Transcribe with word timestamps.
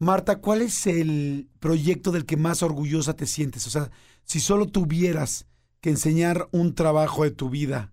Marta, 0.00 0.40
¿cuál 0.40 0.62
es 0.62 0.86
el 0.86 1.50
proyecto 1.60 2.10
del 2.10 2.24
que 2.24 2.38
más 2.38 2.62
orgullosa 2.62 3.14
te 3.16 3.26
sientes? 3.26 3.66
O 3.66 3.70
sea, 3.70 3.90
si 4.24 4.40
solo 4.40 4.66
tuvieras 4.66 5.46
que 5.82 5.90
enseñar 5.90 6.48
un 6.52 6.74
trabajo 6.74 7.22
de 7.22 7.30
tu 7.30 7.50
vida, 7.50 7.92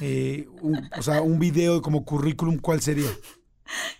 eh, 0.00 0.48
o 0.98 1.02
sea, 1.02 1.22
un 1.22 1.38
video 1.38 1.82
como 1.82 2.04
currículum, 2.04 2.58
¿cuál 2.58 2.82
sería? 2.82 3.10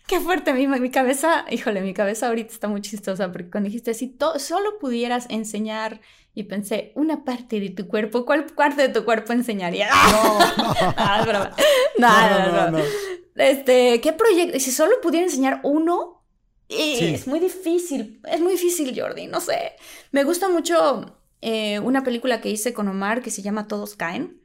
Qué 0.08 0.18
fuerte, 0.18 0.52
mi, 0.52 0.66
mi 0.66 0.90
cabeza, 0.90 1.46
híjole, 1.48 1.82
mi 1.82 1.94
cabeza 1.94 2.26
ahorita 2.26 2.52
está 2.52 2.66
muy 2.66 2.80
chistosa 2.80 3.30
porque 3.30 3.48
cuando 3.48 3.68
dijiste, 3.68 3.94
si 3.94 4.16
solo 4.38 4.80
pudieras 4.80 5.26
enseñar, 5.30 6.00
y 6.34 6.44
pensé, 6.44 6.90
una 6.96 7.24
parte 7.24 7.60
de 7.60 7.70
tu 7.70 7.86
cuerpo, 7.86 8.24
¿cuál 8.24 8.46
parte 8.46 8.82
de 8.82 8.88
tu 8.88 9.04
cuerpo 9.04 9.32
enseñaría? 9.32 9.88
No, 10.10 10.38
no. 10.38 11.50
no, 11.98 12.30
no, 12.30 12.52
no, 12.52 12.70
no, 12.72 12.84
Este, 13.36 14.00
¿qué 14.00 14.12
proyecto? 14.12 14.58
Si 14.58 14.72
solo 14.72 14.96
pudiera 15.00 15.26
enseñar 15.26 15.60
uno, 15.62 16.19
es 16.70 17.26
muy 17.26 17.40
difícil, 17.40 18.20
es 18.30 18.40
muy 18.40 18.52
difícil, 18.52 18.98
Jordi, 18.98 19.26
no 19.26 19.40
sé. 19.40 19.72
Me 20.12 20.24
gusta 20.24 20.48
mucho 20.48 21.20
eh, 21.40 21.80
una 21.80 22.04
película 22.04 22.40
que 22.40 22.50
hice 22.50 22.72
con 22.72 22.88
Omar 22.88 23.22
que 23.22 23.30
se 23.30 23.42
llama 23.42 23.66
Todos 23.66 23.96
Caen, 23.96 24.40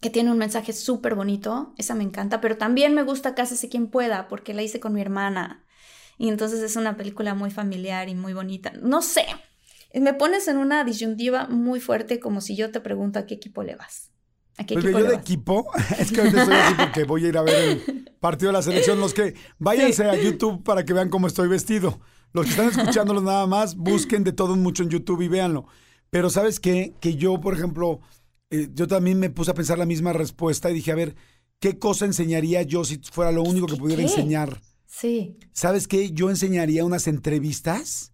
que 0.00 0.10
tiene 0.10 0.30
un 0.30 0.38
mensaje 0.38 0.72
súper 0.72 1.14
bonito, 1.14 1.74
esa 1.76 1.94
me 1.94 2.04
encanta, 2.04 2.40
pero 2.40 2.56
también 2.56 2.94
me 2.94 3.02
gusta 3.02 3.34
Cásese 3.34 3.68
quien 3.68 3.88
pueda, 3.88 4.28
porque 4.28 4.54
la 4.54 4.62
hice 4.62 4.80
con 4.80 4.94
mi 4.94 5.00
hermana. 5.00 5.64
Y 6.18 6.28
entonces 6.28 6.60
es 6.62 6.76
una 6.76 6.96
película 6.96 7.34
muy 7.34 7.50
familiar 7.50 8.08
y 8.08 8.14
muy 8.14 8.32
bonita. 8.32 8.72
No 8.80 9.02
sé, 9.02 9.26
me 9.94 10.14
pones 10.14 10.48
en 10.48 10.58
una 10.58 10.84
disyuntiva 10.84 11.46
muy 11.48 11.80
fuerte 11.80 12.20
como 12.20 12.40
si 12.40 12.56
yo 12.56 12.70
te 12.70 12.80
pregunto 12.80 13.18
a 13.18 13.26
qué 13.26 13.34
equipo 13.34 13.62
le 13.62 13.76
vas. 13.76 14.10
¿A 14.56 14.66
qué 14.66 14.74
pues 14.74 14.86
equipo 14.86 14.98
yo 15.00 15.06
de 15.06 15.14
equipo, 15.14 15.70
es 15.98 16.10
que 16.10 16.20
ahorita 16.20 16.42
estoy 16.42 16.56
así 16.56 16.74
porque 16.74 17.04
voy 17.04 17.24
a 17.24 17.28
ir 17.28 17.38
a 17.38 17.42
ver 17.42 17.54
el 17.54 18.07
partido 18.20 18.50
de 18.50 18.54
la 18.54 18.62
selección. 18.62 19.00
Los 19.00 19.14
que 19.14 19.34
váyanse 19.58 20.04
a 20.04 20.16
YouTube 20.16 20.62
para 20.62 20.84
que 20.84 20.92
vean 20.92 21.10
cómo 21.10 21.26
estoy 21.26 21.48
vestido. 21.48 22.00
Los 22.32 22.44
que 22.44 22.50
están 22.50 22.68
escuchándolo 22.68 23.20
nada 23.20 23.46
más, 23.46 23.76
busquen 23.76 24.24
de 24.24 24.32
todo 24.32 24.54
mucho 24.56 24.82
en 24.82 24.90
YouTube 24.90 25.22
y 25.22 25.28
véanlo. 25.28 25.66
Pero 26.10 26.30
¿sabes 26.30 26.60
qué? 26.60 26.94
Que 27.00 27.16
yo, 27.16 27.40
por 27.40 27.54
ejemplo, 27.54 28.00
eh, 28.50 28.68
yo 28.74 28.86
también 28.86 29.18
me 29.18 29.30
puse 29.30 29.50
a 29.50 29.54
pensar 29.54 29.78
la 29.78 29.86
misma 29.86 30.12
respuesta 30.12 30.70
y 30.70 30.74
dije, 30.74 30.92
a 30.92 30.96
ver, 30.96 31.16
¿qué 31.58 31.78
cosa 31.78 32.04
enseñaría 32.04 32.62
yo 32.62 32.84
si 32.84 32.98
fuera 32.98 33.32
lo 33.32 33.42
único 33.42 33.66
que 33.66 33.76
pudiera 33.76 34.02
enseñar? 34.02 34.60
Sí. 34.86 35.38
¿Sabes 35.52 35.88
qué? 35.88 36.12
Yo 36.12 36.30
enseñaría 36.30 36.84
unas 36.84 37.06
entrevistas 37.06 38.12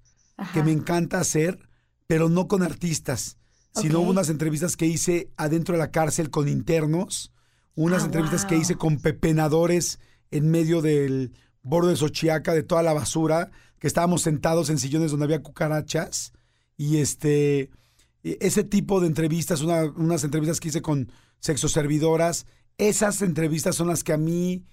que 0.52 0.62
me 0.62 0.72
encanta 0.72 1.18
hacer, 1.18 1.68
pero 2.06 2.28
no 2.28 2.48
con 2.48 2.62
artistas 2.62 3.38
sino 3.80 4.00
unas 4.00 4.28
entrevistas 4.28 4.76
que 4.76 4.86
hice 4.86 5.30
adentro 5.36 5.74
de 5.74 5.80
la 5.80 5.90
cárcel 5.90 6.30
con 6.30 6.48
internos, 6.48 7.32
unas 7.74 8.02
ah, 8.02 8.06
entrevistas 8.06 8.44
que 8.44 8.56
hice 8.56 8.76
con 8.76 8.98
pepenadores 8.98 9.98
en 10.30 10.50
medio 10.50 10.82
del 10.82 11.32
borde 11.62 11.90
de 11.90 11.96
Xochiaca, 11.96 12.52
de 12.52 12.62
toda 12.62 12.82
la 12.82 12.92
basura, 12.92 13.50
que 13.78 13.86
estábamos 13.86 14.22
sentados 14.22 14.70
en 14.70 14.78
sillones 14.78 15.10
donde 15.10 15.24
había 15.24 15.42
cucarachas. 15.42 16.32
Y 16.76 16.98
este, 16.98 17.70
e, 18.22 18.38
ese 18.40 18.64
tipo 18.64 19.00
de 19.00 19.06
entrevistas, 19.06 19.62
unas 19.62 20.24
entrevistas 20.24 20.60
que 20.60 20.68
hice 20.68 20.82
con 20.82 21.10
sexoservidoras, 21.40 22.46
esas 22.78 23.22
entrevistas 23.22 23.76
son 23.76 23.88
las 23.88 24.02
que 24.02 24.12
a 24.12 24.18
mí, 24.18 24.64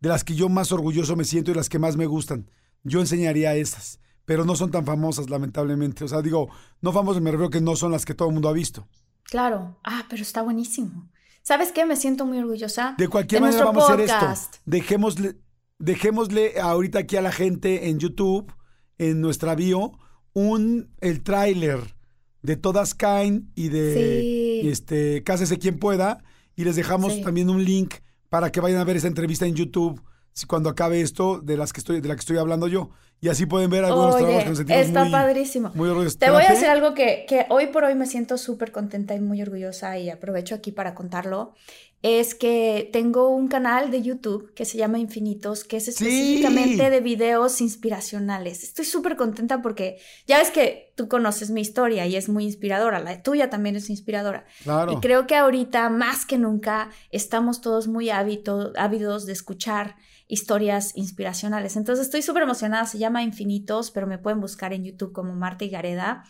de 0.00 0.08
las 0.08 0.24
que 0.24 0.34
yo 0.34 0.48
más 0.48 0.72
orgulloso 0.72 1.16
me 1.16 1.24
siento 1.24 1.50
y 1.50 1.54
las 1.54 1.68
que 1.68 1.78
más 1.78 1.96
me 1.96 2.06
gustan. 2.06 2.50
Yo 2.82 3.00
enseñaría 3.00 3.54
esas 3.54 4.00
pero 4.30 4.44
no 4.44 4.54
son 4.54 4.70
tan 4.70 4.86
famosas, 4.86 5.28
lamentablemente. 5.28 6.04
O 6.04 6.08
sea, 6.08 6.22
digo, 6.22 6.50
no 6.80 6.92
famosas 6.92 7.20
me 7.20 7.32
refiero 7.32 7.50
que 7.50 7.60
no 7.60 7.74
son 7.74 7.90
las 7.90 8.04
que 8.04 8.14
todo 8.14 8.28
el 8.28 8.34
mundo 8.34 8.48
ha 8.48 8.52
visto. 8.52 8.86
Claro. 9.24 9.76
Ah, 9.82 10.06
pero 10.08 10.22
está 10.22 10.40
buenísimo. 10.40 11.10
¿Sabes 11.42 11.72
qué? 11.72 11.86
Me 11.86 11.96
siento 11.96 12.26
muy 12.26 12.38
orgullosa. 12.38 12.94
De 12.98 13.08
cualquier 13.08 13.42
manera 13.42 13.64
vamos 13.64 13.88
a 13.88 13.94
hacer 13.94 14.00
esto. 14.00 14.58
Dejémosle, 14.64 15.36
dejémosle 15.78 16.60
ahorita 16.60 17.00
aquí 17.00 17.16
a 17.16 17.22
la 17.22 17.32
gente 17.32 17.88
en 17.88 17.98
YouTube, 17.98 18.52
en 18.98 19.20
nuestra 19.20 19.54
bio, 19.54 19.92
un 20.32 20.90
el 21.00 21.22
tráiler 21.22 21.96
de 22.42 22.56
Todas 22.56 22.94
Caen 22.94 23.50
y 23.54 23.68
de 23.68 24.70
este 24.70 25.22
Cásese 25.24 25.58
quien 25.58 25.78
pueda. 25.78 26.22
Y 26.56 26.64
les 26.64 26.76
dejamos 26.76 27.22
también 27.22 27.48
un 27.48 27.64
link 27.64 27.94
para 28.28 28.52
que 28.52 28.60
vayan 28.60 28.80
a 28.80 28.84
ver 28.84 28.96
esa 28.96 29.08
entrevista 29.08 29.46
en 29.46 29.54
YouTube 29.54 30.02
cuando 30.46 30.68
acabe 30.70 31.00
esto 31.00 31.40
de 31.40 31.56
las 31.56 31.72
que 31.72 31.80
estoy, 31.80 32.00
de 32.00 32.08
la 32.08 32.14
que 32.14 32.20
estoy 32.20 32.38
hablando 32.38 32.68
yo. 32.68 32.90
Y 33.22 33.28
así 33.28 33.44
pueden 33.44 33.68
ver 33.68 33.84
algunos 33.84 34.16
trabajos 34.16 34.42
que 34.44 34.48
nos 34.48 34.58
sentimos 34.58 34.86
está 34.86 35.10
padrísimo. 35.10 35.70
Te 36.18 36.30
voy 36.30 36.42
a 36.42 36.50
decir 36.50 36.68
algo 36.68 36.94
que, 36.94 37.26
que 37.28 37.44
hoy 37.50 37.66
por 37.66 37.84
hoy 37.84 37.94
me 37.94 38.06
siento 38.06 38.38
súper 38.38 38.72
contenta 38.72 39.14
y 39.14 39.20
muy 39.20 39.42
orgullosa 39.42 39.98
y 39.98 40.08
aprovecho 40.08 40.54
aquí 40.54 40.72
para 40.72 40.94
contarlo. 40.94 41.52
Es 42.00 42.34
que 42.34 42.88
tengo 42.94 43.28
un 43.28 43.48
canal 43.48 43.90
de 43.90 44.00
YouTube 44.00 44.54
que 44.54 44.64
se 44.64 44.78
llama 44.78 44.98
Infinitos, 44.98 45.64
que 45.64 45.76
es 45.76 45.88
específicamente 45.88 46.88
de 46.88 47.00
videos 47.00 47.60
inspiracionales. 47.60 48.62
Estoy 48.62 48.86
súper 48.86 49.16
contenta 49.16 49.60
porque 49.60 49.98
ya 50.26 50.38
ves 50.38 50.50
que 50.50 50.94
tú 50.96 51.08
conoces 51.08 51.50
mi 51.50 51.60
historia 51.60 52.06
y 52.06 52.16
es 52.16 52.30
muy 52.30 52.44
inspiradora. 52.44 53.00
La 53.00 53.22
tuya 53.22 53.50
también 53.50 53.76
es 53.76 53.90
inspiradora. 53.90 54.46
Claro. 54.62 54.92
Y 54.92 54.96
creo 55.00 55.26
que 55.26 55.36
ahorita, 55.36 55.90
más 55.90 56.24
que 56.24 56.38
nunca, 56.38 56.88
estamos 57.10 57.60
todos 57.60 57.86
muy 57.86 58.08
ávidos 58.08 59.26
de 59.26 59.32
escuchar 59.34 59.96
historias 60.30 60.92
inspiracionales. 60.96 61.76
Entonces 61.76 62.06
estoy 62.06 62.22
súper 62.22 62.44
emocionada, 62.44 62.86
se 62.86 62.98
llama 62.98 63.24
Infinitos, 63.24 63.90
pero 63.90 64.06
me 64.06 64.16
pueden 64.16 64.40
buscar 64.40 64.72
en 64.72 64.84
YouTube 64.84 65.12
como 65.12 65.34
Marta 65.34 65.64
y 65.64 65.70
Gareda. 65.70 66.24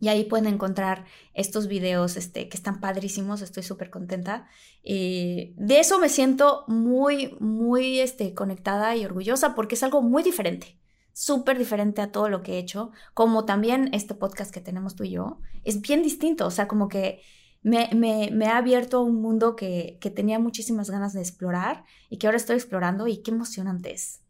Y 0.00 0.08
ahí 0.08 0.24
pueden 0.24 0.48
encontrar 0.48 1.04
estos 1.32 1.68
videos 1.68 2.16
este, 2.16 2.48
que 2.48 2.56
están 2.56 2.80
padrísimos, 2.80 3.40
estoy 3.40 3.62
súper 3.62 3.88
contenta. 3.88 4.48
de 4.82 5.54
eso 5.68 6.00
me 6.00 6.08
siento 6.08 6.64
muy, 6.66 7.36
muy 7.38 8.00
este, 8.00 8.34
conectada 8.34 8.96
y 8.96 9.04
orgullosa 9.04 9.54
porque 9.54 9.76
es 9.76 9.82
algo 9.84 10.02
muy 10.02 10.24
diferente, 10.24 10.78
súper 11.12 11.56
diferente 11.56 12.02
a 12.02 12.10
todo 12.10 12.28
lo 12.28 12.42
que 12.42 12.54
he 12.54 12.58
hecho, 12.58 12.90
como 13.14 13.44
también 13.44 13.94
este 13.94 14.14
podcast 14.14 14.52
que 14.52 14.60
tenemos 14.60 14.96
tú 14.96 15.04
y 15.04 15.10
yo, 15.10 15.38
es 15.62 15.80
bien 15.80 16.02
distinto, 16.02 16.46
o 16.46 16.50
sea, 16.50 16.66
como 16.66 16.88
que 16.88 17.22
me, 17.64 18.46
ha 18.46 18.58
abierto 18.58 18.98
a 18.98 19.00
un 19.00 19.20
mundo 19.20 19.56
que, 19.56 19.98
tenía 20.14 20.38
muchísimas 20.38 20.90
ganas 20.90 21.12
de 21.14 21.20
explorar 21.20 21.84
y 22.10 22.18
que 22.18 22.26
ahora 22.26 22.36
estoy 22.36 22.56
explorando 22.56 23.08
y 23.08 23.22
qué 23.22 23.30
emocionante 23.30 23.92
es. 23.92 24.20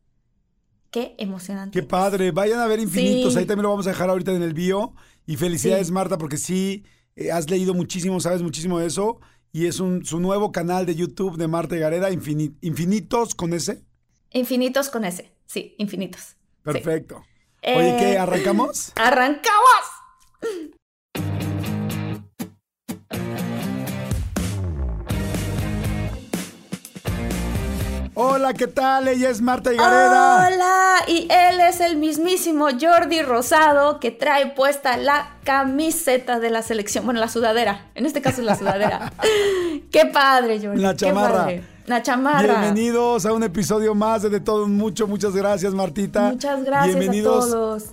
Qué 0.90 1.16
emocionante. 1.18 1.78
Qué 1.78 1.84
padre. 1.84 2.30
Vayan 2.30 2.60
a 2.60 2.68
ver 2.68 2.78
Infinitos. 2.78 3.36
Ahí 3.36 3.46
también 3.46 3.64
lo 3.64 3.70
vamos 3.70 3.86
a 3.88 3.90
dejar 3.90 4.08
ahorita 4.08 4.32
en 4.32 4.42
el 4.42 4.54
bio. 4.54 4.94
Y 5.26 5.36
felicidades, 5.36 5.90
Marta, 5.90 6.18
porque 6.18 6.36
sí, 6.36 6.84
eh, 7.16 7.32
has 7.32 7.50
leído 7.50 7.74
muchísimo, 7.74 8.20
sabes 8.20 8.42
muchísimo 8.42 8.78
de 8.78 8.86
eso. 8.86 9.18
Y 9.50 9.66
es 9.66 9.80
un, 9.80 10.04
su 10.04 10.20
nuevo 10.20 10.52
canal 10.52 10.86
de 10.86 10.94
YouTube 10.94 11.36
de 11.36 11.48
Marta 11.48 11.74
Gareda, 11.76 12.12
Infinitos 12.12 13.34
con 13.34 13.52
ese. 13.52 13.82
Infinitos 14.30 14.88
con 14.88 15.04
ese, 15.04 15.32
sí, 15.46 15.74
infinitos. 15.78 16.36
Perfecto. 16.62 17.24
Oye, 17.62 17.96
¿qué? 17.98 18.12
Eh, 18.12 18.18
¿Arrancamos? 18.18 18.92
¡Arrancamos! 18.96 20.74
Hola, 28.16 28.54
¿qué 28.54 28.68
tal? 28.68 29.08
Ella 29.08 29.28
es 29.28 29.40
Marta 29.40 29.72
Higareda. 29.72 30.46
Hola, 30.46 30.96
y 31.08 31.26
él 31.28 31.60
es 31.60 31.80
el 31.80 31.96
mismísimo 31.96 32.68
Jordi 32.80 33.22
Rosado 33.22 33.98
que 33.98 34.12
trae 34.12 34.54
puesta 34.54 34.96
la 34.96 35.36
camiseta 35.42 36.38
de 36.38 36.50
la 36.50 36.62
selección. 36.62 37.04
Bueno, 37.04 37.18
la 37.18 37.28
sudadera. 37.28 37.90
En 37.96 38.06
este 38.06 38.22
caso 38.22 38.40
es 38.40 38.46
la 38.46 38.54
sudadera. 38.54 39.12
qué 39.90 40.06
padre, 40.06 40.60
Jordi. 40.62 40.80
La 40.80 40.94
chamarra. 40.94 41.48
La 41.86 42.02
chamarra. 42.02 42.60
Bienvenidos 42.60 43.26
a 43.26 43.32
un 43.32 43.42
episodio 43.42 43.96
más 43.96 44.22
de 44.22 44.30
De 44.30 44.38
Todo 44.38 44.68
Mucho. 44.68 45.08
Muchas 45.08 45.34
gracias, 45.34 45.74
Martita. 45.74 46.30
Muchas 46.30 46.62
gracias 46.62 46.96
Bienvenidos 46.96 47.46
a 47.46 47.50
todos. 47.50 47.84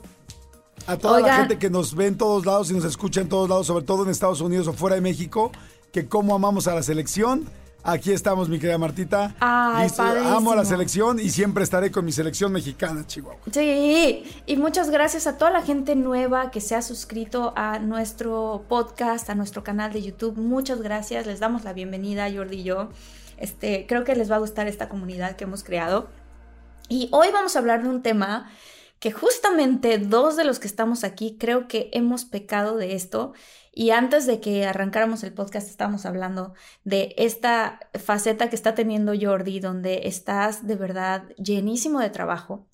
A 0.85 0.97
toda 0.97 1.19
la 1.21 1.35
gente 1.38 1.57
que 1.57 1.71
nos 1.71 1.95
ve 1.95 2.06
en 2.06 2.18
todos 2.18 2.45
lados 2.45 2.69
y 2.69 2.75
nos 2.75 2.85
escucha 2.85 3.21
en 3.21 3.29
todos 3.29 3.50
lados, 3.50 3.65
sobre 3.65 3.85
todo 3.85 4.03
en 4.03 4.12
Estados 4.12 4.41
Unidos 4.41 4.68
o 4.68 4.73
fuera 4.73 4.95
de 4.95 5.01
México, 5.01 5.51
que 5.91 6.07
cómo 6.07 6.35
amamos 6.35 6.68
a 6.68 6.75
la 6.75 6.83
selección 6.83 7.50
Aquí 7.83 8.12
estamos, 8.12 8.48
mi 8.48 8.60
querida 8.60 8.78
Martita. 8.78 9.33
Ay, 9.39 9.89
Amo 9.98 10.51
a 10.51 10.56
la 10.56 10.66
selección 10.66 11.19
y 11.19 11.31
siempre 11.31 11.63
estaré 11.63 11.89
con 11.89 12.06
mi 12.06 12.12
selección 12.12 12.51
mexicana, 12.51 13.07
Chihuahua. 13.07 13.42
Sí, 13.51 14.24
y 14.45 14.57
muchas 14.57 14.92
gracias 14.92 15.25
a 15.25 15.39
toda 15.39 15.50
la 15.50 15.63
gente 15.63 15.95
nueva 15.95 16.51
que 16.51 16.62
se 16.62 16.75
ha 16.75 16.83
suscrito 16.83 17.54
a 17.56 17.80
nuestro 17.80 18.66
podcast, 18.69 19.31
a 19.31 19.36
nuestro 19.36 19.63
canal 19.63 19.92
de 19.94 20.04
YouTube. 20.04 20.38
Muchas 20.38 20.83
gracias, 20.83 21.25
les 21.25 21.39
damos 21.39 21.63
la 21.63 21.74
bienvenida, 21.74 22.31
Jordi 22.31 22.60
y 22.60 22.63
yo. 22.63 22.89
Este, 23.38 23.88
creo 23.88 24.04
que 24.04 24.16
les 24.16 24.30
va 24.30 24.36
a 24.36 24.39
gustar 24.39 24.68
esta 24.68 24.88
comunidad 24.88 25.36
que 25.36 25.45
hemos 25.45 25.63
creado. 25.63 26.07
Y 26.88 27.10
hoy 27.12 27.30
vamos 27.33 27.56
a 27.56 27.60
hablar 27.60 27.81
de 27.81 27.89
un 27.89 28.04
tema 28.04 28.51
que 29.00 29.12
justamente 29.12 29.98
dos 29.98 30.36
de 30.36 30.44
los 30.44 30.60
que 30.60 30.68
estamos 30.68 31.04
aquí 31.04 31.36
creo 31.39 31.68
que 31.68 31.89
hemos 31.94 32.25
pecado 32.25 32.78
de 32.78 32.94
esto 32.94 33.33
y 33.73 33.91
antes 33.91 34.25
de 34.25 34.41
que 34.41 34.65
arrancáramos 34.65 35.23
el 35.23 35.33
podcast 35.33 35.69
estábamos 35.69 36.06
hablando 36.06 36.53
de 36.83 37.15
esta 37.18 37.79
faceta 37.94 38.50
que 38.50 38.56
está 38.56 38.75
teniendo 38.75 39.13
Jordi, 39.19 39.62
donde 39.62 40.01
estás 40.06 40.68
de 40.68 40.75
verdad 40.75 41.29
llenísimo 41.38 42.00
de 42.00 42.09
trabajo. 42.09 42.68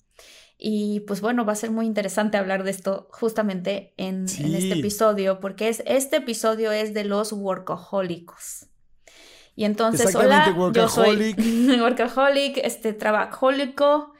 Y 0.60 1.00
pues 1.00 1.20
bueno, 1.20 1.44
va 1.44 1.52
a 1.52 1.56
ser 1.56 1.70
muy 1.70 1.86
interesante 1.86 2.36
hablar 2.36 2.64
de 2.64 2.72
esto 2.72 3.08
justamente 3.12 3.94
en, 3.96 4.24
este 4.24 4.72
episodio, 4.72 5.38
porque 5.38 5.68
es, 5.68 5.84
este 5.86 6.16
episodio 6.16 6.72
es 6.72 6.92
de 6.94 7.04
los 7.04 7.32
workahólicos. 7.32 8.66
Y 9.54 9.64
entonces, 9.64 10.16
hola, 10.16 10.52
yo 10.72 10.88
soy 10.88 11.34
workaholic, 11.80 12.58
este 12.58 12.92
trabajólico, 12.92 14.14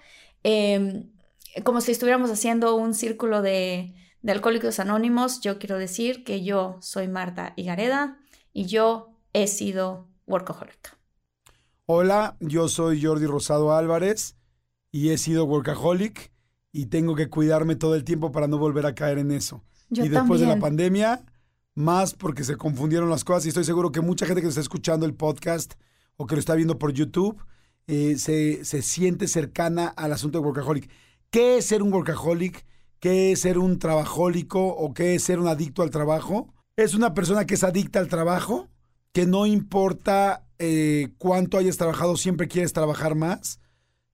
em, 0.45 1.11
como 1.65 1.81
si 1.81 1.91
estuviéramos 1.91 2.31
haciendo 2.31 2.77
un 2.77 2.95
círculo 2.95 3.43
de, 3.43 3.95
de 4.23 4.33
Alcohólicos 4.33 4.81
Anónimos, 4.81 5.41
yo 5.41 5.59
quiero 5.59 5.79
decir 5.79 6.25
que 6.25 6.43
yo 6.43 6.79
soy 6.81 7.09
Marta 7.09 7.53
Higareda 7.57 8.19
y 8.53 8.67
yo 8.67 9.11
he 9.33 9.47
sido 9.47 10.09
workaholic. 10.27 10.97
Hola, 11.87 12.37
yo 12.41 12.69
soy 12.69 13.03
Jordi 13.03 13.27
Rosado 13.27 13.75
Álvarez 13.75 14.37
y 14.91 15.11
he 15.11 15.19
sido 15.19 15.45
workaholic 15.45 16.33
y 16.73 16.87
tengo 16.87 17.15
que 17.15 17.31
cuidarme 17.31 17.77
todo 17.77 17.95
el 17.95 18.05
tiempo 18.05 18.33
para 18.33 18.49
no 18.49 18.59
volver 18.59 18.87
a 18.87 18.95
caer 18.95 19.19
en 19.19 19.31
eso. 19.31 19.65
y 19.91 20.09
después 20.09 20.41
de 20.41 20.47
la 20.47 20.59
pandemia, 20.59 21.25
más 21.75 22.13
porque 22.13 22.45
se 22.45 22.57
confundieron 22.57 23.09
las 23.09 23.25
cosas 23.25 23.47
y 23.47 23.49
estoy 23.49 23.65
seguro 23.65 23.93
que 23.93 24.01
mucha 24.01 24.27
gente 24.27 24.43
que 24.43 24.49
está 24.49 24.61
escuchando 24.61 25.07
el 25.07 25.15
podcast 25.15 25.75
o 26.17 26.27
que 26.27 26.35
lo 26.35 26.41
está 26.41 26.55
viendo 26.55 26.79
por 26.79 26.93
YouTube 26.93 27.43
eh, 27.87 28.17
se, 28.19 28.65
se 28.65 28.83
siente 28.83 29.29
cercana 29.29 29.87
al 29.87 30.13
asunto 30.13 30.41
de 30.41 30.45
workaholic. 30.45 30.91
¿Qué 31.31 31.59
es 31.59 31.67
ser 31.67 31.83
un 31.83 31.93
workaholic? 31.93 32.67
Qué 33.01 33.33
es 33.33 33.41
ser 33.41 33.59
un 33.59 33.79
trabajólico 33.79 34.69
o 34.69 34.95
qué 34.95 35.15
es 35.15 35.23
ser 35.23 35.39
un 35.39 35.49
adicto 35.49 35.83
al 35.83 35.91
trabajo. 35.91 36.53
Es 36.77 36.95
una 36.95 37.15
persona 37.15 37.47
que 37.47 37.55
es 37.55 37.65
adicta 37.65 37.99
al 37.99 38.09
trabajo, 38.09 38.69
que 39.13 39.27
no 39.27 39.47
importa 39.47 40.47
eh, 40.59 41.09
cuánto 41.19 41.59
hayas 41.59 41.77
trabajado, 41.77 42.17
siempre 42.17 42.49
quieres 42.49 42.73
trabajar 42.73 43.15
más, 43.15 43.61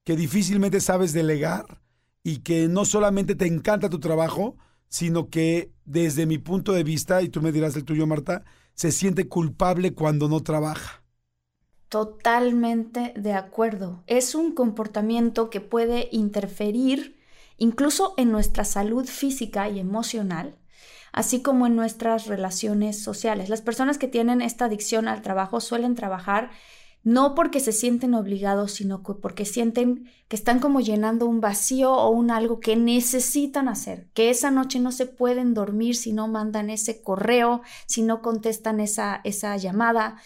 que 0.05 0.17
difícilmente 0.17 0.81
sabes 0.81 1.13
delegar 1.13 1.81
y 2.23 2.39
que 2.39 2.69
no 2.69 2.85
solamente 2.85 3.35
te 3.35 3.47
encanta 3.47 3.91
tu 3.91 4.01
trabajo, 4.01 4.57
sino 4.89 5.29
que 5.29 5.73
desde 5.85 6.27
mi 6.27 6.39
punto 6.39 6.73
de 6.73 6.85
vista, 6.85 7.23
y 7.23 7.29
tú 7.29 7.43
me 7.43 7.53
dirás 7.53 7.77
el 7.77 7.85
tuyo, 7.85 8.07
Marta, 8.07 8.45
se 8.75 8.93
siente 8.93 9.29
culpable 9.29 9.93
cuando 9.95 10.29
no 10.29 10.43
trabaja. 10.43 11.03
Totalmente 11.89 13.13
de 13.17 13.35
acuerdo. 13.35 14.03
Es 14.07 14.35
un 14.35 14.53
comportamiento 14.53 15.51
que 15.51 15.61
puede 15.61 16.09
interferir 16.13 17.17
incluso 17.57 18.15
en 18.17 18.33
nuestra 18.33 18.65
salud 18.65 19.07
física 19.07 19.69
y 19.69 19.79
emocional, 19.79 20.57
así 21.13 21.43
como 21.43 21.67
en 21.67 21.77
nuestras 21.77 22.27
relaciones 22.27 23.03
sociales. 23.03 23.49
Las 23.49 23.63
personas 23.63 23.99
que 23.99 24.09
tienen 24.09 24.43
esta 24.43 24.65
adicción 24.67 25.09
al 25.09 25.23
trabajo 25.23 25.61
suelen 25.61 25.95
trabajar 25.95 26.51
no 27.05 27.35
porque 27.35 27.61
se 27.61 27.73
sienten 27.73 28.15
obligados, 28.15 28.73
sino 28.73 29.03
porque 29.03 29.45
sienten 29.45 30.11
que 30.27 30.37
están 30.37 30.59
como 30.59 30.81
llenando 30.81 31.27
un 31.27 31.43
vacío 31.43 31.93
o 31.93 32.09
un 32.09 32.31
algo 32.31 32.61
que 32.61 32.77
necesitan 32.77 33.69
hacer, 33.69 34.09
que 34.15 34.31
esa 34.31 34.51
noche 34.51 34.81
no 34.81 34.91
se 34.91 35.05
pueden 35.05 35.53
dormir 35.53 35.97
si 35.97 36.15
no 36.15 36.29
mandan 36.29 36.71
ese 36.71 37.03
correo, 37.03 37.61
si 37.87 38.01
no 38.01 38.23
contestan 38.23 38.81
esa, 38.81 39.21
esa 39.23 39.55
llamada, 39.59 40.17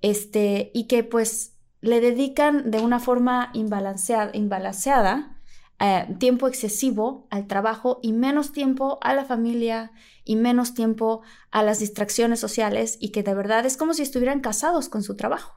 este, 0.00 0.70
y 0.72 0.84
que 0.84 1.02
pues 1.02 1.54
le 1.80 2.00
dedican 2.00 2.70
de 2.70 2.80
una 2.80 3.00
forma 3.00 3.50
imbalanceada, 3.52 4.30
imbalanceada 4.32 5.37
eh, 5.80 6.06
tiempo 6.18 6.48
excesivo 6.48 7.28
al 7.30 7.46
trabajo 7.46 8.00
y 8.02 8.12
menos 8.12 8.52
tiempo 8.52 8.98
a 9.00 9.14
la 9.14 9.24
familia 9.24 9.92
y 10.24 10.34
menos 10.36 10.74
tiempo 10.74 11.22
a 11.50 11.62
las 11.62 11.78
distracciones 11.78 12.40
sociales 12.40 12.96
y 13.00 13.10
que 13.10 13.22
de 13.22 13.34
verdad 13.34 13.64
es 13.64 13.76
como 13.76 13.94
si 13.94 14.02
estuvieran 14.02 14.40
casados 14.40 14.88
con 14.88 15.02
su 15.02 15.14
trabajo. 15.14 15.54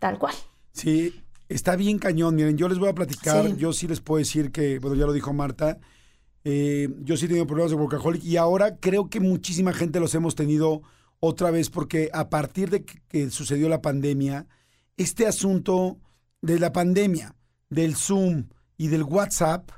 Tal 0.00 0.18
cual. 0.18 0.34
Sí, 0.72 1.14
está 1.48 1.76
bien 1.76 1.98
cañón. 1.98 2.34
Miren, 2.34 2.56
yo 2.56 2.68
les 2.68 2.78
voy 2.78 2.88
a 2.88 2.94
platicar, 2.94 3.56
yo 3.56 3.72
sí 3.72 3.86
les 3.86 4.00
puedo 4.00 4.18
decir 4.18 4.50
que, 4.50 4.78
bueno, 4.78 4.96
ya 4.96 5.06
lo 5.06 5.12
dijo 5.12 5.32
Marta, 5.32 5.78
eh, 6.42 6.88
yo 7.02 7.16
sí 7.16 7.26
he 7.26 7.28
tenido 7.28 7.46
problemas 7.46 7.70
de 7.70 7.76
workaholic 7.76 8.24
y 8.24 8.36
ahora 8.36 8.78
creo 8.78 9.10
que 9.10 9.20
muchísima 9.20 9.72
gente 9.72 10.00
los 10.00 10.14
hemos 10.14 10.34
tenido 10.34 10.82
otra 11.20 11.50
vez 11.50 11.68
porque 11.70 12.10
a 12.12 12.30
partir 12.30 12.70
de 12.70 12.84
que 12.84 13.30
sucedió 13.30 13.68
la 13.68 13.82
pandemia, 13.82 14.46
este 14.96 15.26
asunto 15.26 15.98
de 16.40 16.58
la 16.58 16.72
pandemia, 16.72 17.36
del 17.68 17.94
Zoom, 17.94 18.48
y 18.80 18.88
del 18.88 19.02
WhatsApp. 19.02 19.72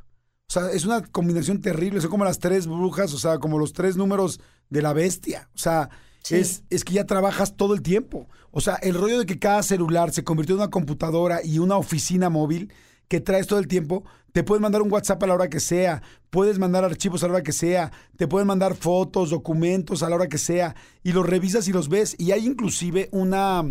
O 0.48 0.52
sea, 0.52 0.70
es 0.70 0.84
una 0.84 1.02
combinación 1.02 1.60
terrible. 1.60 2.00
Son 2.00 2.08
como 2.08 2.24
las 2.24 2.38
tres 2.38 2.68
brujas, 2.68 3.12
o 3.12 3.18
sea, 3.18 3.38
como 3.40 3.58
los 3.58 3.72
tres 3.72 3.96
números 3.96 4.38
de 4.70 4.80
la 4.80 4.92
bestia. 4.92 5.50
O 5.56 5.58
sea, 5.58 5.90
es, 6.30 6.62
es 6.70 6.84
que 6.84 6.92
ya 6.92 7.04
trabajas 7.04 7.56
todo 7.56 7.74
el 7.74 7.82
tiempo. 7.82 8.28
O 8.52 8.60
sea, 8.60 8.76
el 8.76 8.94
rollo 8.94 9.18
de 9.18 9.26
que 9.26 9.40
cada 9.40 9.64
celular 9.64 10.12
se 10.12 10.22
convirtió 10.22 10.54
en 10.54 10.60
una 10.60 10.70
computadora 10.70 11.40
y 11.42 11.58
una 11.58 11.78
oficina 11.78 12.30
móvil 12.30 12.72
que 13.08 13.20
traes 13.20 13.48
todo 13.48 13.58
el 13.58 13.66
tiempo, 13.66 14.04
te 14.30 14.44
puedes 14.44 14.62
mandar 14.62 14.82
un 14.82 14.92
WhatsApp 14.92 15.20
a 15.24 15.26
la 15.26 15.34
hora 15.34 15.50
que 15.50 15.58
sea, 15.58 16.00
puedes 16.30 16.60
mandar 16.60 16.84
archivos 16.84 17.24
a 17.24 17.26
la 17.26 17.34
hora 17.34 17.42
que 17.42 17.50
sea, 17.50 17.90
te 18.16 18.28
pueden 18.28 18.46
mandar 18.46 18.76
fotos, 18.76 19.30
documentos 19.30 20.04
a 20.04 20.08
la 20.08 20.14
hora 20.14 20.28
que 20.28 20.38
sea, 20.38 20.76
y 21.02 21.10
los 21.10 21.26
revisas 21.26 21.66
y 21.66 21.72
los 21.72 21.88
ves. 21.88 22.14
Y 22.18 22.30
hay 22.30 22.46
inclusive 22.46 23.08
una, 23.10 23.64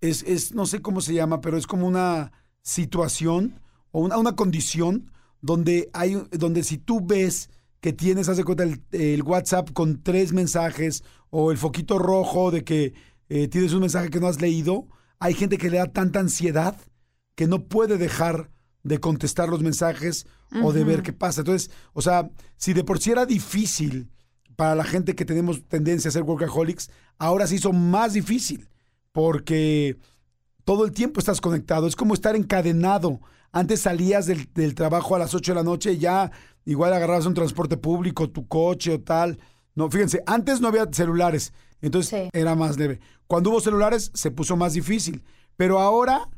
es, 0.00 0.22
es 0.22 0.54
no 0.54 0.64
sé 0.64 0.80
cómo 0.80 1.02
se 1.02 1.12
llama, 1.12 1.42
pero 1.42 1.58
es 1.58 1.66
como 1.66 1.86
una 1.86 2.32
situación 2.62 3.60
o 3.90 4.00
una, 4.00 4.18
una 4.18 4.36
condición 4.36 5.10
donde, 5.40 5.90
hay, 5.92 6.20
donde 6.32 6.62
si 6.62 6.78
tú 6.78 7.00
ves 7.00 7.50
que 7.80 7.92
tienes, 7.92 8.28
hace 8.28 8.44
cuenta, 8.44 8.64
el, 8.64 9.22
WhatsApp 9.22 9.72
con 9.72 10.02
tres 10.02 10.32
mensajes 10.32 11.04
o 11.30 11.52
el 11.52 11.58
foquito 11.58 11.98
rojo 11.98 12.50
de 12.50 12.64
que 12.64 12.94
eh, 13.28 13.48
tienes 13.48 13.72
un 13.72 13.80
mensaje 13.80 14.10
que 14.10 14.20
no 14.20 14.26
has 14.26 14.40
leído, 14.40 14.88
hay 15.20 15.34
gente 15.34 15.58
que 15.58 15.70
le 15.70 15.78
da 15.78 15.86
tanta 15.86 16.20
ansiedad 16.20 16.76
que 17.34 17.46
no 17.46 17.64
puede 17.64 17.98
dejar 17.98 18.50
de 18.82 18.98
contestar 18.98 19.48
los 19.48 19.62
mensajes 19.62 20.26
o 20.62 20.72
de 20.72 20.82
ver 20.82 21.02
qué 21.02 21.12
pasa. 21.12 21.42
Entonces, 21.42 21.70
o 21.92 22.02
sea, 22.02 22.30
si 22.56 22.72
de 22.72 22.84
por 22.84 22.98
sí 22.98 23.10
era 23.10 23.26
difícil 23.26 24.10
para 24.56 24.74
la 24.74 24.84
gente 24.84 25.14
que 25.14 25.24
tenemos 25.24 25.64
tendencia 25.68 26.08
a 26.08 26.12
ser 26.12 26.22
workaholics, 26.22 26.90
ahora 27.18 27.46
se 27.46 27.56
hizo 27.56 27.72
más 27.72 28.14
difícil 28.14 28.68
porque 29.12 29.98
todo 30.64 30.84
el 30.84 30.92
tiempo 30.92 31.20
estás 31.20 31.40
conectado. 31.40 31.86
Es 31.86 31.96
como 31.96 32.14
estar 32.14 32.34
encadenado 32.34 33.20
antes 33.52 33.80
salías 33.80 34.26
del, 34.26 34.74
trabajo 34.74 35.14
a 35.14 35.18
las 35.18 35.34
8 35.34 35.52
de 35.52 35.56
la 35.56 35.62
noche 35.62 35.92
y 35.92 35.98
ya 35.98 36.30
igual 36.64 36.92
agarrabas 36.92 37.26
un 37.26 37.34
transporte 37.34 37.76
público, 37.76 38.30
tu 38.30 38.46
coche 38.46 38.94
o 38.94 39.00
tal. 39.00 39.38
No, 39.74 39.90
fíjense, 39.90 40.22
antes 40.26 40.60
no 40.60 40.68
había 40.68 40.86
celulares, 40.90 41.52
entonces 41.80 42.28
era 42.32 42.54
más 42.54 42.76
leve. 42.78 43.00
Cuando 43.26 43.50
hubo 43.50 43.60
celulares 43.60 44.10
se 44.14 44.30
puso 44.30 44.56
más 44.56 44.74
difícil, 44.74 45.22
pero 45.56 45.80
ahora 45.80 46.28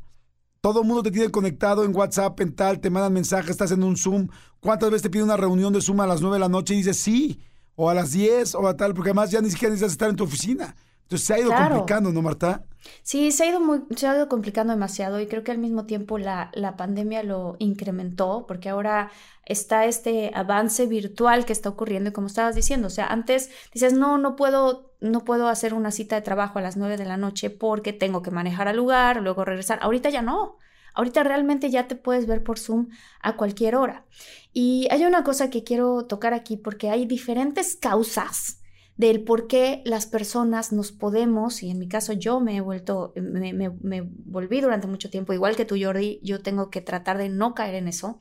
todo 0.61 0.81
el 0.81 0.87
mundo 0.87 1.03
te 1.03 1.11
tiene 1.11 1.29
conectado 1.29 1.83
en 1.83 1.95
WhatsApp, 1.95 2.39
en 2.39 2.55
tal, 2.55 2.79
te 2.79 2.89
mandan 2.89 3.13
mensajes, 3.13 3.51
estás 3.51 3.71
en 3.71 3.83
un 3.83 3.97
Zoom. 3.97 4.27
¿Cuántas 4.59 4.91
veces 4.91 5.01
te 5.01 5.09
pide 5.09 5.23
una 5.23 5.37
reunión 5.37 5.73
de 5.73 5.81
Zoom 5.81 6.01
a 6.01 6.07
las 6.07 6.21
9 6.21 6.35
de 6.35 6.39
la 6.39 6.49
noche 6.49 6.75
y 6.75 6.77
dices 6.77 6.97
sí? 6.97 7.39
O 7.75 7.89
a 7.89 7.95
las 7.95 8.11
10 8.11 8.55
o 8.55 8.67
a 8.67 8.77
tal, 8.77 8.93
porque 8.93 9.09
además 9.09 9.31
ya 9.31 9.41
ni 9.41 9.49
siquiera 9.49 9.71
necesitas 9.71 9.93
estar 9.93 10.09
en 10.09 10.15
tu 10.15 10.23
oficina. 10.23 10.75
Entonces 11.11 11.27
se 11.27 11.33
ha 11.33 11.39
ido 11.39 11.51
complicando, 11.53 12.13
¿no, 12.13 12.21
Marta? 12.21 12.63
Sí, 13.03 13.33
se 13.33 13.43
ha 13.43 13.49
ido 13.49 13.59
muy, 13.59 13.81
se 13.97 14.07
ha 14.07 14.15
ido 14.15 14.29
complicando 14.29 14.71
demasiado 14.71 15.19
y 15.19 15.27
creo 15.27 15.43
que 15.43 15.51
al 15.51 15.57
mismo 15.57 15.85
tiempo 15.85 16.17
la, 16.17 16.51
la 16.53 16.77
pandemia 16.77 17.21
lo 17.21 17.57
incrementó 17.59 18.45
porque 18.47 18.69
ahora 18.69 19.11
está 19.45 19.83
este 19.83 20.31
avance 20.33 20.87
virtual 20.87 21.43
que 21.43 21.51
está 21.51 21.67
ocurriendo 21.67 22.11
y 22.11 22.13
como 22.13 22.27
estabas 22.27 22.55
diciendo, 22.55 22.87
o 22.87 22.89
sea, 22.89 23.07
antes 23.07 23.49
dices, 23.73 23.91
no, 23.91 24.17
no 24.17 24.37
puedo, 24.37 24.93
no 25.01 25.25
puedo 25.25 25.49
hacer 25.49 25.73
una 25.73 25.91
cita 25.91 26.15
de 26.15 26.21
trabajo 26.21 26.59
a 26.59 26.61
las 26.61 26.77
nueve 26.77 26.95
de 26.95 27.03
la 27.03 27.17
noche 27.17 27.49
porque 27.49 27.91
tengo 27.91 28.21
que 28.21 28.31
manejar 28.31 28.69
al 28.69 28.77
lugar, 28.77 29.21
luego 29.21 29.43
regresar. 29.43 29.79
Ahorita 29.81 30.09
ya 30.09 30.21
no. 30.21 30.55
Ahorita 30.93 31.23
realmente 31.23 31.69
ya 31.69 31.89
te 31.89 31.97
puedes 31.97 32.25
ver 32.25 32.41
por 32.41 32.57
Zoom 32.57 32.87
a 33.21 33.35
cualquier 33.35 33.75
hora. 33.75 34.05
Y 34.53 34.87
hay 34.91 35.03
una 35.03 35.25
cosa 35.25 35.49
que 35.49 35.65
quiero 35.65 36.05
tocar 36.05 36.33
aquí 36.33 36.55
porque 36.55 36.89
hay 36.89 37.05
diferentes 37.05 37.75
causas 37.75 38.60
del 39.01 39.23
por 39.23 39.47
qué 39.47 39.81
las 39.83 40.05
personas 40.05 40.71
nos 40.71 40.91
podemos, 40.91 41.63
y 41.63 41.71
en 41.71 41.79
mi 41.79 41.87
caso 41.87 42.13
yo 42.13 42.39
me 42.39 42.57
he 42.57 42.61
vuelto, 42.61 43.13
me, 43.15 43.51
me, 43.51 44.01
volví 44.01 44.61
durante 44.61 44.85
mucho 44.85 45.09
tiempo, 45.09 45.33
igual 45.33 45.55
que 45.55 45.65
tú 45.65 45.75
Jordi, 45.81 46.19
yo 46.21 46.43
tengo 46.43 46.69
que 46.69 46.81
tratar 46.81 47.17
de 47.17 47.27
no 47.27 47.55
caer 47.55 47.73
en 47.73 47.87
eso, 47.87 48.19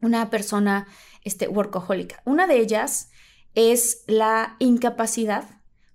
una 0.00 0.30
persona 0.30 0.86
este, 1.24 1.48
workahólica. 1.48 2.22
Una 2.24 2.46
de 2.46 2.60
ellas 2.60 3.10
es 3.56 4.04
la 4.06 4.54
incapacidad 4.60 5.48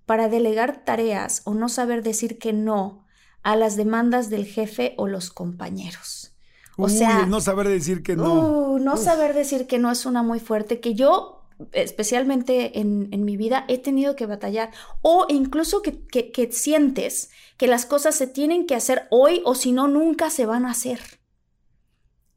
para 0.04 0.28
delegar 0.28 0.84
tareas 0.84 1.40
o 1.46 1.54
no 1.54 1.70
saber 1.70 2.02
decir 2.02 2.38
que 2.38 2.52
no 2.52 3.06
a 3.42 3.56
las 3.56 3.76
demandas 3.76 4.28
del 4.28 4.44
jefe 4.44 4.92
o 4.98 5.08
los 5.08 5.30
compañeros. 5.30 6.34
O 6.76 6.90
sea, 6.90 7.24
no 7.24 7.40
saber 7.40 7.68
decir 7.68 8.02
que 8.02 8.16
no. 8.16 8.74
Uh, 8.74 8.78
no 8.78 8.98
saber 8.98 9.32
decir 9.32 9.66
que 9.66 9.78
no 9.78 9.90
es 9.90 10.04
una 10.04 10.22
muy 10.22 10.40
fuerte 10.40 10.78
que 10.78 10.94
yo 10.94 11.37
especialmente 11.72 12.78
en, 12.78 13.24
mi 13.24 13.36
vida, 13.36 13.64
he 13.68 13.78
tenido 13.78 14.16
que 14.16 14.26
batallar 14.26 14.70
o 15.02 15.26
incluso 15.28 15.82
que, 15.82 16.06
que, 16.06 16.52
sientes 16.52 17.30
que 17.56 17.66
las 17.66 17.84
cosas 17.84 18.14
se 18.14 18.26
tienen 18.26 18.66
que 18.66 18.74
hacer 18.74 19.08
hoy 19.10 19.42
o 19.44 19.54
si 19.54 19.72
no, 19.72 19.88
nunca 19.88 20.30
se 20.30 20.46
van 20.46 20.66
a 20.66 20.70
hacer. 20.70 21.00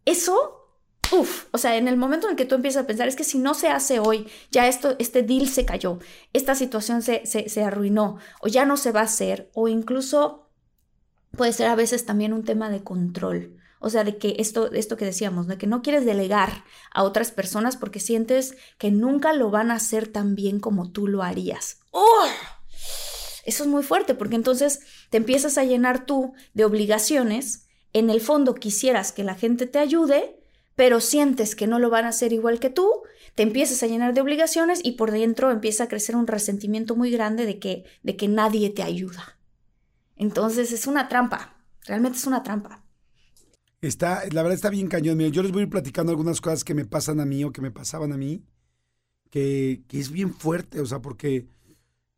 Eso, 0.05 0.67
uff, 1.11 1.45
o 1.51 1.57
sea, 1.57 1.77
en 1.77 1.87
el 1.87 1.97
momento 1.97 2.29
en 2.29 2.35
que 2.35 2.45
tú 2.45 2.55
empiezas 2.55 2.83
a 2.83 2.87
pensar, 2.87 3.07
es 3.07 3.15
que 3.15 3.23
si 3.23 3.37
no 3.37 3.53
se 3.53 3.69
hace 3.69 3.99
hoy, 3.99 4.27
ya 4.49 4.67
esto, 4.67 4.95
este 4.97 5.21
deal 5.21 5.47
se 5.47 5.65
cayó, 5.65 5.99
esta 6.33 6.55
situación 6.55 7.03
se, 7.03 7.25
se, 7.25 7.47
se 7.49 7.63
arruinó 7.63 8.17
o 8.41 8.47
ya 8.47 8.65
no 8.65 8.75
se 8.75 8.91
va 8.91 9.01
a 9.01 9.03
hacer 9.03 9.51
o 9.53 9.67
incluso 9.67 10.49
puede 11.37 11.53
ser 11.53 11.67
a 11.67 11.75
veces 11.75 12.05
también 12.05 12.33
un 12.33 12.43
tema 12.43 12.69
de 12.69 12.83
control. 12.83 13.60
O 13.83 13.89
sea, 13.89 14.03
de 14.03 14.17
que 14.17 14.35
esto, 14.37 14.71
esto 14.71 14.95
que 14.95 15.05
decíamos, 15.05 15.47
de 15.47 15.57
que 15.57 15.65
no 15.65 15.81
quieres 15.81 16.05
delegar 16.05 16.63
a 16.93 17.01
otras 17.01 17.31
personas 17.31 17.77
porque 17.77 17.99
sientes 17.99 18.55
que 18.77 18.91
nunca 18.91 19.33
lo 19.33 19.49
van 19.49 19.71
a 19.71 19.75
hacer 19.75 20.07
tan 20.07 20.35
bien 20.35 20.59
como 20.59 20.91
tú 20.91 21.07
lo 21.07 21.23
harías. 21.23 21.79
¡Oh! 21.89 22.27
Eso 23.43 23.63
es 23.63 23.69
muy 23.69 23.81
fuerte 23.81 24.13
porque 24.13 24.35
entonces 24.35 24.81
te 25.09 25.17
empiezas 25.17 25.57
a 25.57 25.63
llenar 25.63 26.05
tú 26.05 26.33
de 26.53 26.63
obligaciones. 26.63 27.65
En 27.91 28.11
el 28.11 28.21
fondo 28.21 28.53
quisieras 28.53 29.11
que 29.11 29.23
la 29.23 29.33
gente 29.33 29.65
te 29.65 29.79
ayude, 29.79 30.39
pero 30.75 30.99
sientes 30.99 31.55
que 31.55 31.65
no 31.65 31.79
lo 31.79 31.89
van 31.89 32.05
a 32.05 32.09
hacer 32.09 32.33
igual 32.33 32.59
que 32.59 32.69
tú, 32.69 32.87
te 33.33 33.41
empiezas 33.41 33.81
a 33.81 33.87
llenar 33.87 34.13
de 34.13 34.21
obligaciones 34.21 34.79
y 34.83 34.91
por 34.91 35.09
dentro 35.09 35.49
empieza 35.49 35.85
a 35.85 35.87
crecer 35.87 36.15
un 36.15 36.27
resentimiento 36.27 36.95
muy 36.95 37.09
grande 37.09 37.47
de 37.47 37.57
que, 37.57 37.85
de 38.03 38.15
que 38.15 38.27
nadie 38.27 38.69
te 38.69 38.83
ayuda. 38.83 39.39
Entonces 40.17 40.71
es 40.71 40.85
una 40.85 41.07
trampa, 41.07 41.57
realmente 41.85 42.19
es 42.19 42.27
una 42.27 42.43
trampa. 42.43 42.80
Está, 43.81 44.23
la 44.31 44.43
verdad 44.43 44.53
está 44.55 44.69
bien 44.69 44.87
cañón. 44.87 45.17
Mira, 45.17 45.29
yo 45.29 45.41
les 45.41 45.51
voy 45.51 45.61
a 45.61 45.63
ir 45.63 45.69
platicando 45.69 46.11
algunas 46.11 46.39
cosas 46.39 46.63
que 46.63 46.75
me 46.75 46.85
pasan 46.85 47.19
a 47.19 47.25
mí 47.25 47.43
o 47.43 47.51
que 47.51 47.61
me 47.61 47.71
pasaban 47.71 48.13
a 48.13 48.17
mí, 48.17 48.43
que, 49.31 49.83
es 49.91 50.11
bien 50.11 50.33
fuerte, 50.33 50.79
o 50.79 50.85
sea, 50.85 51.01
porque, 51.01 51.47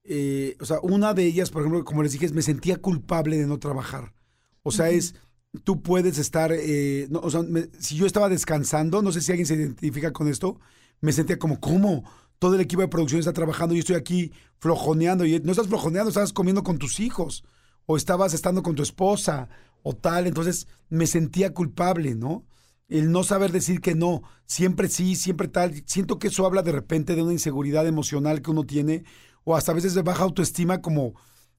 eh, 0.04 0.58
o 0.60 0.66
sea, 0.66 0.80
una 0.82 1.14
de 1.14 1.26
ellas, 1.26 1.52
por 1.52 1.62
ejemplo, 1.62 1.86
como 1.86 2.04
les 2.04 2.12
dije, 2.12 2.26
es 2.26 2.34
me 2.34 2.42
sentía 2.42 2.78
culpable 2.78 3.38
de 3.38 3.48
no 3.48 3.60
trabajar. 3.60 4.14
O 4.62 4.72
sea, 4.72 4.90
es, 4.90 5.16
tú 5.64 5.82
puedes 5.82 6.18
estar, 6.18 6.52
eh, 6.52 7.08
no, 7.10 7.20
o 7.20 7.32
sea, 7.32 7.44
si 7.80 7.96
yo 7.96 8.06
estaba 8.06 8.28
descansando, 8.28 9.02
no 9.02 9.14
sé 9.14 9.22
si 9.22 9.32
alguien 9.32 9.48
se 9.48 9.56
identifica 9.56 10.12
con 10.12 10.28
esto, 10.28 10.60
me 11.00 11.14
sentía 11.14 11.40
como, 11.40 11.62
¿cómo? 11.62 12.04
Todo 12.40 12.56
el 12.56 12.62
equipo 12.62 12.82
de 12.82 12.90
producción 12.90 13.20
está 13.20 13.32
trabajando 13.32 13.74
y 13.74 13.80
estoy 13.80 13.96
aquí 13.96 14.34
flojoneando. 14.60 15.26
Y 15.26 15.40
no 15.40 15.52
estás 15.52 15.68
flojoneando, 15.68 16.10
estás 16.10 16.34
comiendo 16.34 16.64
con 16.64 16.78
tus 16.78 17.00
hijos 17.00 17.46
o 17.86 17.96
estabas 17.96 18.34
estando 18.34 18.64
con 18.64 18.76
tu 18.76 18.84
esposa 18.84 19.48
o 19.84 19.94
tal, 19.94 20.28
entonces 20.28 20.68
me 20.90 21.08
sentía 21.08 21.54
culpable, 21.54 22.16
¿no? 22.16 22.46
El 22.88 23.12
no 23.12 23.24
saber 23.24 23.52
decir 23.52 23.82
que 23.82 23.96
no, 23.96 24.24
siempre 24.46 24.88
sí, 24.88 25.16
siempre 25.16 25.48
tal. 25.48 25.84
Siento 25.86 26.20
que 26.20 26.28
eso 26.28 26.46
habla 26.46 26.62
de 26.62 26.72
repente 26.72 27.16
de 27.16 27.24
una 27.24 27.34
inseguridad 27.34 27.88
emocional 27.88 28.42
que 28.42 28.52
uno 28.52 28.66
tiene 28.66 29.04
o 29.44 29.56
hasta 29.56 29.72
a 29.72 29.76
veces 29.76 29.94
de 29.94 30.02
baja 30.02 30.24
autoestima 30.24 30.82
como 30.82 31.14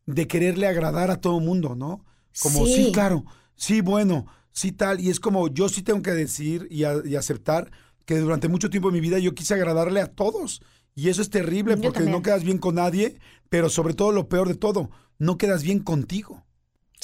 de 0.06 0.26
quererle 0.26 0.66
agradar 0.66 1.10
a 1.10 1.20
todo 1.20 1.38
el 1.38 1.44
mundo, 1.44 1.74
¿no? 1.74 2.04
Como, 2.40 2.66
sí. 2.66 2.90
claro, 2.92 3.24
sí, 3.54 3.80
bueno, 3.80 4.26
sí 4.52 4.72
tal. 4.72 5.00
Y 5.00 5.10
es 5.10 5.20
como, 5.20 5.48
yo 5.48 5.68
sí 5.68 5.82
tengo 5.82 6.02
que 6.02 6.12
decir 6.12 6.66
y, 6.70 6.84
aceptar 6.84 7.70
que 8.04 8.18
durante 8.18 8.48
mucho 8.48 8.70
tiempo 8.70 8.88
de 8.90 8.94
mi 8.94 9.00
vida 9.00 9.18
yo 9.18 9.34
quise 9.34 9.54
agradarle 9.54 10.00
a 10.00 10.12
todos. 10.12 10.62
Y 10.94 11.08
eso 11.08 11.22
es 11.22 11.30
terrible 11.30 11.76
porque 11.76 12.04
no 12.04 12.22
quedas 12.22 12.44
bien 12.44 12.58
con 12.58 12.76
nadie, 12.76 13.18
pero 13.48 13.68
sobre 13.68 13.94
todo 13.94 14.12
lo 14.12 14.28
peor 14.28 14.46
de 14.48 14.54
todo, 14.54 14.90
no 15.18 15.38
quedas 15.38 15.62
bien 15.62 15.80
contigo. 15.80 16.44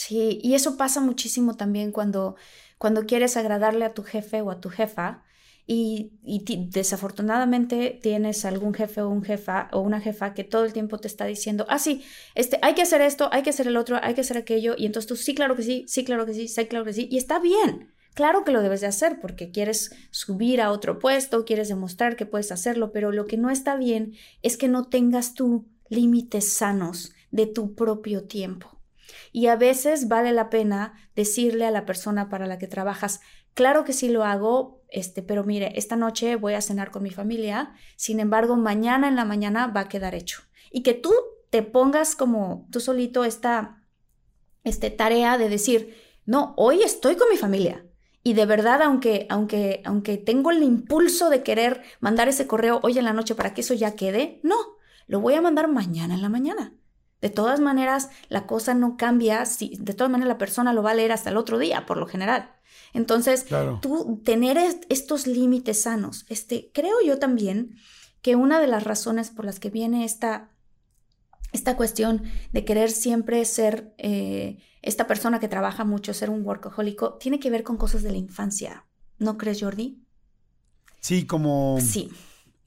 Sí, 0.00 0.38
y 0.42 0.54
eso 0.54 0.78
pasa 0.78 1.00
muchísimo 1.02 1.56
también 1.56 1.92
cuando, 1.92 2.36
cuando 2.78 3.04
quieres 3.04 3.36
agradarle 3.36 3.84
a 3.84 3.92
tu 3.92 4.02
jefe 4.02 4.40
o 4.40 4.50
a 4.50 4.58
tu 4.58 4.70
jefa 4.70 5.24
y, 5.66 6.12
desafortunadamente 6.70 7.98
tienes 8.02 8.46
algún 8.46 8.72
jefe 8.72 9.02
o 9.02 9.10
un 9.10 9.22
jefa 9.22 9.68
o 9.72 9.80
una 9.80 10.00
jefa 10.00 10.32
que 10.32 10.42
todo 10.42 10.64
el 10.64 10.72
tiempo 10.72 10.96
te 10.98 11.06
está 11.06 11.26
diciendo, 11.26 11.66
ah, 11.68 11.78
sí, 11.78 12.02
este, 12.34 12.58
hay 12.62 12.74
que 12.74 12.80
hacer 12.80 13.02
esto, 13.02 13.28
hay 13.30 13.42
que 13.42 13.50
hacer 13.50 13.66
el 13.66 13.76
otro, 13.76 13.98
hay 14.02 14.14
que 14.14 14.22
hacer 14.22 14.38
aquello, 14.38 14.74
y 14.78 14.86
entonces 14.86 15.06
tú 15.06 15.16
sí, 15.16 15.34
claro 15.34 15.54
que 15.54 15.62
sí, 15.64 15.84
sí, 15.86 16.02
claro 16.02 16.24
que 16.24 16.32
sí, 16.32 16.48
sí, 16.48 16.66
claro 16.66 16.86
que 16.86 16.94
sí, 16.94 17.06
y 17.10 17.18
está 17.18 17.38
bien. 17.38 17.92
Claro 18.14 18.42
que 18.44 18.52
lo 18.52 18.62
debes 18.62 18.80
de 18.80 18.86
hacer 18.86 19.20
porque 19.20 19.50
quieres 19.50 19.92
subir 20.10 20.62
a 20.62 20.72
otro 20.72 20.98
puesto, 20.98 21.44
quieres 21.44 21.68
demostrar 21.68 22.16
que 22.16 22.26
puedes 22.26 22.50
hacerlo, 22.52 22.90
pero 22.90 23.12
lo 23.12 23.26
que 23.26 23.36
no 23.36 23.50
está 23.50 23.76
bien 23.76 24.14
es 24.42 24.56
que 24.56 24.68
no 24.68 24.88
tengas 24.88 25.34
tú 25.34 25.66
límites 25.90 26.52
sanos 26.52 27.12
de 27.30 27.46
tu 27.46 27.74
propio 27.74 28.24
tiempo. 28.24 28.79
Y 29.32 29.46
a 29.46 29.56
veces 29.56 30.08
vale 30.08 30.32
la 30.32 30.50
pena 30.50 30.94
decirle 31.14 31.66
a 31.66 31.70
la 31.70 31.86
persona 31.86 32.28
para 32.28 32.46
la 32.46 32.58
que 32.58 32.66
trabajas, 32.66 33.20
claro 33.54 33.84
que 33.84 33.92
sí 33.92 34.08
lo 34.08 34.24
hago, 34.24 34.82
este, 34.88 35.22
pero 35.22 35.44
mire, 35.44 35.72
esta 35.76 35.96
noche 35.96 36.36
voy 36.36 36.54
a 36.54 36.62
cenar 36.62 36.90
con 36.90 37.02
mi 37.02 37.10
familia, 37.10 37.74
sin 37.96 38.20
embargo, 38.20 38.56
mañana 38.56 39.08
en 39.08 39.16
la 39.16 39.24
mañana 39.24 39.66
va 39.68 39.82
a 39.82 39.88
quedar 39.88 40.14
hecho. 40.14 40.42
Y 40.70 40.82
que 40.82 40.94
tú 40.94 41.12
te 41.50 41.62
pongas 41.62 42.14
como 42.14 42.68
tú 42.70 42.80
solito 42.80 43.24
esta 43.24 43.82
este, 44.64 44.90
tarea 44.90 45.38
de 45.38 45.48
decir, 45.48 45.96
no, 46.26 46.54
hoy 46.56 46.82
estoy 46.82 47.16
con 47.16 47.28
mi 47.28 47.36
familia. 47.36 47.84
Y 48.22 48.34
de 48.34 48.46
verdad, 48.46 48.82
aunque, 48.82 49.26
aunque, 49.30 49.82
aunque 49.84 50.18
tengo 50.18 50.50
el 50.50 50.62
impulso 50.62 51.30
de 51.30 51.42
querer 51.42 51.82
mandar 52.00 52.28
ese 52.28 52.46
correo 52.46 52.80
hoy 52.82 52.98
en 52.98 53.04
la 53.04 53.14
noche 53.14 53.34
para 53.34 53.54
que 53.54 53.62
eso 53.62 53.74
ya 53.74 53.96
quede, 53.96 54.40
no, 54.42 54.56
lo 55.06 55.20
voy 55.20 55.34
a 55.34 55.40
mandar 55.40 55.68
mañana 55.68 56.14
en 56.14 56.22
la 56.22 56.28
mañana. 56.28 56.74
De 57.20 57.30
todas 57.30 57.60
maneras, 57.60 58.08
la 58.28 58.46
cosa 58.46 58.74
no 58.74 58.96
cambia, 58.96 59.44
si, 59.44 59.76
de 59.78 59.94
todas 59.94 60.10
maneras 60.10 60.28
la 60.28 60.38
persona 60.38 60.72
lo 60.72 60.82
va 60.82 60.92
a 60.92 60.94
leer 60.94 61.12
hasta 61.12 61.30
el 61.30 61.36
otro 61.36 61.58
día, 61.58 61.84
por 61.86 61.98
lo 61.98 62.06
general. 62.06 62.50
Entonces, 62.92 63.46
tú 63.80 64.20
tener 64.24 64.58
estos 64.88 65.26
límites 65.26 65.82
sanos, 65.82 66.24
este, 66.28 66.70
creo 66.72 66.96
yo 67.04 67.18
también 67.18 67.76
que 68.22 68.36
una 68.36 68.60
de 68.60 68.66
las 68.66 68.84
razones 68.84 69.30
por 69.30 69.44
las 69.44 69.60
que 69.60 69.70
viene 69.70 70.04
esta, 70.04 70.50
esta 71.52 71.76
cuestión 71.76 72.22
de 72.52 72.64
querer 72.64 72.90
siempre 72.90 73.44
ser 73.44 73.94
eh, 73.98 74.58
esta 74.82 75.06
persona 75.06 75.40
que 75.40 75.48
trabaja 75.48 75.84
mucho, 75.84 76.14
ser 76.14 76.30
un 76.30 76.44
workahólico, 76.44 77.14
tiene 77.14 77.38
que 77.38 77.50
ver 77.50 77.62
con 77.62 77.76
cosas 77.76 78.02
de 78.02 78.10
la 78.10 78.18
infancia. 78.18 78.86
¿No 79.18 79.36
crees, 79.36 79.60
Jordi? 79.60 80.02
Sí, 81.00 81.26
como... 81.26 81.78
Sí. 81.80 82.10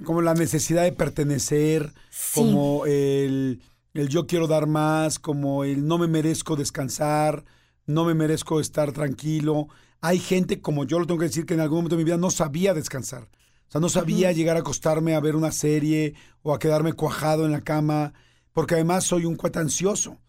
Como 0.04 0.22
la 0.22 0.34
necesidad 0.34 0.84
de 0.84 0.92
pertenecer, 0.92 1.94
como 2.34 2.86
el 2.86 3.62
el 3.94 4.10
yo 4.10 4.26
quiero 4.28 4.48
dar 4.48 4.68
más, 4.68 5.20
como 5.20 5.64
el 5.64 5.86
no 5.88 5.98
me 5.98 6.08
merezco 6.08 6.56
descansar, 6.56 7.46
no 7.86 8.06
me 8.06 8.14
merezco 8.14 8.60
estar 8.60 8.92
tranquilo. 8.92 9.68
Hay 10.02 10.20
gente, 10.20 10.62
como 10.62 10.84
yo 10.86 11.00
lo 11.00 11.06
tengo 11.06 11.20
que 11.20 11.28
decir, 11.28 11.46
que 11.46 11.54
en 11.54 11.60
algún 11.60 11.80
momento 11.80 11.96
de 11.96 12.04
mi 12.04 12.06
vida 12.06 12.18
no 12.18 12.32
sabía 12.32 12.74
descansar. 12.74 13.30
O 13.68 13.72
sea, 13.72 13.82
no 13.82 13.90
sabía 13.90 14.32
llegar 14.32 14.58
a 14.58 14.62
acostarme 14.62 15.16
a 15.16 15.20
ver 15.20 15.36
una 15.36 15.52
serie 15.52 16.16
o 16.42 16.54
a 16.54 16.60
quedarme 16.60 16.94
cuajado 16.94 17.46
en 17.46 17.52
la 17.52 17.62
cama, 17.62 18.14
porque 18.52 18.76
además 18.76 19.04
soy 19.04 19.26
un 19.26 19.36
cuate 19.36 19.60
ansioso. 19.60 20.20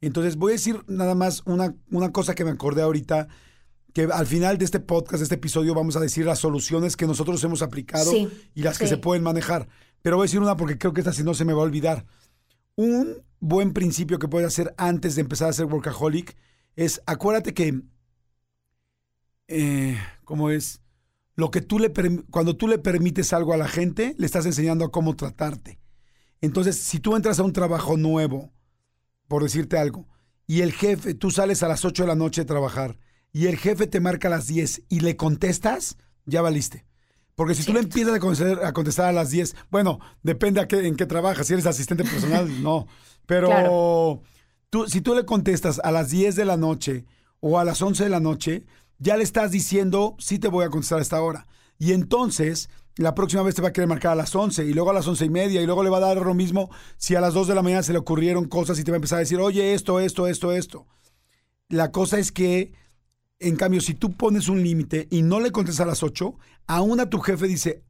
Entonces 0.00 0.36
voy 0.36 0.52
a 0.52 0.56
decir 0.56 0.84
nada 0.86 1.14
más 1.14 1.42
una, 1.46 1.74
una 1.90 2.12
cosa 2.12 2.34
que 2.34 2.44
me 2.44 2.50
acordé 2.50 2.82
ahorita, 2.82 3.28
que 3.92 4.04
al 4.04 4.26
final 4.26 4.58
de 4.58 4.64
este 4.64 4.80
podcast, 4.80 5.20
de 5.20 5.24
este 5.24 5.36
episodio, 5.36 5.74
vamos 5.74 5.96
a 5.96 6.00
decir 6.00 6.26
las 6.26 6.40
soluciones 6.40 6.96
que 6.96 7.06
nosotros 7.06 7.42
hemos 7.44 7.62
aplicado 7.62 8.12
y 8.54 8.62
las 8.62 8.78
que 8.78 8.86
se 8.86 8.96
pueden 8.96 9.22
manejar. 9.22 9.68
Pero 10.02 10.16
voy 10.16 10.24
a 10.24 10.26
decir 10.26 10.40
una 10.40 10.56
porque 10.56 10.76
creo 10.76 10.92
que 10.92 11.00
esta 11.00 11.12
si 11.12 11.22
no 11.22 11.32
se 11.32 11.44
me 11.44 11.54
va 11.54 11.60
a 11.60 11.64
olvidar. 11.64 12.04
Un 12.76 13.22
buen 13.40 13.72
principio 13.72 14.18
que 14.18 14.28
puedes 14.28 14.48
hacer 14.48 14.74
antes 14.76 15.14
de 15.14 15.20
empezar 15.20 15.48
a 15.48 15.52
ser 15.52 15.66
workaholic 15.66 16.36
es 16.76 17.02
acuérdate 17.06 17.54
que, 17.54 17.82
eh, 19.48 19.98
¿cómo 20.24 20.50
es? 20.50 20.80
Lo 21.36 21.50
que 21.50 21.60
tú 21.60 21.78
le 21.78 21.92
cuando 22.30 22.56
tú 22.56 22.68
le 22.68 22.78
permites 22.78 23.32
algo 23.32 23.52
a 23.52 23.56
la 23.56 23.68
gente, 23.68 24.14
le 24.18 24.26
estás 24.26 24.46
enseñando 24.46 24.84
a 24.84 24.90
cómo 24.90 25.16
tratarte. 25.16 25.78
Entonces, 26.40 26.76
si 26.76 27.00
tú 27.00 27.16
entras 27.16 27.38
a 27.38 27.44
un 27.44 27.52
trabajo 27.52 27.96
nuevo, 27.96 28.52
por 29.28 29.42
decirte 29.42 29.78
algo, 29.78 30.08
y 30.46 30.60
el 30.60 30.72
jefe, 30.72 31.14
tú 31.14 31.30
sales 31.30 31.62
a 31.62 31.68
las 31.68 31.84
8 31.84 32.02
de 32.02 32.08
la 32.08 32.14
noche 32.14 32.42
a 32.42 32.46
trabajar, 32.46 32.98
y 33.32 33.46
el 33.46 33.56
jefe 33.56 33.86
te 33.86 34.00
marca 34.00 34.28
a 34.28 34.30
las 34.30 34.46
10 34.46 34.82
y 34.88 35.00
le 35.00 35.16
contestas, 35.16 35.96
ya 36.26 36.42
valiste. 36.42 36.86
Porque 37.34 37.54
si 37.54 37.64
tú 37.64 37.72
le 37.72 37.80
empiezas 37.80 38.14
a 38.14 38.72
contestar, 38.72 39.08
a, 39.08 39.12
las 39.12 39.30
10, 39.30 39.56
bueno, 39.70 39.98
depende 40.22 40.60
a 40.60 40.68
qué, 40.68 40.86
en 40.86 40.96
qué 40.96 41.06
trabajas. 41.06 41.46
Si 41.46 41.52
eres 41.52 41.66
asistente 41.66 42.04
personal, 42.04 42.62
no. 42.62 42.86
Pero 43.26 44.22
tú, 44.70 44.86
si 44.88 45.00
tú 45.00 45.14
le 45.14 45.24
contestas 45.24 45.80
a 45.82 45.90
las 45.90 46.10
10 46.10 46.36
de 46.36 46.44
la 46.44 46.56
noche 46.56 47.04
o 47.40 47.58
a 47.58 47.64
las 47.64 47.82
11 47.82 48.04
de 48.04 48.10
la 48.10 48.20
noche, 48.20 48.66
ya 48.98 49.16
le 49.16 49.24
estás 49.24 49.50
diciendo, 49.50 50.14
sí 50.18 50.38
te 50.38 50.48
voy 50.48 50.64
a 50.64 50.70
contestar 50.70 50.98
a 50.98 51.02
esta 51.02 51.20
hora. 51.20 51.46
Y 51.78 51.92
entonces 51.92 52.68
la 52.96 53.14
próxima 53.14 53.42
vez 53.42 53.54
te 53.54 53.62
va 53.62 53.68
a 53.68 53.72
querer 53.72 53.88
marcar 53.88 54.12
a 54.12 54.16
las 54.16 54.34
11 54.34 54.64
y 54.64 54.72
luego 54.72 54.90
a 54.90 54.94
las 54.94 55.06
once 55.08 55.24
y 55.24 55.30
media 55.30 55.60
y 55.60 55.66
luego 55.66 55.82
le 55.82 55.90
va 55.90 55.96
a 55.96 56.00
dar 56.00 56.18
lo 56.18 56.34
mismo 56.34 56.70
si 56.96 57.16
a 57.16 57.20
las 57.20 57.34
2 57.34 57.48
de 57.48 57.54
la 57.54 57.62
mañana 57.62 57.82
se 57.82 57.92
le 57.92 57.98
ocurrieron 57.98 58.46
cosas 58.46 58.78
y 58.78 58.84
te 58.84 58.92
va 58.92 58.96
a 58.96 58.98
empezar 58.98 59.16
a 59.16 59.20
decir, 59.20 59.40
oye, 59.40 59.74
esto, 59.74 59.98
esto, 59.98 60.28
esto, 60.28 60.52
esto. 60.52 60.86
La 61.68 61.90
cosa 61.90 62.18
es 62.18 62.30
que, 62.30 62.72
en 63.40 63.56
cambio, 63.56 63.80
si 63.80 63.94
tú 63.94 64.16
pones 64.16 64.48
un 64.48 64.62
límite 64.62 65.08
y 65.10 65.22
no 65.22 65.40
le 65.40 65.50
contestas 65.50 65.84
a 65.84 65.88
las 65.88 66.02
8, 66.02 66.36
aún 66.66 67.00
a 67.00 67.10
tu 67.10 67.20
jefe 67.20 67.46
dice, 67.46 67.82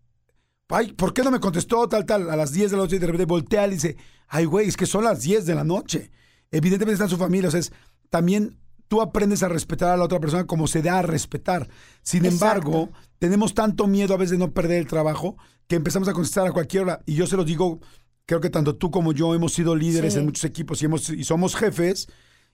ay, 0.68 0.92
¿por 0.92 1.12
qué 1.12 1.22
no 1.22 1.30
me 1.30 1.40
contestó 1.40 1.86
tal, 1.88 2.06
tal? 2.06 2.30
A 2.30 2.36
las 2.36 2.52
10 2.52 2.70
de 2.70 2.76
la 2.76 2.82
noche 2.82 2.96
y 2.96 2.98
de 2.98 3.06
repente 3.06 3.26
voltea 3.26 3.66
y 3.66 3.72
dice, 3.72 3.96
ay, 4.28 4.44
güey, 4.46 4.68
es 4.68 4.76
que 4.76 4.86
son 4.86 5.04
las 5.04 5.22
10 5.22 5.46
de 5.46 5.54
la 5.54 5.64
noche. 5.64 6.10
Evidentemente 6.50 6.94
está 6.94 7.04
en 7.04 7.10
su 7.10 7.16
familia, 7.16 7.48
o 7.48 7.50
sea, 7.50 7.60
es, 7.60 7.72
también 8.10 8.58
tú 8.88 9.00
aprendes 9.00 9.42
a 9.42 9.48
respetar 9.48 9.90
a 9.90 9.96
la 9.96 10.04
otra 10.04 10.20
persona 10.20 10.46
como 10.46 10.66
se 10.66 10.82
da 10.82 10.98
a 10.98 11.02
respetar. 11.02 11.68
Sin 12.02 12.24
embargo, 12.24 12.90
tenemos 13.18 13.54
tanto 13.54 13.86
miedo 13.86 14.14
a 14.14 14.18
veces 14.18 14.32
de 14.32 14.38
no 14.38 14.52
perder 14.52 14.78
el 14.78 14.86
trabajo 14.86 15.36
que 15.66 15.76
empezamos 15.76 16.08
a 16.08 16.12
contestar 16.12 16.46
a 16.46 16.52
cualquier 16.52 16.84
hora. 16.84 17.02
Y 17.06 17.14
yo 17.14 17.26
se 17.26 17.36
los 17.36 17.46
digo, 17.46 17.80
creo 18.26 18.40
que 18.40 18.50
tanto 18.50 18.76
tú 18.76 18.90
como 18.90 19.12
yo 19.12 19.34
hemos 19.34 19.52
sido 19.52 19.74
líderes 19.74 20.16
en 20.16 20.26
muchos 20.26 20.44
equipos 20.44 20.82
y, 20.82 20.86
hemos, 20.86 21.10
y 21.10 21.24
somos 21.24 21.56
jefes. 21.56 22.08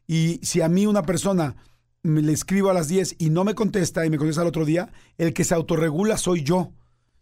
Y 0.07 0.41
si 0.43 0.61
a 0.61 0.69
mí 0.69 0.87
una 0.87 1.03
persona 1.03 1.57
me 2.03 2.23
le 2.23 2.33
escribo 2.33 2.71
a 2.71 2.75
las 2.75 2.89
10 2.89 3.17
y 3.19 3.31
no 3.31 3.45
me 3.45 3.55
contesta 3.55 4.05
y 4.07 4.11
me 4.11 4.19
contesta 4.19 4.41
al 4.43 4.47
otro 4.47 4.65
día, 4.65 4.91
el 5.19 5.35
que 5.35 5.45
se 5.45 5.55
autorregula 5.55 6.17
soy 6.17 6.43
yo. 6.43 6.73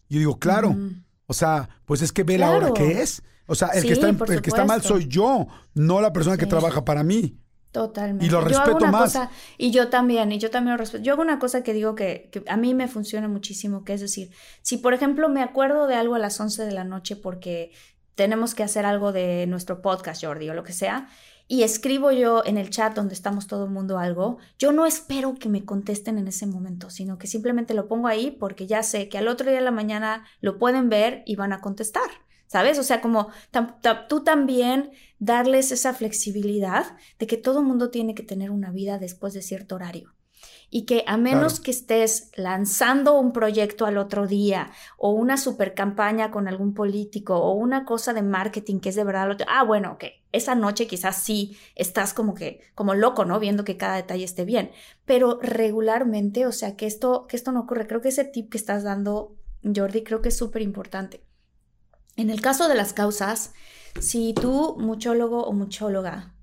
Y 0.09 0.15
yo 0.15 0.19
digo, 0.21 0.39
claro. 0.39 0.77
O 1.27 1.35
sea, 1.35 1.69
pues 1.85 2.03
es 2.03 2.13
que 2.13 2.23
ve 2.23 2.39
la 2.39 2.51
hora 2.51 2.73
que 2.73 3.03
es. 3.03 3.23
O 3.47 3.55
sea, 3.55 3.69
el, 3.69 3.83
que, 3.83 3.93
está, 3.93 4.09
el 4.09 4.43
que 4.43 4.51
está 4.51 4.65
mal 4.65 4.83
soy 4.83 5.07
yo, 5.09 5.47
no 5.75 6.01
la 6.01 6.13
persona 6.13 6.37
que 6.37 6.47
trabaja 6.47 6.85
para 6.85 7.03
mí. 7.03 7.39
Totalmente. 7.73 8.25
Y 8.25 8.31
lo 8.31 8.41
respeto 8.41 8.87
más. 8.87 9.19
y 9.57 9.71
yo 9.71 9.89
también, 9.89 10.33
y 10.33 10.39
yo 10.39 10.51
también 10.51 10.73
lo 10.73 10.79
respeto. 10.79 11.03
Yo 11.03 11.13
hago 11.13 11.23
una 11.23 11.39
cosa 11.39 11.63
que 11.63 11.73
digo 11.73 11.95
que, 11.95 12.29
que, 12.33 12.43
a 12.47 12.57
mí 12.57 12.75
me 12.75 12.89
funciona 12.89 13.29
muchísimo, 13.29 13.85
que 13.85 13.95
es 13.95 14.01
decir, 14.01 14.31
si 14.63 14.79
por 14.79 14.95
ejemplo 14.95 15.29
me 15.29 15.43
acuerdo 15.43 15.87
de 15.87 15.95
algo 15.95 16.15
a 16.15 16.19
las 16.19 16.41
11 16.41 16.65
de 16.65 16.73
la 16.73 16.85
noche 16.85 17.17
porque 17.17 17.73
tenemos 18.15 18.55
que 18.55 18.65
hacer 18.65 18.85
algo 18.85 19.13
de 19.13 19.47
nuestro 19.47 19.81
podcast, 19.81 20.25
Jordi, 20.25 20.51
o 20.51 20.55
lo 20.55 20.65
que 20.65 20.73
sea, 20.73 21.09
y 21.49 21.63
escribo 21.63 22.13
yo 22.13 22.45
en 22.45 22.59
el 22.59 22.71
chat 22.71 22.95
donde 22.95 23.15
estamos 23.15 23.47
todo 23.47 23.65
el 23.65 23.71
mundo 23.71 23.99
algo, 23.99 24.37
yo 24.59 24.71
no 24.71 24.87
espero 24.87 25.35
que 25.35 25.49
me 25.49 25.65
contesten 25.65 26.19
en 26.19 26.29
ese 26.29 26.47
momento, 26.47 26.91
sino 26.91 27.19
que 27.19 27.27
simplemente 27.27 27.75
lo 27.75 27.89
pongo 27.89 28.07
ahí 28.07 28.31
porque 28.31 28.67
ya 28.67 28.83
sé 28.83 29.09
que 29.09 29.19
al 29.19 29.29
otro 29.29 29.49
día 29.49 29.59
de 29.59 29.65
la 29.65 29.71
mañana 29.71 30.25
lo 30.41 30.59
pueden 30.59 30.91
ver 30.91 31.23
y 31.27 31.37
van 31.37 31.53
a 31.53 31.61
contestar. 31.61 32.11
¿sabes? 32.49 32.79
O 32.79 32.83
sea, 32.83 33.01
como 33.01 33.29
tú 34.09 34.25
también 34.25 34.91
darles 35.19 35.71
esa 35.71 35.95
flexibilidad 35.95 36.97
de 37.19 37.27
que 37.27 37.37
todo 37.37 37.63
mundo 37.63 37.91
tiene 37.91 38.15
que 38.15 38.23
tener 38.23 38.51
una 38.51 38.71
vida 38.71 38.99
después 38.99 39.35
de 39.35 39.43
cierto 39.43 39.75
horario. 39.75 40.15
Y 40.71 40.85
que 40.85 41.03
a 41.07 41.17
menos 41.17 41.61
que 41.61 41.71
estés 41.71 42.31
lanzando 42.37 43.19
un 43.19 43.33
proyecto 43.33 43.87
al 43.87 43.97
otro 43.97 44.27
día 44.27 44.71
o 44.99 45.13
una 45.13 45.39
super 45.39 45.75
campaña 45.75 46.31
con 46.31 46.47
algún 46.47 46.75
político 46.75 47.37
o 47.37 47.53
una 47.53 47.87
cosa 47.87 48.13
de 48.13 48.23
marketing 48.23 48.81
que 48.81 48.91
es 48.91 48.95
de 48.95 49.05
verdad, 49.05 49.39
ah, 49.49 49.65
bueno, 49.65 49.93
ok, 49.93 50.05
esa 50.33 50.55
noche 50.55 50.87
quizás 50.87 51.17
sí 51.17 51.57
estás 51.75 52.13
como 52.13 52.35
que, 52.35 52.61
como 52.75 52.95
loco, 52.95 53.25
¿no? 53.25 53.41
Viendo 53.41 53.65
que 53.65 53.79
cada 53.79 53.97
detalle 53.97 54.25
esté 54.25 54.45
bien, 54.45 54.71
pero 55.07 55.39
regularmente, 55.43 56.47
o 56.47 56.53
sea, 56.53 56.77
que 56.77 56.87
esto, 56.87 57.27
que 57.29 57.37
esto 57.37 57.51
no 57.51 57.61
ocurre. 57.61 57.87
Creo 57.87 58.03
que 58.03 58.09
ese 58.09 58.25
tip 58.25 58.51
que 58.51 58.59
estás 58.59 58.83
dando, 58.83 59.37
Jordi, 59.65 60.03
creo 60.03 60.21
que 60.21 60.29
es 60.29 60.37
súper 60.37 60.63
importante. 60.63 61.23
En 62.17 62.31
el 62.31 62.41
caso 62.41 62.69
de 62.69 62.75
las 62.75 62.93
causas, 62.93 63.55
si 64.01 64.35
tú, 64.35 64.77
muchólogo 64.79 65.45
o 65.45 65.53
muchóloga, 65.53 66.35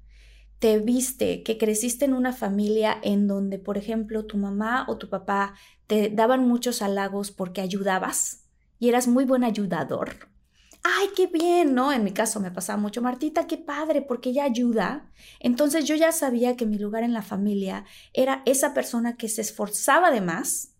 te 0.60 0.80
viste 0.80 1.44
que 1.44 1.58
creciste 1.58 2.06
en 2.06 2.14
una 2.14 2.34
familia 2.34 2.98
en 3.04 3.28
donde, 3.28 3.60
por 3.60 3.78
ejemplo, 3.78 4.26
tu 4.26 4.38
mamá 4.38 4.86
o 4.88 4.98
tu 4.98 5.10
papá 5.10 5.56
te 5.88 6.10
daban 6.10 6.48
muchos 6.48 6.82
halagos 6.82 7.32
porque 7.32 7.62
ayudabas 7.62 8.46
y 8.80 8.90
eras 8.90 9.08
muy 9.08 9.26
buen 9.26 9.44
ayudador. 9.44 10.30
Ay, 10.88 11.08
qué 11.16 11.26
bien, 11.26 11.74
¿no? 11.74 11.92
En 11.92 12.04
mi 12.04 12.12
caso 12.12 12.40
me 12.40 12.52
pasaba 12.52 12.80
mucho, 12.80 13.02
Martita, 13.02 13.48
qué 13.48 13.58
padre, 13.58 14.04
porque 14.04 14.30
ella 14.30 14.44
ayuda. 14.44 15.10
Entonces 15.40 15.86
yo 15.86 15.96
ya 15.96 16.12
sabía 16.12 16.56
que 16.56 16.68
mi 16.68 16.78
lugar 16.78 17.04
en 17.04 17.14
la 17.14 17.24
familia 17.24 17.86
era 18.14 18.44
esa 18.46 18.76
persona 18.76 19.18
que 19.18 19.28
se 19.28 19.42
esforzaba 19.42 20.12
de 20.12 20.22
más 20.22 20.76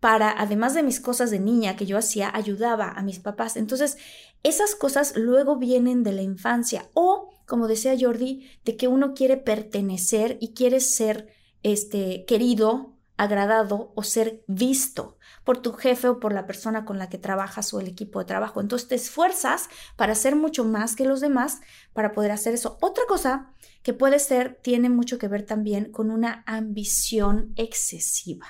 para, 0.00 0.30
además 0.30 0.74
de 0.74 0.82
mis 0.82 1.00
cosas 1.00 1.30
de 1.30 1.38
niña 1.38 1.76
que 1.76 1.86
yo 1.86 1.96
hacía, 1.96 2.30
ayudaba 2.34 2.90
a 2.90 3.02
mis 3.02 3.20
papás. 3.20 3.56
Entonces, 3.56 3.96
esas 4.42 4.74
cosas 4.74 5.16
luego 5.16 5.56
vienen 5.56 6.02
de 6.02 6.12
la 6.12 6.22
infancia 6.22 6.90
o, 6.92 7.30
como 7.46 7.68
decía 7.68 7.96
Jordi, 7.98 8.50
de 8.64 8.76
que 8.76 8.88
uno 8.88 9.14
quiere 9.14 9.36
pertenecer 9.36 10.36
y 10.40 10.52
quiere 10.52 10.80
ser 10.80 11.34
este, 11.62 12.24
querido, 12.26 12.96
agradado 13.16 13.92
o 13.94 14.02
ser 14.02 14.44
visto 14.46 15.16
por 15.44 15.58
tu 15.58 15.72
jefe 15.72 16.08
o 16.08 16.20
por 16.20 16.34
la 16.34 16.46
persona 16.46 16.84
con 16.84 16.98
la 16.98 17.08
que 17.08 17.18
trabajas 17.18 17.72
o 17.72 17.80
el 17.80 17.86
equipo 17.86 18.18
de 18.18 18.26
trabajo. 18.26 18.60
Entonces 18.60 18.88
te 18.88 18.94
esfuerzas 18.94 19.68
para 19.96 20.14
ser 20.14 20.36
mucho 20.36 20.64
más 20.64 20.96
que 20.96 21.06
los 21.06 21.20
demás 21.20 21.60
para 21.92 22.12
poder 22.12 22.32
hacer 22.32 22.54
eso. 22.54 22.78
Otra 22.80 23.04
cosa 23.08 23.54
que 23.82 23.94
puede 23.94 24.18
ser, 24.18 24.58
tiene 24.62 24.90
mucho 24.90 25.18
que 25.18 25.28
ver 25.28 25.46
también 25.46 25.92
con 25.92 26.10
una 26.10 26.42
ambición 26.46 27.52
excesiva 27.56 28.46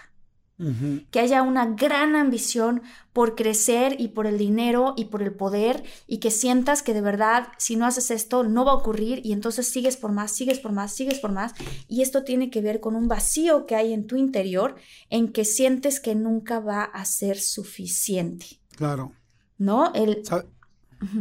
que 1.10 1.20
haya 1.20 1.42
una 1.42 1.66
gran 1.66 2.16
ambición 2.16 2.82
por 3.12 3.34
crecer 3.34 3.96
y 3.98 4.08
por 4.08 4.26
el 4.26 4.38
dinero 4.38 4.94
y 4.96 5.06
por 5.06 5.22
el 5.22 5.32
poder 5.32 5.84
y 6.06 6.18
que 6.18 6.30
sientas 6.30 6.82
que 6.82 6.94
de 6.94 7.02
verdad 7.02 7.48
si 7.58 7.76
no 7.76 7.84
haces 7.84 8.10
esto 8.10 8.42
no 8.42 8.64
va 8.64 8.72
a 8.72 8.76
ocurrir 8.76 9.20
y 9.22 9.32
entonces 9.32 9.68
sigues 9.68 9.98
por 9.98 10.12
más, 10.12 10.32
sigues 10.32 10.58
por 10.58 10.72
más, 10.72 10.94
sigues 10.94 11.18
por 11.18 11.32
más 11.32 11.52
y 11.88 12.00
esto 12.00 12.24
tiene 12.24 12.48
que 12.50 12.62
ver 12.62 12.80
con 12.80 12.96
un 12.96 13.06
vacío 13.06 13.66
que 13.66 13.74
hay 13.74 13.92
en 13.92 14.06
tu 14.06 14.16
interior 14.16 14.76
en 15.10 15.30
que 15.30 15.44
sientes 15.44 16.00
que 16.00 16.14
nunca 16.14 16.58
va 16.58 16.84
a 16.84 17.04
ser 17.04 17.38
suficiente. 17.38 18.46
Claro. 18.76 19.12
¿No? 19.58 19.92
El... 19.94 20.22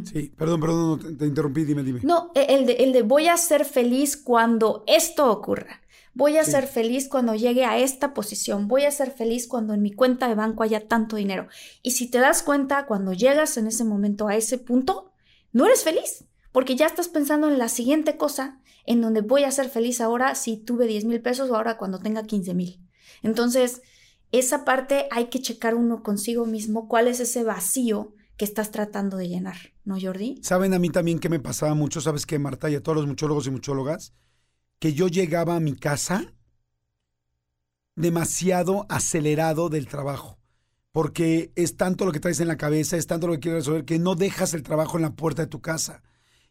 Sí, 0.06 0.32
perdón, 0.38 0.62
perdón, 0.62 1.18
te 1.18 1.26
interrumpí, 1.26 1.66
dime, 1.66 1.84
dime. 1.84 2.00
No, 2.04 2.32
e, 2.34 2.46
el 2.56 2.66
de, 2.66 2.74
el 2.74 2.94
de 2.94 3.02
voy 3.02 3.28
a 3.28 3.36
ser 3.36 3.66
feliz 3.66 4.16
cuando 4.16 4.86
esto 4.88 5.30
ocurra. 5.30 5.82
Voy 6.16 6.38
a 6.38 6.46
ser 6.46 6.66
feliz 6.66 7.10
cuando 7.10 7.36
llegue 7.36 7.66
a 7.66 7.78
esta 7.78 8.14
posición. 8.14 8.70
Voy 8.70 8.86
a 8.86 8.92
ser 8.92 9.12
feliz 9.12 9.50
cuando 9.50 9.74
en 9.74 9.82
mi 9.82 9.92
cuenta 9.92 10.30
de 10.30 10.36
banco 10.36 10.64
haya 10.64 10.88
tanto 10.88 11.18
dinero. 11.18 11.50
Y 11.84 11.92
si 11.92 12.10
te 12.10 12.20
das 12.20 12.42
cuenta, 12.42 12.86
cuando 12.86 13.12
llegas 13.12 13.58
en 13.58 13.68
ese 13.68 13.84
momento 13.84 14.30
a 14.30 14.36
ese 14.38 14.58
punto, 14.58 15.12
no 15.52 15.66
eres 15.66 15.84
feliz, 15.84 16.24
porque 16.54 16.78
ya 16.78 16.86
estás 16.86 17.10
pensando 17.10 17.50
en 17.50 17.58
la 17.58 17.68
siguiente 17.68 18.16
cosa, 18.16 18.62
en 18.86 19.02
donde 19.02 19.20
voy 19.20 19.44
a 19.44 19.52
ser 19.52 19.68
feliz 19.68 20.00
ahora 20.00 20.36
si 20.36 20.56
tuve 20.56 20.88
10 20.88 21.04
mil 21.04 21.22
pesos 21.22 21.50
o 21.50 21.56
ahora 21.58 21.78
cuando 21.78 22.00
tenga 22.00 22.24
15 22.24 22.54
mil. 22.54 22.80
Entonces, 23.22 23.82
esa 24.32 24.64
parte 24.64 25.08
hay 25.12 25.26
que 25.26 25.42
checar 25.42 25.76
uno 25.76 26.02
consigo 26.02 26.46
mismo 26.46 26.88
cuál 26.88 27.10
es 27.10 27.20
ese 27.20 27.44
vacío 27.44 28.14
que 28.38 28.46
estás 28.46 28.72
tratando 28.72 29.18
de 29.18 29.28
llenar, 29.28 29.58
¿no, 29.84 29.98
Jordi? 30.00 30.40
Saben 30.44 30.74
a 30.74 30.80
mí 30.80 30.90
también 30.90 31.20
que 31.20 31.30
me 31.30 31.42
pasaba 31.42 31.74
mucho, 31.74 32.00
¿sabes 32.00 32.26
qué, 32.26 32.40
Marta? 32.40 32.70
Y 32.70 32.76
a 32.76 32.84
todos 32.84 32.96
los 32.96 33.08
muchólogos 33.08 33.48
y 33.48 33.52
muchólogas, 33.52 34.14
que 34.80 34.94
yo 34.94 35.08
llegaba 35.08 35.56
a 35.56 35.60
mi 35.60 35.76
casa 35.76 36.34
demasiado 37.96 38.86
acelerado 38.90 39.70
del 39.70 39.88
trabajo. 39.88 40.38
Porque 40.92 41.52
es 41.56 41.76
tanto 41.76 42.06
lo 42.06 42.12
que 42.12 42.20
traes 42.20 42.40
en 42.40 42.48
la 42.48 42.58
cabeza, 42.58 42.98
es 42.98 43.08
tanto 43.08 43.28
lo 43.28 43.34
que 43.34 43.40
quieres 43.40 43.66
resolver, 43.66 43.86
que 43.86 44.00
no 44.00 44.16
dejas 44.16 44.54
el 44.54 44.64
trabajo 44.64 44.98
en 44.98 45.04
la 45.04 45.16
puerta 45.16 45.42
de 45.42 45.48
tu 45.48 45.62
casa. 45.62 46.04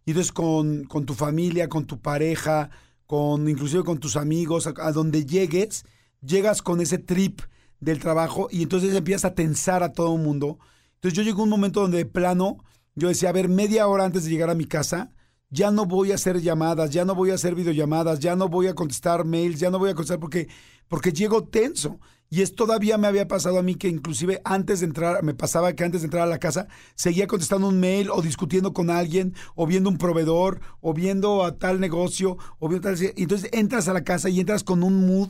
Y 0.04 0.10
entonces 0.10 0.32
con, 0.32 0.84
con 0.84 1.06
tu 1.06 1.14
familia, 1.14 1.68
con 1.68 1.87
tu 1.87 2.00
pareja, 2.00 2.70
con 3.06 3.48
inclusive 3.48 3.84
con 3.84 3.98
tus 3.98 4.16
amigos, 4.16 4.66
a, 4.66 4.92
donde 4.92 5.24
llegues, 5.24 5.84
llegas 6.20 6.60
con 6.60 6.80
ese 6.80 6.98
trip 6.98 7.40
del 7.80 8.00
trabajo 8.00 8.48
y 8.50 8.62
entonces 8.62 8.94
empiezas 8.94 9.30
a 9.30 9.34
tensar 9.34 9.82
a 9.82 9.92
todo 9.92 10.16
el 10.16 10.22
mundo. 10.22 10.58
Entonces 10.96 11.16
yo 11.16 11.22
llegué 11.22 11.40
a 11.40 11.44
un 11.44 11.50
momento 11.50 11.80
donde 11.80 11.98
de 11.98 12.06
plano 12.06 12.58
yo 12.94 13.08
decía, 13.08 13.30
a 13.30 13.32
ver, 13.32 13.48
media 13.48 13.88
hora 13.88 14.04
antes 14.04 14.24
de 14.24 14.30
llegar 14.30 14.50
a 14.50 14.54
mi 14.54 14.66
casa, 14.66 15.10
ya 15.50 15.70
no 15.70 15.87
voy 15.87 16.12
a 16.12 16.16
hacer 16.16 16.40
llamadas, 16.40 16.90
ya 16.90 17.04
no 17.04 17.14
voy 17.14 17.30
a 17.30 17.35
hacer 17.35 17.54
videollamadas, 17.54 18.20
ya 18.20 18.37
no 18.37 18.48
voy 18.48 18.66
a 18.66 18.74
contestar 18.74 19.24
mails, 19.24 19.61
ya 19.61 19.70
no 19.70 19.78
voy 19.78 19.90
a 19.90 19.94
contestar 19.94 20.18
porque, 20.18 20.48
porque 20.88 21.12
llego 21.12 21.44
tenso. 21.44 22.00
Y 22.30 22.42
es 22.42 22.57
todavía 22.57 22.98
me 22.98 23.07
había 23.07 23.28
pasado 23.28 23.59
a 23.59 23.62
mí 23.62 23.76
que 23.76 23.87
inclusive 23.87 24.40
antes 24.44 24.80
de 24.80 24.87
entrar, 24.87 25.22
me 25.22 25.35
pasaba 25.35 25.72
que 25.74 25.85
antes 25.85 26.00
de 26.00 26.07
entrar 26.07 26.24
a 26.24 26.30
la 26.30 26.40
casa, 26.40 26.66
seguía 26.96 27.28
contestando 27.28 27.68
un 27.68 27.78
mail 27.78 28.11
o 28.11 28.22
discutiendo 28.22 28.72
con 28.72 28.90
alguien, 28.90 29.35
o 29.54 29.66
viendo 29.66 29.88
un 29.88 29.98
proveedor, 29.98 30.61
o 30.80 30.94
viendo 30.94 31.44
a 31.44 31.59
tal 31.59 31.78
negocio, 31.78 32.37
o 32.59 32.68
viendo 32.68 32.88
tal... 32.88 32.98
Entonces 33.16 33.50
entras 33.52 33.87
a 33.87 33.92
la 33.92 34.02
casa 34.02 34.30
y 34.30 34.40
entras 34.40 34.64
con 34.64 34.83
un 34.83 35.07
mood 35.07 35.28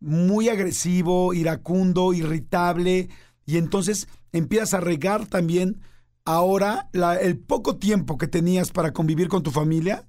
muy 0.00 0.48
agresivo, 0.48 1.34
iracundo, 1.34 2.14
irritable, 2.14 3.10
y 3.44 3.58
entonces 3.58 4.08
empiezas 4.32 4.74
a 4.74 4.80
regar 4.80 5.26
también 5.26 5.80
ahora 6.28 6.90
el 7.22 7.38
poco 7.38 7.78
tiempo 7.78 8.18
que 8.18 8.28
tenías 8.28 8.70
para 8.70 8.92
convivir 8.92 9.28
con 9.28 9.42
tu 9.42 9.50
familia, 9.50 10.06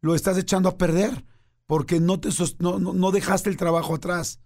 lo 0.00 0.14
estás 0.14 0.38
echando 0.38 0.70
a 0.70 0.78
perder 0.78 1.26
porque 1.66 2.00
no, 2.00 2.18
te 2.18 2.30
no, 2.58 2.78
no 2.78 3.10
dejaste 3.10 3.50
el 3.50 3.58
trabajo 3.58 3.94
atrás, 3.94 4.40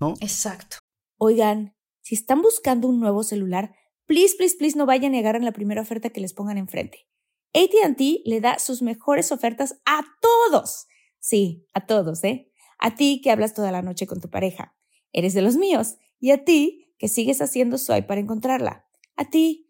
¿no? 0.00 0.14
Exacto. 0.20 0.78
Oigan, 1.18 1.76
si 2.00 2.16
están 2.16 2.42
buscando 2.42 2.88
un 2.88 2.98
nuevo 2.98 3.22
celular, 3.22 3.76
please, 4.06 4.34
please, 4.36 4.56
please 4.58 4.76
no 4.76 4.86
vayan 4.86 5.12
a 5.12 5.16
negar 5.18 5.36
en 5.36 5.44
la 5.44 5.52
primera 5.52 5.82
oferta 5.82 6.10
que 6.10 6.20
les 6.20 6.34
pongan 6.34 6.58
enfrente. 6.58 7.06
ATT 7.54 8.00
le 8.24 8.40
da 8.40 8.58
sus 8.58 8.82
mejores 8.82 9.30
ofertas 9.30 9.80
a 9.86 10.02
todos. 10.20 10.88
Sí, 11.20 11.64
a 11.74 11.86
todos, 11.86 12.24
¿eh? 12.24 12.50
A 12.80 12.96
ti 12.96 13.20
que 13.22 13.30
hablas 13.30 13.54
toda 13.54 13.70
la 13.70 13.82
noche 13.82 14.08
con 14.08 14.20
tu 14.20 14.28
pareja. 14.28 14.74
Eres 15.12 15.32
de 15.32 15.42
los 15.42 15.56
míos. 15.56 15.96
Y 16.18 16.32
a 16.32 16.44
ti 16.44 16.92
que 16.98 17.06
sigues 17.06 17.40
haciendo 17.40 17.78
swipe 17.78 18.08
para 18.08 18.20
encontrarla. 18.20 18.84
A 19.16 19.26
ti, 19.26 19.69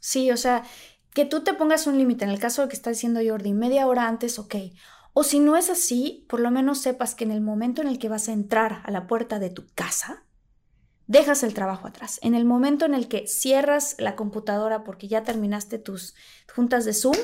Sí, 0.00 0.30
o 0.30 0.36
sea, 0.36 0.64
que 1.14 1.24
tú 1.24 1.42
te 1.42 1.54
pongas 1.54 1.86
un 1.86 1.98
límite, 1.98 2.24
en 2.24 2.30
el 2.30 2.40
caso 2.40 2.62
de 2.62 2.68
que 2.68 2.76
está 2.76 2.90
diciendo 2.90 3.20
Jordi, 3.24 3.52
media 3.52 3.86
hora 3.86 4.08
antes, 4.08 4.38
ok. 4.38 4.56
O 5.12 5.24
si 5.24 5.40
no 5.40 5.56
es 5.56 5.70
así, 5.70 6.24
por 6.28 6.40
lo 6.40 6.50
menos 6.50 6.80
sepas 6.80 7.14
que 7.14 7.24
en 7.24 7.30
el 7.30 7.40
momento 7.40 7.82
en 7.82 7.88
el 7.88 7.98
que 7.98 8.08
vas 8.08 8.28
a 8.28 8.32
entrar 8.32 8.82
a 8.84 8.90
la 8.90 9.06
puerta 9.06 9.38
de 9.38 9.50
tu 9.50 9.66
casa, 9.74 10.24
dejas 11.06 11.42
el 11.42 11.54
trabajo 11.54 11.88
atrás. 11.88 12.20
En 12.22 12.34
el 12.34 12.44
momento 12.44 12.84
en 12.84 12.94
el 12.94 13.08
que 13.08 13.26
cierras 13.26 13.96
la 13.98 14.14
computadora 14.14 14.84
porque 14.84 15.08
ya 15.08 15.24
terminaste 15.24 15.78
tus 15.78 16.14
juntas 16.54 16.84
de 16.84 16.94
Zoom, 16.94 17.16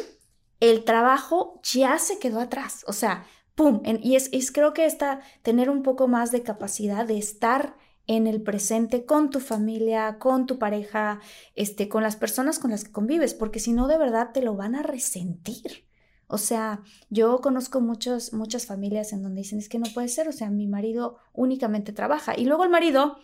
el 0.58 0.84
trabajo 0.84 1.60
ya 1.62 1.98
se 1.98 2.18
quedó 2.18 2.40
atrás. 2.40 2.84
O 2.88 2.92
sea, 2.92 3.24
¡pum! 3.54 3.82
y 3.84 4.16
es, 4.16 4.28
es 4.32 4.50
creo 4.50 4.72
que 4.72 4.86
está 4.86 5.20
tener 5.42 5.70
un 5.70 5.84
poco 5.84 6.08
más 6.08 6.32
de 6.32 6.42
capacidad 6.42 7.06
de 7.06 7.18
estar 7.18 7.76
en 8.06 8.26
el 8.26 8.42
presente 8.42 9.04
con 9.04 9.30
tu 9.30 9.40
familia, 9.40 10.18
con 10.18 10.46
tu 10.46 10.58
pareja, 10.58 11.20
este, 11.54 11.88
con 11.88 12.02
las 12.02 12.16
personas 12.16 12.58
con 12.58 12.70
las 12.70 12.84
que 12.84 12.92
convives, 12.92 13.34
porque 13.34 13.60
si 13.60 13.72
no 13.72 13.88
de 13.88 13.98
verdad 13.98 14.30
te 14.32 14.42
lo 14.42 14.54
van 14.54 14.74
a 14.74 14.82
resentir. 14.82 15.86
O 16.28 16.38
sea, 16.38 16.82
yo 17.08 17.40
conozco 17.40 17.80
muchos, 17.80 18.32
muchas 18.32 18.66
familias 18.66 19.12
en 19.12 19.22
donde 19.22 19.42
dicen 19.42 19.58
es 19.58 19.68
que 19.68 19.78
no 19.78 19.86
puede 19.94 20.08
ser, 20.08 20.28
o 20.28 20.32
sea, 20.32 20.50
mi 20.50 20.66
marido 20.66 21.18
únicamente 21.32 21.92
trabaja 21.92 22.36
y 22.36 22.44
luego 22.44 22.64
el 22.64 22.70
marido 22.70 23.18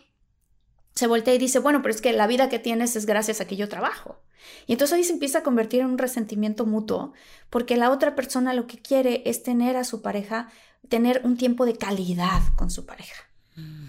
se 0.95 1.07
voltea 1.07 1.35
y 1.35 1.39
dice, 1.39 1.59
bueno, 1.59 1.83
pero 1.83 1.95
es 1.95 2.01
que 2.01 2.13
la 2.13 2.27
vida 2.27 2.49
que 2.49 2.59
tienes 2.59 2.97
es 2.97 3.07
gracias 3.07 3.41
a 3.41 3.47
que 3.47 3.57
yo 3.57 3.69
trabajo. 3.69 4.21
Y 4.67 4.73
entonces 4.73 4.97
ahí 4.97 5.05
se 5.05 5.15
empieza 5.15 5.39
a 5.39 5.43
convertir 5.43 5.81
en 5.81 5.87
un 5.87 5.99
resentimiento 5.99 6.67
mutuo, 6.67 7.13
porque 7.49 7.77
la 7.77 7.91
otra 7.91 8.15
persona 8.15 8.55
lo 8.55 8.67
que 8.67 8.79
quiere 8.79 9.23
es 9.25 9.43
tener 9.43 9.77
a 9.77 9.85
su 9.85 10.03
pareja, 10.03 10.51
tener 10.89 11.23
un 11.25 11.37
tiempo 11.37 11.65
de 11.65 11.77
calidad 11.77 12.43
con 12.57 12.71
su 12.71 12.85
pareja. 12.85 13.32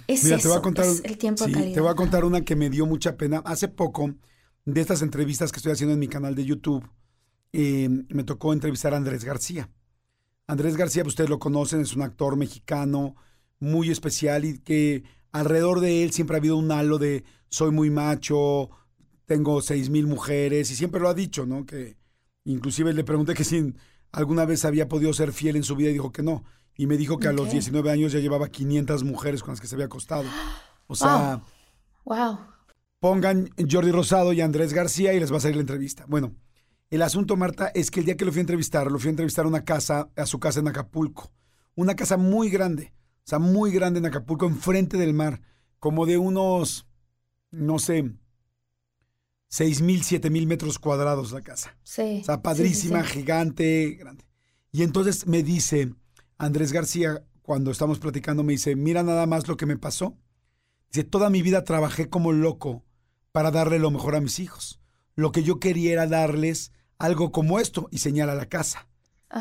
Es 0.07 0.23
Mira, 0.23 0.37
te 0.37 0.47
voy 0.47 0.57
a 0.57 0.61
contar, 0.61 0.85
el 1.03 1.17
tiempo 1.17 1.45
Te 1.45 1.79
voy 1.79 1.89
a 1.89 1.95
contar 1.95 2.25
una 2.25 2.41
que 2.41 2.55
me 2.55 2.69
dio 2.69 2.85
mucha 2.85 3.15
pena. 3.15 3.41
Hace 3.45 3.67
poco, 3.67 4.13
de 4.65 4.81
estas 4.81 5.01
entrevistas 5.01 5.51
que 5.51 5.57
estoy 5.57 5.71
haciendo 5.71 5.93
en 5.93 5.99
mi 5.99 6.07
canal 6.07 6.35
de 6.35 6.45
YouTube, 6.45 6.87
eh, 7.53 7.87
me 8.09 8.23
tocó 8.23 8.51
entrevistar 8.53 8.93
a 8.93 8.97
Andrés 8.97 9.23
García. 9.23 9.69
Andrés 10.47 10.75
García, 10.75 11.03
ustedes 11.03 11.29
lo 11.29 11.39
conocen, 11.39 11.81
es 11.81 11.95
un 11.95 12.01
actor 12.01 12.35
mexicano 12.35 13.15
muy 13.59 13.89
especial 13.89 14.43
y 14.43 14.59
que 14.59 15.03
alrededor 15.31 15.79
de 15.79 16.03
él 16.03 16.11
siempre 16.11 16.35
ha 16.35 16.39
habido 16.39 16.57
un 16.57 16.71
halo 16.71 16.97
de 16.97 17.23
soy 17.49 17.71
muy 17.71 17.89
macho, 17.89 18.69
tengo 19.25 19.61
seis 19.61 19.89
mil 19.89 20.07
mujeres 20.07 20.69
y 20.71 20.75
siempre 20.75 20.99
lo 20.99 21.07
ha 21.07 21.13
dicho, 21.13 21.45
¿no? 21.45 21.65
Que 21.65 21.97
inclusive 22.43 22.93
le 22.93 23.03
pregunté 23.03 23.33
que 23.33 23.45
si 23.45 23.73
alguna 24.11 24.45
vez 24.45 24.65
había 24.65 24.89
podido 24.89 25.13
ser 25.13 25.31
fiel 25.31 25.55
en 25.55 25.63
su 25.63 25.75
vida 25.75 25.89
y 25.89 25.93
dijo 25.93 26.11
que 26.11 26.23
no 26.23 26.43
y 26.75 26.87
me 26.87 26.97
dijo 26.97 27.19
que 27.19 27.27
a 27.27 27.33
los 27.33 27.51
19 27.51 27.91
años 27.91 28.11
ya 28.11 28.19
llevaba 28.19 28.49
500 28.49 29.03
mujeres 29.03 29.41
con 29.41 29.51
las 29.51 29.61
que 29.61 29.67
se 29.67 29.75
había 29.75 29.85
acostado. 29.85 30.25
O 30.85 30.95
sea, 30.95 31.41
wow. 32.03 32.37
Pongan 32.99 33.49
Jordi 33.57 33.89
Rosado 33.91 34.33
y 34.33 34.41
Andrés 34.41 34.73
García 34.73 35.13
y 35.13 35.19
les 35.19 35.31
va 35.31 35.37
a 35.37 35.39
salir 35.39 35.55
la 35.55 35.61
entrevista. 35.61 36.05
Bueno, 36.09 36.35
el 36.89 37.01
asunto, 37.01 37.37
Marta, 37.37 37.71
es 37.73 37.89
que 37.89 38.01
el 38.01 38.05
día 38.05 38.17
que 38.17 38.25
lo 38.25 38.31
fui 38.31 38.39
a 38.39 38.41
entrevistar, 38.41 38.91
lo 38.91 38.99
fui 38.99 39.07
a 39.07 39.11
entrevistar 39.11 39.45
a 39.45 39.47
una 39.47 39.63
casa, 39.63 40.09
a 40.15 40.25
su 40.25 40.39
casa 40.39 40.59
en 40.59 40.67
Acapulco. 40.67 41.31
Una 41.73 41.95
casa 41.95 42.17
muy 42.17 42.49
grande, 42.49 42.93
o 43.19 43.27
sea, 43.27 43.39
muy 43.39 43.71
grande 43.71 43.99
en 43.99 44.05
Acapulco, 44.05 44.45
enfrente 44.45 44.97
del 44.97 45.13
mar, 45.13 45.41
como 45.79 46.05
de 46.05 46.17
unos, 46.17 46.85
no 47.49 47.79
sé, 47.79 48.13
seis 49.47 49.81
mil, 49.81 50.03
siete 50.03 50.29
mil 50.29 50.47
metros 50.47 50.77
cuadrados 50.77 51.31
la 51.31 51.41
casa. 51.41 51.75
Sí. 51.81 52.19
O 52.21 52.25
sea, 52.25 52.41
padrísima, 52.41 53.03
gigante, 53.03 53.97
grande. 53.97 54.25
Y 54.71 54.83
entonces 54.83 55.27
me 55.27 55.43
dice, 55.43 55.93
Andrés 56.37 56.71
García, 56.71 57.23
cuando 57.41 57.71
estamos 57.71 57.99
platicando, 57.99 58.43
me 58.43 58.53
dice, 58.53 58.75
mira 58.75 59.03
nada 59.03 59.25
más 59.25 59.47
lo 59.47 59.57
que 59.57 59.65
me 59.65 59.77
pasó. 59.77 60.17
Dice, 60.91 61.03
toda 61.03 61.29
mi 61.29 61.41
vida 61.41 61.63
trabajé 61.63 62.09
como 62.09 62.31
loco 62.31 62.83
para 63.31 63.51
darle 63.51 63.79
lo 63.79 63.91
mejor 63.91 64.15
a 64.15 64.21
mis 64.21 64.39
hijos. 64.39 64.79
Lo 65.15 65.31
que 65.31 65.43
yo 65.43 65.59
quería 65.59 65.93
era 65.93 66.07
darles 66.07 66.71
algo 66.97 67.31
como 67.31 67.59
esto, 67.59 67.87
y 67.91 67.97
señala 67.97 68.35
la 68.35 68.47
casa. 68.47 68.87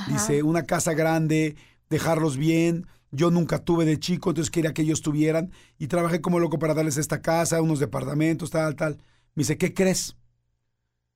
Dice, 0.08 0.42
una 0.42 0.64
casa 0.64 0.94
grande, 0.94 1.56
dejarlos 1.90 2.36
bien. 2.36 2.86
Yo 3.10 3.30
nunca 3.30 3.58
tuve 3.58 3.84
de 3.84 4.00
chico, 4.00 4.30
entonces 4.30 4.50
quería 4.50 4.72
que 4.72 4.82
ellos 4.82 5.02
tuvieran. 5.02 5.52
Y 5.78 5.86
trabajé 5.86 6.20
como 6.20 6.40
loco 6.40 6.58
para 6.58 6.74
darles 6.74 6.96
esta 6.96 7.20
casa, 7.20 7.60
unos 7.60 7.78
departamentos, 7.78 8.50
tal, 8.50 8.74
tal. 8.74 8.96
Me 9.34 9.42
dice, 9.42 9.58
¿qué 9.58 9.74
crees? 9.74 10.16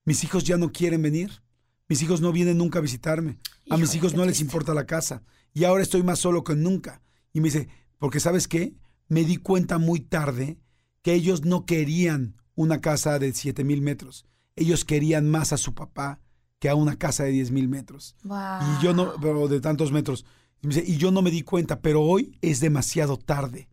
Mis 0.04 0.22
hijos 0.22 0.44
ya 0.44 0.58
no 0.58 0.72
quieren 0.72 1.02
venir. 1.02 1.42
Mis 1.88 2.02
hijos 2.02 2.20
no 2.20 2.32
vienen 2.32 2.58
nunca 2.58 2.78
a 2.78 2.82
visitarme. 2.82 3.38
A 3.70 3.76
mis 3.78 3.94
hijos 3.94 4.14
no 4.14 4.24
les 4.24 4.40
importa 4.40 4.74
la 4.74 4.84
casa 4.84 5.22
y 5.56 5.64
ahora 5.64 5.82
estoy 5.82 6.02
más 6.02 6.18
solo 6.18 6.44
que 6.44 6.54
nunca. 6.54 7.00
Y 7.32 7.40
me 7.40 7.46
dice, 7.46 7.68
porque 7.96 8.20
sabes 8.20 8.46
qué, 8.46 8.74
me 9.08 9.24
di 9.24 9.38
cuenta 9.38 9.78
muy 9.78 10.00
tarde 10.00 10.58
que 11.00 11.14
ellos 11.14 11.46
no 11.46 11.64
querían 11.64 12.36
una 12.56 12.82
casa 12.82 13.18
de 13.18 13.32
7 13.32 13.64
mil 13.64 13.80
metros. 13.80 14.26
Ellos 14.54 14.84
querían 14.84 15.30
más 15.30 15.54
a 15.54 15.56
su 15.56 15.74
papá 15.74 16.20
que 16.58 16.68
a 16.68 16.74
una 16.74 16.98
casa 16.98 17.24
de 17.24 17.30
10 17.30 17.52
mil 17.52 17.70
metros. 17.70 18.16
Y 18.22 18.84
yo 18.84 18.92
no, 18.92 19.14
pero 19.18 19.48
de 19.48 19.62
tantos 19.62 19.92
metros. 19.92 20.26
Y, 20.60 20.66
me 20.66 20.74
dice, 20.74 20.86
y 20.86 20.98
yo 20.98 21.10
no 21.10 21.22
me 21.22 21.30
di 21.30 21.40
cuenta, 21.40 21.80
pero 21.80 22.02
hoy 22.02 22.36
es 22.42 22.60
demasiado 22.60 23.16
tarde. 23.16 23.70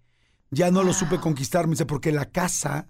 Ya 0.52 0.72
no 0.72 0.84
lo 0.84 0.94
supe 0.94 1.20
conquistar, 1.20 1.68
me 1.68 1.72
dice, 1.72 1.86
porque 1.86 2.14
la 2.14 2.30
casa 2.32 2.88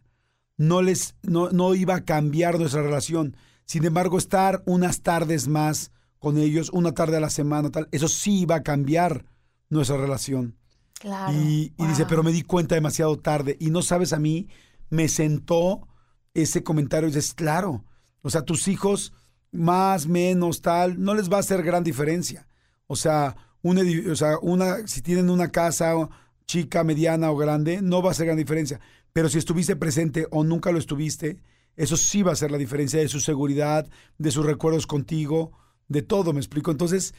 no 0.56 0.84
les, 0.84 1.16
no, 1.24 1.50
no 1.50 1.74
iba 1.74 1.96
a 1.96 2.06
cambiar 2.06 2.60
nuestra 2.60 2.84
relación. 2.84 3.36
Sin 3.66 3.86
embargo, 3.86 4.20
estar 4.20 4.62
unas 4.68 5.02
tardes 5.02 5.48
más 5.48 5.92
con 6.24 6.38
ellos 6.38 6.70
una 6.72 6.94
tarde 6.94 7.18
a 7.18 7.20
la 7.20 7.30
semana, 7.30 7.70
tal, 7.70 7.90
eso 7.92 8.08
sí 8.08 8.44
iba 8.44 8.56
a 8.56 8.64
cambiar 8.64 9.26
nuestra 9.68 9.98
relación. 9.98 10.56
Claro. 10.94 11.34
Y, 11.34 11.74
dice, 11.78 12.06
pero 12.08 12.24
me 12.24 12.32
di 12.32 12.44
cuenta 12.44 12.76
demasiado 12.76 13.20
tarde. 13.20 13.58
Y 13.60 13.72
no 13.72 13.82
sabes, 13.82 14.14
a 14.14 14.20
mí 14.20 14.48
me 14.90 15.10
sentó 15.10 15.86
ese 16.34 16.64
comentario 16.64 17.10
y 17.10 17.12
dices, 17.12 17.34
claro, 17.34 17.84
o 18.22 18.30
sea, 18.30 18.44
tus 18.44 18.70
hijos, 18.70 19.12
más, 19.52 20.08
menos, 20.08 20.62
tal, 20.62 21.04
no 21.04 21.14
les 21.14 21.30
va 21.30 21.36
a 21.36 21.40
hacer 21.42 21.62
gran 21.62 21.84
diferencia. 21.84 22.48
O 22.88 22.96
sea, 22.96 23.36
una, 23.62 23.82
o 24.10 24.16
sea, 24.16 24.38
una, 24.42 24.88
si 24.88 25.02
tienen 25.02 25.30
una 25.30 25.52
casa 25.52 26.08
chica, 26.48 26.86
mediana 26.86 27.32
o 27.32 27.36
grande, 27.36 27.82
no 27.82 28.02
va 28.02 28.08
a 28.08 28.12
hacer 28.12 28.28
gran 28.28 28.38
diferencia. 28.38 28.80
Pero 29.12 29.28
si 29.28 29.40
estuviste 29.40 29.76
presente 29.76 30.26
o 30.32 30.46
nunca 30.46 30.72
lo 30.72 30.80
estuviste, 30.80 31.42
eso 31.76 31.98
sí 31.98 32.24
va 32.24 32.30
a 32.30 32.34
hacer 32.34 32.50
la 32.50 32.58
diferencia 32.58 33.02
de 33.02 33.10
su 33.10 33.20
seguridad, 33.20 33.90
de 34.18 34.32
sus 34.32 34.46
recuerdos 34.46 34.88
contigo, 34.88 35.52
de 35.88 36.02
todo, 36.02 36.34
me 36.34 36.40
explico. 36.40 36.72
Entonces, 36.72 37.14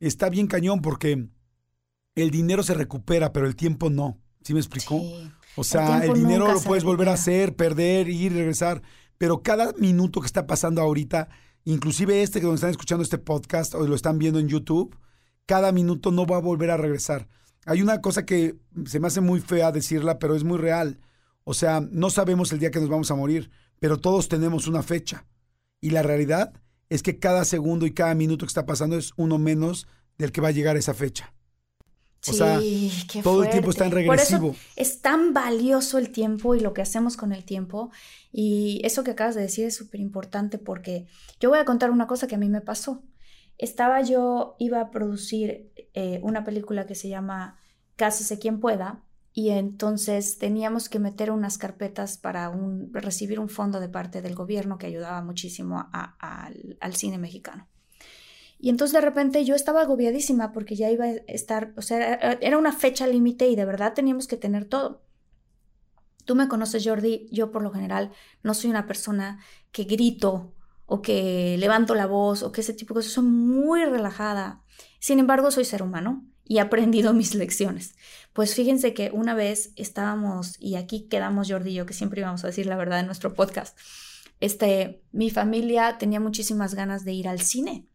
está 0.00 0.28
bien 0.28 0.46
cañón 0.46 0.80
porque 0.80 1.28
el 2.14 2.30
dinero 2.30 2.62
se 2.62 2.74
recupera, 2.74 3.32
pero 3.32 3.46
el 3.46 3.56
tiempo 3.56 3.90
no. 3.90 4.18
¿Sí 4.42 4.54
me 4.54 4.60
explicó? 4.60 5.02
O 5.56 5.64
sea, 5.64 6.04
el, 6.04 6.14
dinero 6.14 6.52
lo 6.52 6.60
puedes 6.60 6.84
volver 6.84 7.08
a 7.08 7.14
hacer, 7.14 7.56
perder, 7.56 8.08
ir 8.08 8.32
regresar, 8.32 8.82
pero 9.18 9.42
cada 9.42 9.72
minuto 9.72 10.20
que 10.20 10.26
está 10.26 10.46
pasando 10.46 10.80
ahorita, 10.80 11.28
inclusive 11.64 12.22
este 12.22 12.38
que 12.38 12.46
donde 12.46 12.56
están 12.56 12.70
escuchando 12.70 13.02
este 13.02 13.18
podcast 13.18 13.74
o 13.74 13.86
lo 13.86 13.94
están 13.96 14.18
viendo 14.18 14.38
en 14.38 14.48
YouTube, 14.48 14.96
cada 15.46 15.72
minuto 15.72 16.12
no 16.12 16.26
va 16.26 16.36
a 16.36 16.40
volver 16.40 16.70
a 16.70 16.76
regresar. 16.76 17.28
Hay 17.66 17.82
una 17.82 18.00
cosa 18.00 18.24
que 18.24 18.56
se 18.86 19.00
me 19.00 19.08
hace 19.08 19.20
muy 19.20 19.40
fea 19.40 19.72
decirla, 19.72 20.18
pero 20.18 20.36
es 20.36 20.44
muy 20.44 20.58
real. 20.58 21.00
O 21.44 21.54
sea, 21.54 21.80
no 21.80 22.10
sabemos 22.10 22.52
el 22.52 22.60
día 22.60 22.70
que 22.70 22.80
nos 22.80 22.88
vamos 22.88 23.10
a 23.10 23.14
morir, 23.14 23.50
pero 23.80 23.98
todos 23.98 24.28
tenemos 24.28 24.68
una 24.68 24.82
fecha. 24.82 25.26
Y 25.80 25.90
la 25.90 26.02
realidad 26.02 26.52
es 26.88 27.02
que 27.02 27.18
cada 27.18 27.44
segundo 27.44 27.86
y 27.86 27.92
cada 27.92 28.14
minuto 28.14 28.46
que 28.46 28.50
está 28.50 28.66
pasando 28.66 28.96
es 28.96 29.12
uno 29.16 29.38
menos 29.38 29.86
del 30.16 30.32
que 30.32 30.40
va 30.40 30.48
a 30.48 30.52
llegar 30.52 30.76
a 30.76 30.78
esa 30.78 30.94
fecha. 30.94 31.32
O 32.26 32.32
sea, 32.32 32.60
todo 33.22 33.44
el 33.44 33.50
tiempo 33.50 33.70
está 33.70 33.86
en 33.86 33.92
regresivo. 33.92 34.48
Por 34.48 34.56
eso 34.56 34.64
es 34.76 35.00
tan 35.00 35.32
valioso 35.32 35.98
el 35.98 36.10
tiempo 36.10 36.54
y 36.54 36.60
lo 36.60 36.74
que 36.74 36.82
hacemos 36.82 37.16
con 37.16 37.32
el 37.32 37.44
tiempo. 37.44 37.90
Y 38.32 38.80
eso 38.84 39.04
que 39.04 39.12
acabas 39.12 39.36
de 39.36 39.42
decir 39.42 39.66
es 39.66 39.76
súper 39.76 40.00
importante 40.00 40.58
porque 40.58 41.06
yo 41.40 41.48
voy 41.50 41.60
a 41.60 41.64
contar 41.64 41.90
una 41.90 42.06
cosa 42.06 42.26
que 42.26 42.34
a 42.34 42.38
mí 42.38 42.48
me 42.48 42.60
pasó. 42.60 43.02
estaba 43.56 44.02
yo, 44.02 44.56
iba 44.58 44.80
a 44.80 44.90
producir 44.90 45.72
eh, 45.94 46.20
una 46.22 46.44
película 46.44 46.86
que 46.86 46.94
se 46.94 47.08
llama 47.08 47.56
Cásese 47.96 48.38
quien 48.38 48.60
pueda, 48.60 49.04
y 49.38 49.50
entonces 49.50 50.36
teníamos 50.38 50.88
que 50.88 50.98
meter 50.98 51.30
unas 51.30 51.58
carpetas 51.58 52.18
para 52.18 52.52
recibir 52.90 53.38
un 53.38 53.48
fondo 53.48 53.78
de 53.78 53.88
parte 53.88 54.20
del 54.20 54.34
gobierno 54.34 54.78
que 54.78 54.88
ayudaba 54.88 55.22
muchísimo 55.22 55.88
al, 55.92 56.94
cine 56.96 57.18
mexicano. 57.18 57.68
Y 58.58 58.68
entonces 58.68 58.94
de 58.94 59.00
repente 59.00 59.44
yo 59.44 59.54
estaba 59.54 59.82
agobiadísima 59.82 60.52
porque 60.52 60.74
ya 60.74 60.90
iba 60.90 61.04
a 61.04 61.10
estar, 61.28 61.72
o 61.76 61.82
sea, 61.82 62.14
era 62.40 62.58
una 62.58 62.72
fecha 62.72 63.06
límite 63.06 63.46
y 63.46 63.54
de 63.54 63.64
verdad 63.64 63.94
teníamos 63.94 64.26
que 64.26 64.36
tener 64.36 64.64
todo. 64.64 65.04
Tú 66.24 66.34
me 66.34 66.48
conoces, 66.48 66.84
Jordi, 66.84 67.28
yo 67.30 67.52
por 67.52 67.62
lo 67.62 67.70
general 67.70 68.10
no 68.42 68.54
soy 68.54 68.70
una 68.70 68.88
persona 68.88 69.38
que 69.70 69.84
grito 69.84 70.52
o 70.86 71.00
que 71.00 71.54
levanto 71.60 71.94
la 71.94 72.06
voz 72.06 72.42
o 72.42 72.50
que 72.50 72.62
ese 72.62 72.74
tipo 72.74 72.92
de 72.92 72.98
cosas, 72.98 73.12
soy 73.12 73.24
muy 73.24 73.84
relajada. 73.84 74.64
Sin 74.98 75.20
embargo, 75.20 75.52
soy 75.52 75.64
ser 75.64 75.84
humano 75.84 76.26
y 76.48 76.56
he 76.56 76.60
aprendido 76.60 77.12
mis 77.14 77.34
lecciones. 77.34 77.94
Pues 78.32 78.54
fíjense 78.54 78.94
que 78.94 79.10
una 79.12 79.34
vez 79.34 79.72
estábamos, 79.76 80.56
y 80.58 80.74
aquí 80.74 81.02
quedamos 81.02 81.48
Jordi 81.48 81.70
y 81.70 81.74
yo, 81.74 81.86
que 81.86 81.94
siempre 81.94 82.22
íbamos 82.22 82.42
a 82.42 82.48
decir 82.48 82.66
la 82.66 82.76
verdad 82.76 83.00
en 83.00 83.06
nuestro 83.06 83.34
podcast, 83.34 83.78
este, 84.40 85.02
mi 85.12 85.30
familia 85.30 85.98
tenía 85.98 86.20
muchísimas 86.20 86.74
ganas 86.74 87.04
de 87.04 87.12
ir 87.12 87.28
al 87.28 87.40
cine. 87.40 87.86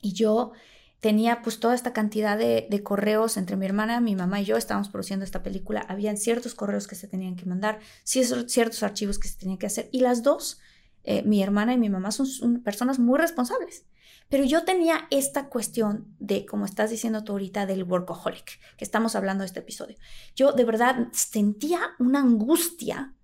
Y 0.00 0.12
yo 0.12 0.52
tenía 1.00 1.42
pues 1.42 1.60
toda 1.60 1.74
esta 1.74 1.92
cantidad 1.92 2.36
de, 2.36 2.82
correos 2.82 3.36
entre 3.36 3.56
mi 3.56 3.66
hermana, 3.66 4.00
mi 4.00 4.16
mamá 4.16 4.40
y 4.40 4.44
yo 4.44 4.56
estábamos 4.56 4.88
produciendo 4.88 5.24
esta 5.24 5.42
película. 5.42 5.80
Habían 5.88 6.16
ciertos 6.16 6.54
correos 6.54 6.86
que 6.86 6.96
se 6.96 7.06
tenían 7.06 7.36
que 7.36 7.46
mandar, 7.46 7.78
ciertos 8.04 8.82
archivos 8.82 9.18
que 9.18 9.28
se 9.28 9.38
tenían 9.38 9.58
que 9.58 9.66
hacer. 9.66 9.88
Y 9.92 10.00
las 10.00 10.22
dos, 10.22 10.60
eh, 11.04 11.22
mi 11.22 11.42
hermana 11.42 11.74
y 11.74 11.78
mi 11.78 11.88
mamá 11.88 12.10
son 12.10 12.62
personas 12.62 12.98
muy 12.98 13.18
responsables. 13.18 13.84
Pero 14.28 14.44
yo 14.44 14.64
tenía 14.64 15.06
esta 15.10 15.48
cuestión 15.48 16.14
de, 16.18 16.44
como 16.44 16.66
estás 16.66 16.90
diciendo 16.90 17.24
tú 17.24 17.32
ahorita, 17.32 17.66
del 17.66 17.84
workaholic, 17.84 18.60
que 18.76 18.84
estamos 18.84 19.16
hablando 19.16 19.42
de 19.42 19.46
este 19.46 19.60
episodio. 19.60 19.96
Yo 20.36 20.52
de 20.52 20.64
verdad 20.64 21.08
sentía 21.12 21.80
una 21.98 22.20
angustia 22.20 23.14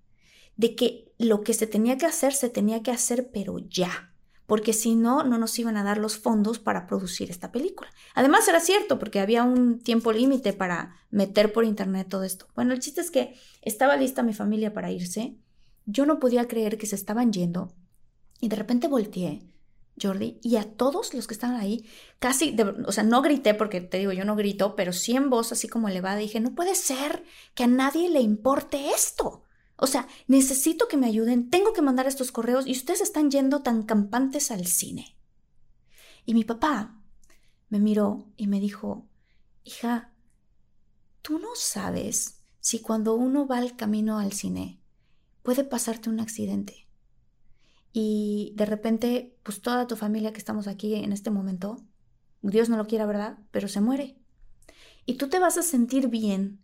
de 0.57 0.75
que 0.75 1.13
lo 1.19 1.43
que 1.43 1.53
se 1.53 1.67
tenía 1.67 1.99
que 1.99 2.07
hacer, 2.07 2.33
se 2.33 2.49
tenía 2.49 2.83
que 2.83 2.91
hacer, 2.91 3.31
pero 3.33 3.59
ya. 3.59 4.13
Porque 4.47 4.73
si 4.73 4.95
no, 4.95 5.25
no 5.25 5.39
nos 5.39 5.59
iban 5.59 5.77
a 5.77 5.85
dar 5.85 5.99
los 5.99 6.19
fondos 6.19 6.59
para 6.59 6.87
producir 6.87 7.31
esta 7.31 7.51
película. 7.51 7.91
Además, 8.15 8.47
era 8.47 8.61
cierto, 8.61 8.99
porque 8.99 9.21
había 9.21 9.43
un 9.43 9.81
tiempo 9.81 10.13
límite 10.13 10.53
para 10.53 10.97
meter 11.11 11.53
por 11.53 11.65
internet 11.65 12.09
todo 12.09 12.25
esto. 12.25 12.47
Bueno, 12.55 12.73
el 12.73 12.81
chiste 12.81 13.01
es 13.01 13.11
que 13.11 13.35
estaba 13.63 13.97
lista 13.97 14.23
mi 14.23 14.35
familia 14.35 14.73
para 14.73 14.91
irse. 14.91 15.37
Yo 15.87 16.05
no 16.07 16.19
podía 16.19 16.47
creer 16.47 16.77
que 16.77 16.87
se 16.87 16.97
estaban 16.97 17.33
yendo. 17.33 17.73
Y 18.41 18.49
de 18.49 18.57
repente 18.57 18.89
volteé 18.89 19.54
Jordi, 20.01 20.39
y 20.43 20.57
a 20.57 20.65
todos 20.65 21.15
los 21.15 21.27
que 21.27 21.35
estaban 21.35 21.57
ahí, 21.57 21.89
casi, 22.19 22.57
o 22.87 22.93
sea, 22.93 23.05
no 23.05 23.23
grité 23.23 23.55
porque 23.55 23.81
te 23.81 23.99
digo, 23.99 24.13
yo 24.13 24.25
no 24.25 24.37
grito, 24.37 24.75
pero 24.75 24.93
sí 24.93 25.15
en 25.15 25.31
voz 25.31 25.53
así 25.53 25.69
como 25.69 25.89
elevada, 25.89 26.17
dije, 26.17 26.41
no 26.41 26.55
puede 26.55 26.75
ser 26.75 27.25
que 27.55 27.65
a 27.65 27.69
nadie 27.69 28.11
le 28.11 28.21
importe 28.21 28.91
esto. 28.91 29.45
O 29.77 29.87
sea, 29.87 30.07
necesito 30.27 30.89
que 30.89 30.97
me 30.97 31.07
ayuden, 31.07 31.51
tengo 31.51 31.73
que 31.73 31.83
mandar 31.83 32.07
estos 32.07 32.33
correos 32.33 32.67
y 32.67 32.73
ustedes 32.73 33.01
están 33.01 33.31
yendo 33.31 33.63
tan 33.63 33.83
campantes 33.83 34.51
al 34.51 34.67
cine. 34.67 35.17
Y 36.25 36.35
mi 36.35 36.45
papá 36.45 37.01
me 37.69 37.81
miró 37.81 38.33
y 38.37 38.47
me 38.47 38.61
dijo, 38.61 39.09
hija, 39.63 40.13
tú 41.23 41.39
no 41.39 41.51
sabes 41.55 42.41
si 42.61 42.81
cuando 42.81 43.15
uno 43.15 43.47
va 43.47 43.59
al 43.59 43.77
camino 43.77 44.19
al 44.19 44.33
cine 44.33 44.81
puede 45.43 45.65
pasarte 45.65 46.09
un 46.09 46.21
accidente 46.21 46.84
y 47.97 48.53
de 48.57 48.67
repente, 48.67 49.39
pues 49.45 49.63
toda 49.63 49.87
tu 49.87 49.95
familia 49.95 50.33
que 50.33 50.39
estamos 50.39 50.67
aquí 50.67 50.97
en 50.97 51.13
este 51.13 51.31
momento, 51.31 51.77
Dios 52.43 52.69
no 52.69 52.77
lo 52.77 52.89
quiera, 52.89 53.07
¿verdad? 53.07 53.39
Pero 53.53 53.69
se 53.69 53.81
muere. 53.81 54.19
Y 55.07 55.15
tú 55.15 55.29
te 55.29 55.39
vas 55.39 55.59
a 55.59 55.63
sentir 55.63 56.09
bien 56.09 56.61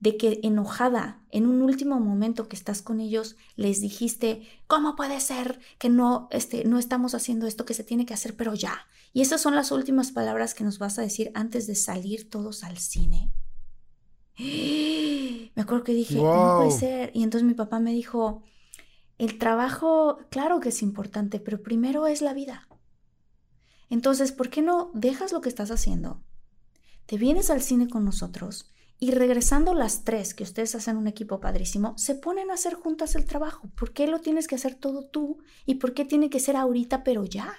de 0.00 0.16
que 0.16 0.40
enojada 0.42 1.22
en 1.30 1.46
un 1.46 1.62
último 1.62 2.00
momento 2.00 2.48
que 2.48 2.56
estás 2.56 2.82
con 2.82 2.98
ellos 2.98 3.36
les 3.54 3.80
dijiste, 3.80 4.42
¿cómo 4.66 4.96
puede 4.96 5.20
ser 5.20 5.60
que 5.78 5.88
no, 5.88 6.26
este, 6.32 6.64
no 6.64 6.80
estamos 6.80 7.14
haciendo 7.14 7.46
esto 7.46 7.64
que 7.64 7.74
se 7.74 7.84
tiene 7.84 8.04
que 8.04 8.14
hacer, 8.14 8.34
pero 8.36 8.54
ya? 8.54 8.88
Y 9.12 9.20
esas 9.20 9.40
son 9.40 9.54
las 9.54 9.70
últimas 9.70 10.10
palabras 10.10 10.52
que 10.52 10.64
nos 10.64 10.80
vas 10.80 10.98
a 10.98 11.02
decir 11.02 11.30
antes 11.34 11.68
de 11.68 11.76
salir 11.76 12.28
todos 12.28 12.64
al 12.64 12.78
cine. 12.78 13.32
Me 14.36 15.62
acuerdo 15.62 15.84
que 15.84 15.94
dije, 15.94 16.16
no 16.16 16.56
puede 16.58 16.72
ser. 16.72 17.12
Y 17.14 17.22
entonces 17.22 17.46
mi 17.46 17.54
papá 17.54 17.78
me 17.78 17.92
dijo, 17.92 18.42
el 19.22 19.38
trabajo, 19.38 20.18
claro 20.30 20.58
que 20.58 20.70
es 20.70 20.82
importante, 20.82 21.38
pero 21.38 21.62
primero 21.62 22.08
es 22.08 22.22
la 22.22 22.34
vida. 22.34 22.66
Entonces, 23.88 24.32
¿por 24.32 24.50
qué 24.50 24.62
no 24.62 24.90
dejas 24.94 25.30
lo 25.30 25.40
que 25.40 25.48
estás 25.48 25.70
haciendo? 25.70 26.24
Te 27.06 27.18
vienes 27.18 27.48
al 27.48 27.62
cine 27.62 27.88
con 27.88 28.04
nosotros 28.04 28.72
y 28.98 29.12
regresando 29.12 29.74
las 29.74 30.02
tres, 30.02 30.34
que 30.34 30.42
ustedes 30.42 30.74
hacen 30.74 30.96
un 30.96 31.06
equipo 31.06 31.38
padrísimo, 31.38 31.96
se 31.96 32.16
ponen 32.16 32.50
a 32.50 32.54
hacer 32.54 32.74
juntas 32.74 33.14
el 33.14 33.24
trabajo. 33.24 33.70
¿Por 33.76 33.92
qué 33.92 34.08
lo 34.08 34.18
tienes 34.18 34.48
que 34.48 34.56
hacer 34.56 34.74
todo 34.74 35.06
tú? 35.06 35.38
¿Y 35.66 35.76
por 35.76 35.94
qué 35.94 36.04
tiene 36.04 36.28
que 36.28 36.40
ser 36.40 36.56
ahorita, 36.56 37.04
pero 37.04 37.24
ya? 37.24 37.54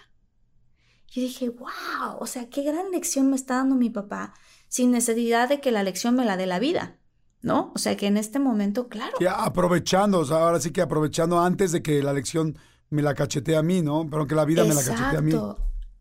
Yo 1.07 1.21
dije, 1.21 1.47
wow, 1.47 2.17
o 2.19 2.27
sea, 2.27 2.49
qué 2.49 2.63
gran 2.63 2.91
lección 2.91 3.29
me 3.29 3.37
está 3.37 3.55
dando 3.55 3.75
mi 3.75 3.89
papá 3.89 4.33
sin 4.67 4.91
necesidad 4.91 5.47
de 5.47 5.61
que 5.61 5.71
la 5.71 5.83
lección 5.83 6.15
me 6.15 6.25
la 6.25 6.35
dé 6.35 6.45
la 6.45 6.59
vida. 6.59 6.99
¿No? 7.43 7.71
O 7.75 7.77
sea 7.77 7.95
que 7.95 8.07
en 8.07 8.17
este 8.17 8.39
momento, 8.39 8.87
claro. 8.87 9.15
aprovechando, 9.37 10.19
o 10.19 10.25
sea, 10.25 10.37
ahora 10.37 10.59
sí 10.59 10.71
que 10.71 10.81
aprovechando 10.81 11.39
antes 11.39 11.71
de 11.71 11.83
que 11.83 12.01
la 12.01 12.13
lección 12.13 12.57
me 12.89 13.01
la 13.01 13.13
cachete 13.13 13.55
a 13.55 13.61
mí, 13.61 13.81
¿no? 13.81 14.07
Pero 14.09 14.25
que 14.25 14.33
la 14.33 14.45
vida 14.45 14.63
me 14.63 14.73
la 14.73 14.83
cachete 14.83 15.17
a 15.17 15.21
mí. 15.21 15.33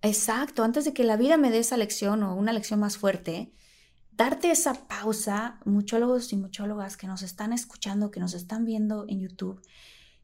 Exacto, 0.02 0.62
antes 0.62 0.84
de 0.84 0.94
que 0.94 1.04
la 1.04 1.16
vida 1.16 1.36
me 1.36 1.50
dé 1.50 1.58
esa 1.58 1.76
lección 1.76 2.22
o 2.22 2.34
una 2.34 2.52
lección 2.52 2.80
más 2.80 2.96
fuerte, 2.96 3.52
darte 4.12 4.50
esa 4.50 4.86
pausa, 4.86 5.58
muchólogos 5.64 6.32
y 6.32 6.36
muchólogas 6.36 6.96
que 6.96 7.06
nos 7.06 7.22
están 7.22 7.52
escuchando, 7.52 8.10
que 8.10 8.20
nos 8.20 8.34
están 8.34 8.64
viendo 8.64 9.04
en 9.08 9.20
YouTube, 9.20 9.60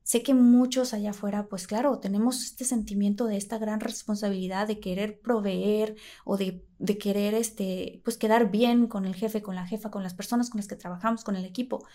Sé 0.08 0.22
que 0.22 0.32
muchos 0.32 0.94
allá 0.94 1.10
afuera, 1.10 1.48
pues 1.50 1.66
claro, 1.66 1.98
tenemos 1.98 2.42
este 2.42 2.64
sentimiento 2.64 3.26
de 3.26 3.36
esta 3.36 3.58
gran 3.58 3.78
responsabilidad 3.78 4.66
de 4.66 4.80
querer 4.80 5.20
proveer 5.20 5.96
o 6.24 6.38
de, 6.38 6.64
de, 6.78 6.96
querer, 6.96 7.34
este, 7.34 8.00
pues 8.04 8.16
quedar 8.16 8.50
bien 8.50 8.86
con 8.86 9.04
el 9.04 9.14
jefe, 9.14 9.42
con 9.42 9.54
la 9.54 9.66
jefa, 9.66 9.90
con 9.90 10.02
las 10.02 10.14
personas 10.14 10.48
con 10.48 10.60
las 10.60 10.66
que 10.66 10.76
trabajamos, 10.76 11.24
con 11.24 11.36
el 11.36 11.44
equipo. 11.44 11.86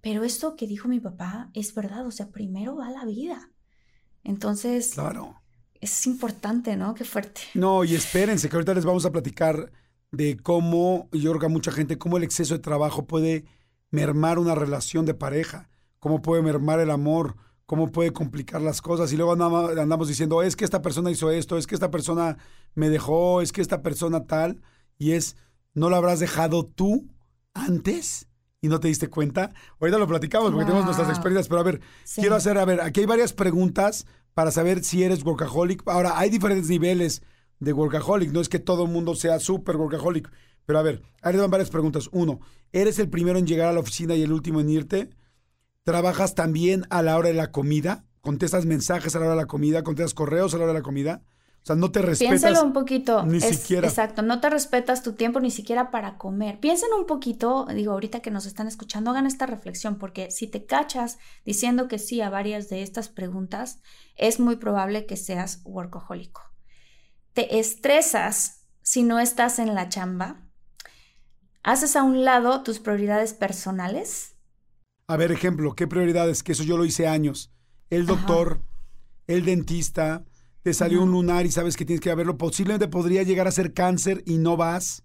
Pero 0.00 0.22
esto 0.22 0.54
que 0.54 0.68
dijo 0.68 0.86
mi 0.86 1.00
papá 1.00 1.50
es 1.52 1.74
verdad, 1.74 2.06
o 2.06 2.12
sea, 2.12 2.30
primero 2.30 2.76
va 2.76 2.90
la 2.90 3.04
vida. 3.04 3.50
Entonces, 4.22 4.92
claro. 4.94 5.34
es 5.80 6.06
importante, 6.06 6.76
¿no? 6.76 6.94
Qué 6.94 7.02
fuerte. 7.02 7.40
No, 7.54 7.82
y 7.82 7.96
espérense, 7.96 8.48
que 8.48 8.54
ahorita 8.54 8.74
les 8.74 8.84
vamos 8.84 9.04
a 9.04 9.10
platicar 9.10 9.72
de 10.12 10.36
cómo, 10.36 11.08
y 11.10 11.22
yo 11.22 11.32
creo 11.32 11.40
que 11.40 11.46
a 11.46 11.48
mucha 11.48 11.72
gente, 11.72 11.98
cómo 11.98 12.18
el 12.18 12.22
exceso 12.22 12.54
de 12.54 12.60
trabajo 12.60 13.08
puede 13.08 13.46
mermar 13.90 14.38
una 14.38 14.54
relación 14.54 15.06
de 15.06 15.14
pareja, 15.14 15.68
cómo 15.98 16.22
puede 16.22 16.40
mermar 16.40 16.78
el 16.78 16.92
amor, 16.92 17.47
cómo 17.68 17.92
puede 17.92 18.14
complicar 18.14 18.62
las 18.62 18.80
cosas. 18.80 19.12
Y 19.12 19.18
luego 19.18 19.32
andamos, 19.32 20.08
diciendo, 20.08 20.42
es 20.42 20.56
que 20.56 20.64
esta 20.64 20.80
persona 20.80 21.10
hizo 21.10 21.30
esto, 21.30 21.58
es 21.58 21.66
que 21.66 21.74
esta 21.74 21.90
persona 21.90 22.38
me 22.74 22.88
dejó, 22.88 23.42
es 23.42 23.52
que 23.52 23.60
esta 23.60 23.82
persona 23.82 24.24
tal. 24.24 24.62
Y 24.96 25.12
es, 25.12 25.36
¿no 25.74 25.90
lo 25.90 25.96
habrás 25.96 26.18
dejado 26.18 26.64
tú 26.64 27.06
antes? 27.52 28.24
y 28.60 28.66
no 28.66 28.80
te 28.80 28.88
diste 28.88 29.08
cuenta. 29.08 29.52
Ahorita 29.78 29.98
lo 29.98 30.08
platicamos 30.08 30.50
porque 30.50 30.64
tenemos 30.64 30.84
nuestras 30.84 31.10
experiencias, 31.10 31.46
pero 31.46 31.60
a 31.60 31.62
ver, 31.62 31.80
quiero 32.16 32.34
hacer, 32.34 32.58
a 32.58 32.64
ver, 32.64 32.80
aquí 32.80 32.98
hay 32.98 33.06
varias 33.06 33.32
preguntas 33.32 34.04
para 34.34 34.50
saber 34.50 34.82
si 34.82 35.04
eres 35.04 35.22
workaholic. 35.22 35.86
Ahora, 35.86 36.18
hay 36.18 36.28
diferentes 36.28 36.68
niveles 36.68 37.22
de 37.60 37.72
workaholic, 37.72 38.32
no 38.32 38.40
es 38.40 38.48
que 38.48 38.58
todo 38.58 38.86
el 38.86 38.90
mundo 38.90 39.14
sea 39.14 39.38
súper 39.38 39.76
workaholic, 39.76 40.28
pero 40.66 40.80
a 40.80 40.82
ver, 40.82 41.02
ahí 41.22 41.36
van 41.36 41.52
varias 41.52 41.70
preguntas. 41.70 42.08
Uno, 42.10 42.40
¿eres 42.72 42.98
el 42.98 43.08
primero 43.08 43.38
en 43.38 43.46
llegar 43.46 43.68
a 43.68 43.72
la 43.72 43.78
oficina 43.78 44.16
y 44.16 44.22
el 44.22 44.32
último 44.32 44.58
en 44.58 44.70
irte? 44.70 45.10
¿Trabajas 45.88 46.34
también 46.34 46.84
a 46.90 47.00
la 47.00 47.16
hora 47.16 47.28
de 47.28 47.34
la 47.34 47.50
comida? 47.50 48.04
¿Contestas 48.20 48.66
mensajes 48.66 49.16
a 49.16 49.20
la 49.20 49.24
hora 49.24 49.34
de 49.36 49.40
la 49.40 49.46
comida? 49.46 49.82
¿Contestas 49.82 50.12
correos 50.12 50.52
a 50.52 50.58
la 50.58 50.64
hora 50.64 50.74
de 50.74 50.80
la 50.80 50.82
comida? 50.82 51.22
O 51.62 51.64
sea, 51.64 51.76
no 51.76 51.90
te 51.90 52.02
respetas. 52.02 52.42
Piénsalo 52.42 52.62
un 52.62 52.74
poquito. 52.74 53.24
Ni 53.24 53.40
siquiera. 53.40 53.88
Exacto, 53.88 54.20
no 54.20 54.38
te 54.38 54.50
respetas 54.50 55.02
tu 55.02 55.14
tiempo 55.14 55.40
ni 55.40 55.50
siquiera 55.50 55.90
para 55.90 56.18
comer. 56.18 56.60
Piensen 56.60 56.90
un 56.92 57.06
poquito, 57.06 57.66
digo, 57.74 57.92
ahorita 57.92 58.20
que 58.20 58.30
nos 58.30 58.44
están 58.44 58.66
escuchando, 58.66 59.12
hagan 59.12 59.24
esta 59.24 59.46
reflexión, 59.46 59.96
porque 59.96 60.30
si 60.30 60.46
te 60.46 60.66
cachas 60.66 61.16
diciendo 61.46 61.88
que 61.88 61.98
sí 61.98 62.20
a 62.20 62.28
varias 62.28 62.68
de 62.68 62.82
estas 62.82 63.08
preguntas, 63.08 63.80
es 64.14 64.40
muy 64.40 64.56
probable 64.56 65.06
que 65.06 65.16
seas 65.16 65.62
workahólico. 65.64 66.42
Te 67.32 67.60
estresas 67.60 68.66
si 68.82 69.04
no 69.04 69.20
estás 69.20 69.58
en 69.58 69.74
la 69.74 69.88
chamba. 69.88 70.42
Haces 71.62 71.96
a 71.96 72.02
un 72.02 72.26
lado 72.26 72.62
tus 72.62 72.78
prioridades 72.78 73.32
personales 73.32 74.34
a 75.08 75.16
ver, 75.16 75.32
ejemplo, 75.32 75.74
¿qué 75.74 75.86
prioridades? 75.86 76.42
Que 76.42 76.52
eso 76.52 76.62
yo 76.62 76.76
lo 76.76 76.84
hice 76.84 77.08
años. 77.08 77.50
El 77.88 78.04
doctor, 78.04 78.60
el 79.26 79.46
dentista, 79.46 80.22
te 80.62 80.74
salió 80.74 81.02
un 81.02 81.10
lunar 81.10 81.46
y 81.46 81.50
sabes 81.50 81.76
que 81.76 81.86
tienes 81.86 82.02
que 82.02 82.14
verlo. 82.14 82.36
Posiblemente 82.36 82.88
podría 82.88 83.22
llegar 83.22 83.48
a 83.48 83.52
ser 83.52 83.72
cáncer 83.72 84.22
y 84.26 84.36
no 84.36 84.58
vas. 84.58 85.02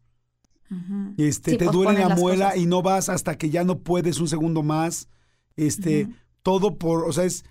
Este, 1.17 1.55
te 1.55 1.65
duele 1.65 1.99
la 1.99 2.09
muela 2.09 2.57
y 2.57 2.65
no 2.65 2.81
vas 2.81 3.07
hasta 3.07 3.37
que 3.37 3.49
ya 3.49 3.63
no 3.63 3.79
puedes 3.79 4.19
un 4.19 4.27
segundo 4.27 4.61
más. 4.61 5.07
Este, 5.55 6.09
todo 6.41 6.77
por, 6.77 7.05
o 7.07 7.13
sea, 7.13 7.23
es 7.23 7.45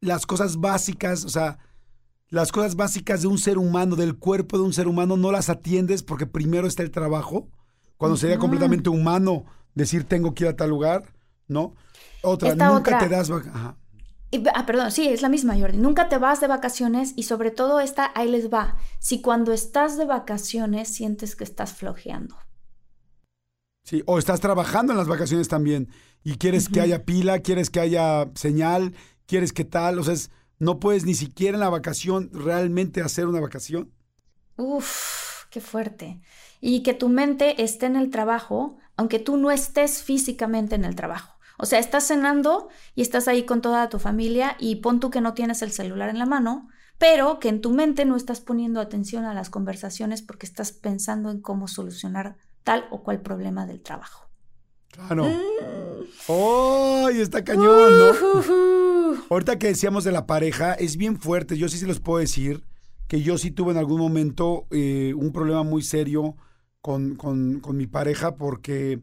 las 0.00 0.24
cosas 0.24 0.58
básicas, 0.58 1.24
o 1.24 1.30
sea, 1.30 1.58
las 2.28 2.52
cosas 2.52 2.76
básicas 2.76 3.22
de 3.22 3.28
un 3.28 3.38
ser 3.38 3.58
humano, 3.58 3.96
del 3.96 4.16
cuerpo 4.16 4.56
de 4.56 4.64
un 4.64 4.72
ser 4.72 4.86
humano, 4.86 5.16
no 5.16 5.32
las 5.32 5.48
atiendes 5.48 6.02
porque 6.04 6.26
primero 6.26 6.68
está 6.68 6.82
el 6.82 6.90
trabajo, 6.92 7.48
cuando 7.96 8.16
sería 8.16 8.38
completamente 8.38 8.88
humano 8.88 9.44
decir 9.74 10.04
tengo 10.04 10.34
que 10.34 10.44
ir 10.44 10.50
a 10.50 10.56
tal 10.56 10.70
lugar, 10.70 11.12
¿no? 11.52 11.74
Otra, 12.22 12.54
nunca 12.54 12.98
te 12.98 13.08
das... 13.08 13.30
Ajá. 13.30 13.76
ah, 14.54 14.66
perdón, 14.66 14.90
sí, 14.90 15.08
es 15.08 15.22
la 15.22 15.28
misma, 15.28 15.58
Jordi. 15.58 15.78
Nunca 15.78 16.08
te 16.08 16.18
vas 16.18 16.40
de 16.40 16.46
vacaciones 16.46 17.12
y 17.16 17.24
sobre 17.24 17.50
todo 17.50 17.80
esta, 17.80 18.10
ahí 18.14 18.28
les 18.28 18.52
va. 18.52 18.76
Si 18.98 19.20
cuando 19.20 19.52
estás 19.52 19.96
de 19.98 20.06
vacaciones 20.06 20.88
sientes 20.88 21.36
que 21.36 21.44
estás 21.44 21.72
flojeando. 21.72 22.36
Sí, 23.84 24.02
o 24.06 24.18
estás 24.18 24.40
trabajando 24.40 24.92
en 24.92 24.98
las 24.98 25.08
vacaciones 25.08 25.48
también 25.48 25.88
y 26.22 26.36
quieres 26.36 26.68
que 26.68 26.80
haya 26.80 27.04
pila, 27.04 27.40
quieres 27.40 27.68
que 27.68 27.80
haya 27.80 28.30
señal, 28.34 28.94
quieres 29.26 29.52
que 29.52 29.64
tal, 29.64 29.98
o 29.98 30.04
sea, 30.04 30.14
no 30.58 30.78
puedes 30.78 31.04
ni 31.04 31.14
siquiera 31.14 31.56
en 31.56 31.60
la 31.60 31.68
vacación 31.68 32.30
realmente 32.32 33.00
hacer 33.00 33.26
una 33.26 33.40
vacación. 33.40 33.92
Uf, 34.56 35.46
qué 35.50 35.60
fuerte. 35.60 36.20
Y 36.60 36.84
que 36.84 36.94
tu 36.94 37.08
mente 37.08 37.64
esté 37.64 37.86
en 37.86 37.96
el 37.96 38.10
trabajo, 38.10 38.78
aunque 38.96 39.18
tú 39.18 39.36
no 39.36 39.50
estés 39.50 40.04
físicamente 40.04 40.76
en 40.76 40.84
el 40.84 40.94
trabajo. 40.94 41.31
O 41.62 41.66
sea, 41.66 41.78
estás 41.78 42.08
cenando 42.08 42.70
y 42.96 43.02
estás 43.02 43.28
ahí 43.28 43.44
con 43.44 43.62
toda 43.62 43.88
tu 43.88 44.00
familia 44.00 44.56
y 44.58 44.76
pon 44.76 44.98
tú 44.98 45.10
que 45.10 45.20
no 45.20 45.32
tienes 45.32 45.62
el 45.62 45.70
celular 45.70 46.08
en 46.08 46.18
la 46.18 46.26
mano, 46.26 46.66
pero 46.98 47.38
que 47.38 47.48
en 47.48 47.60
tu 47.60 47.70
mente 47.70 48.04
no 48.04 48.16
estás 48.16 48.40
poniendo 48.40 48.80
atención 48.80 49.24
a 49.26 49.32
las 49.32 49.48
conversaciones 49.48 50.22
porque 50.22 50.44
estás 50.44 50.72
pensando 50.72 51.30
en 51.30 51.40
cómo 51.40 51.68
solucionar 51.68 52.36
tal 52.64 52.86
o 52.90 53.04
cual 53.04 53.20
problema 53.20 53.64
del 53.64 53.80
trabajo. 53.80 54.28
Claro. 54.90 55.24
¡Ay, 56.26 57.20
está 57.20 57.44
cañón, 57.44 57.96
¿no? 57.96 59.14
Ahorita 59.30 59.56
que 59.56 59.68
decíamos 59.68 60.02
de 60.02 60.10
la 60.10 60.26
pareja, 60.26 60.74
es 60.74 60.96
bien 60.96 61.16
fuerte. 61.20 61.56
Yo 61.56 61.68
sí 61.68 61.78
se 61.78 61.86
los 61.86 62.00
puedo 62.00 62.18
decir 62.18 62.64
que 63.06 63.22
yo 63.22 63.38
sí 63.38 63.52
tuve 63.52 63.70
en 63.70 63.78
algún 63.78 64.00
momento 64.00 64.66
eh, 64.72 65.14
un 65.16 65.30
problema 65.30 65.62
muy 65.62 65.82
serio 65.82 66.34
con, 66.80 67.14
con, 67.14 67.60
con, 67.60 67.76
mi 67.76 67.86
pareja, 67.86 68.34
porque 68.34 69.00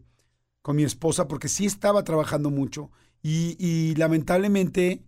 con 0.61 0.75
mi 0.75 0.83
esposa, 0.83 1.27
porque 1.27 1.47
sí 1.47 1.65
estaba 1.65 2.03
trabajando 2.03 2.49
mucho. 2.49 2.91
Y, 3.21 3.95
lamentablemente, 3.95 5.03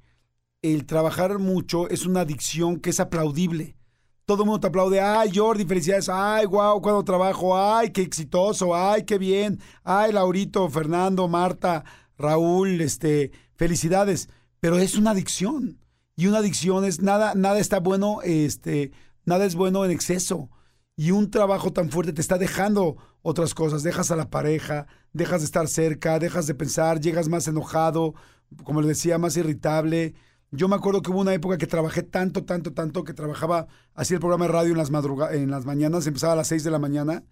el 0.61 0.85
trabajar 0.85 1.39
mucho 1.39 1.89
es 1.89 2.05
una 2.05 2.21
adicción 2.21 2.79
que 2.79 2.91
es 2.91 2.99
aplaudible 2.99 3.77
todo 4.25 4.43
el 4.43 4.47
mundo 4.47 4.61
te 4.61 4.67
aplaude, 4.67 5.01
ay 5.01 5.29
Jordi, 5.35 5.65
felicidades, 5.65 6.07
ay, 6.07 6.45
wow, 6.45 6.81
cuando 6.81 7.03
trabajo, 7.03 7.57
ay, 7.57 7.89
qué 7.89 8.01
exitoso, 8.01 8.73
ay, 8.73 9.03
qué 9.03 9.17
bien, 9.17 9.59
ay, 9.83 10.13
Laurito, 10.13 10.69
Fernando, 10.69 11.27
Marta, 11.27 11.83
Raúl, 12.17 12.79
este, 12.79 13.31
felicidades, 13.55 14.29
pero 14.61 14.77
es 14.77 14.95
una 14.95 15.11
adicción. 15.11 15.79
Y 16.15 16.27
una 16.27 16.37
adicción 16.37 16.85
es 16.85 17.01
nada, 17.01 17.33
nada 17.35 17.59
está 17.59 17.79
bueno, 17.79 18.19
este, 18.23 18.91
nada 19.25 19.43
es 19.45 19.55
bueno 19.55 19.83
en 19.83 19.91
exceso. 19.91 20.49
Y 20.95 21.11
un 21.11 21.29
trabajo 21.31 21.73
tan 21.73 21.89
fuerte 21.89 22.13
te 22.13 22.21
está 22.21 22.37
dejando 22.37 22.95
otras 23.21 23.53
cosas, 23.53 23.84
dejas 23.84 24.12
a 24.12 24.15
la 24.15 24.29
pareja, 24.29 24.88
dejas 25.13 25.41
de 25.41 25.45
estar 25.45 25.67
cerca, 25.67 26.19
dejas 26.19 26.47
de 26.47 26.55
pensar, 26.55 26.99
llegas 26.99 27.29
más 27.29 27.47
enojado, 27.47 28.15
como 28.63 28.81
les 28.81 28.89
decía, 28.89 29.17
más 29.17 29.38
irritable. 29.38 30.15
Yo 30.51 30.67
me 30.67 30.75
acuerdo 30.75 31.01
que 31.01 31.12
hubo 31.12 31.21
una 31.21 31.34
época 31.34 31.57
que 31.57 31.67
trabajé 31.67 32.03
tanto, 32.03 32.43
tanto, 32.43 32.73
tanto, 32.73 33.03
que 33.03 33.13
trabajaba, 33.13 33.67
hacía 33.93 34.15
el 34.15 34.21
programa 34.21 34.45
de 34.45 34.51
radio 34.51 34.71
en 34.71 34.77
las, 34.77 34.91
madruga 34.91 35.34
en 35.34 35.51
las 35.51 35.65
mañanas, 35.65 36.07
empezaba 36.07 36.34
a 36.34 36.36
las 36.36 36.47
6 36.47 36.63
de 36.63 36.71
la 36.71 36.79
mañana, 36.79 37.23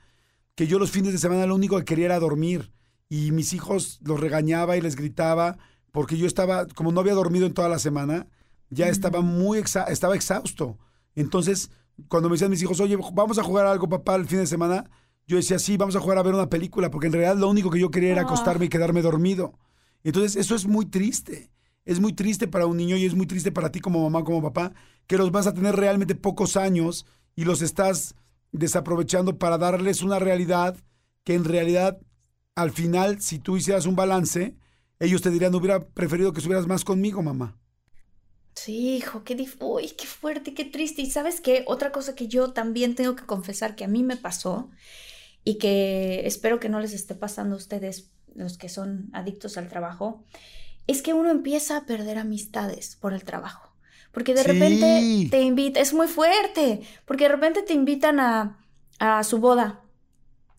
que 0.56 0.68
yo 0.68 0.80
los 0.80 0.92
fines 0.92 1.12
de 1.12 1.20
semana 1.20 1.46
lo 1.46 1.56
único 1.56 1.78
que 1.78 1.86
quería 1.86 2.06
era 2.06 2.20
dormir. 2.20 2.72
Y 3.10 3.32
mis 3.32 3.54
hijos 3.54 4.00
los 4.04 4.20
regañaba 4.20 4.78
y 4.78 4.82
les 4.82 4.96
gritaba, 4.96 5.58
porque 5.92 6.18
yo 6.18 6.28
estaba, 6.28 6.68
como 6.68 6.92
no 6.92 7.00
había 7.00 7.14
dormido 7.16 7.48
en 7.48 7.54
toda 7.54 7.70
la 7.70 7.80
semana, 7.80 8.28
ya 8.70 8.88
estaba 8.88 9.22
muy 9.22 9.58
estaba 9.58 10.16
exhausto. 10.16 10.78
Entonces, 11.16 11.72
cuando 12.08 12.30
me 12.30 12.36
decían 12.36 12.52
mis 12.52 12.62
hijos, 12.62 12.80
oye, 12.80 12.98
vamos 13.14 13.40
a 13.40 13.44
jugar 13.44 13.66
algo, 13.66 13.90
papá, 13.90 14.16
el 14.16 14.28
fin 14.28 14.40
de 14.40 14.48
semana, 14.48 14.90
yo 15.30 15.38
decía, 15.38 15.60
sí, 15.60 15.78
vamos 15.78 15.96
a 15.96 16.02
jugar 16.02 16.18
a 16.18 16.24
ver 16.24 16.34
una 16.34 16.50
película, 16.50 16.92
porque 16.92 17.08
en 17.08 17.14
realidad 17.14 17.38
lo 17.38 17.50
único 17.50 17.70
que 17.70 17.80
yo 17.80 17.90
quería 17.90 18.12
era 18.12 18.24
acostarme 18.24 18.66
y 18.66 18.70
quedarme 18.70 19.02
dormido. 19.02 19.54
Entonces, 20.04 20.36
eso 20.36 20.56
es 20.56 20.68
muy 20.68 20.86
triste 20.86 21.50
es 21.90 22.00
muy 22.00 22.14
triste 22.14 22.48
para 22.48 22.68
un 22.68 22.78
niño 22.78 22.98
y 22.98 23.06
es 23.06 23.16
muy 23.16 23.26
triste 23.26 23.52
para 23.52 23.72
ti 23.72 23.80
como 23.80 24.04
mamá, 24.04 24.24
como 24.24 24.44
papá, 24.44 24.74
que 25.08 25.18
los 25.18 25.32
vas 25.32 25.48
a 25.48 25.56
tener 25.56 25.76
realmente 25.76 26.14
pocos 26.14 26.56
años 26.56 27.08
y 27.36 27.46
los 27.46 27.64
estás 27.64 28.14
desaprovechando 28.52 29.40
para 29.40 29.58
darles 29.58 30.04
una 30.04 30.20
realidad 30.20 30.78
que 31.24 31.34
en 31.34 31.46
realidad 31.46 32.00
al 32.54 32.70
final, 32.70 33.22
si 33.22 33.40
tú 33.40 33.58
hicieras 33.58 33.88
un 33.88 33.96
balance, 33.96 34.56
ellos 35.00 35.24
te 35.24 35.32
dirían, 35.32 35.56
hubiera 35.56 35.80
preferido 35.80 36.32
que 36.32 36.42
estuvieras 36.42 36.68
más 36.68 36.86
conmigo, 36.86 37.24
mamá. 37.24 37.58
Sí, 38.54 38.98
hijo, 38.98 39.24
qué, 39.24 39.48
Uy, 39.60 39.90
qué 39.98 40.06
fuerte, 40.06 40.54
qué 40.54 40.66
triste. 40.66 41.02
Y 41.02 41.10
sabes 41.10 41.42
qué, 41.42 41.64
otra 41.66 41.92
cosa 41.92 42.14
que 42.14 42.28
yo 42.28 42.52
también 42.52 42.94
tengo 42.94 43.16
que 43.16 43.26
confesar 43.26 43.76
que 43.76 43.86
a 43.86 43.88
mí 43.88 44.04
me 44.04 44.18
pasó 44.18 44.70
y 45.44 45.58
que 45.58 46.26
espero 46.26 46.60
que 46.60 46.70
no 46.70 46.80
les 46.80 46.94
esté 46.94 47.16
pasando 47.16 47.56
a 47.56 47.58
ustedes, 47.58 48.12
los 48.36 48.58
que 48.58 48.70
son 48.70 49.10
adictos 49.14 49.58
al 49.58 49.68
trabajo, 49.68 50.24
es 50.88 51.02
que 51.02 51.14
uno 51.14 51.30
empieza 51.30 51.78
a 51.78 51.86
perder 51.86 52.18
amistades 52.18 52.96
por 52.96 53.14
el 53.14 53.24
trabajo. 53.24 53.70
Porque 54.12 54.34
de 54.34 54.44
repente 54.44 55.28
te 55.30 55.42
invita, 55.42 55.80
es 55.80 55.94
muy 55.94 56.08
fuerte, 56.08 56.82
porque 57.06 57.26
de 57.26 57.30
repente 57.30 57.62
te 57.62 57.74
invitan 57.74 58.20
a, 58.20 58.58
a 58.98 59.24
su 59.24 59.38
boda 59.38 59.82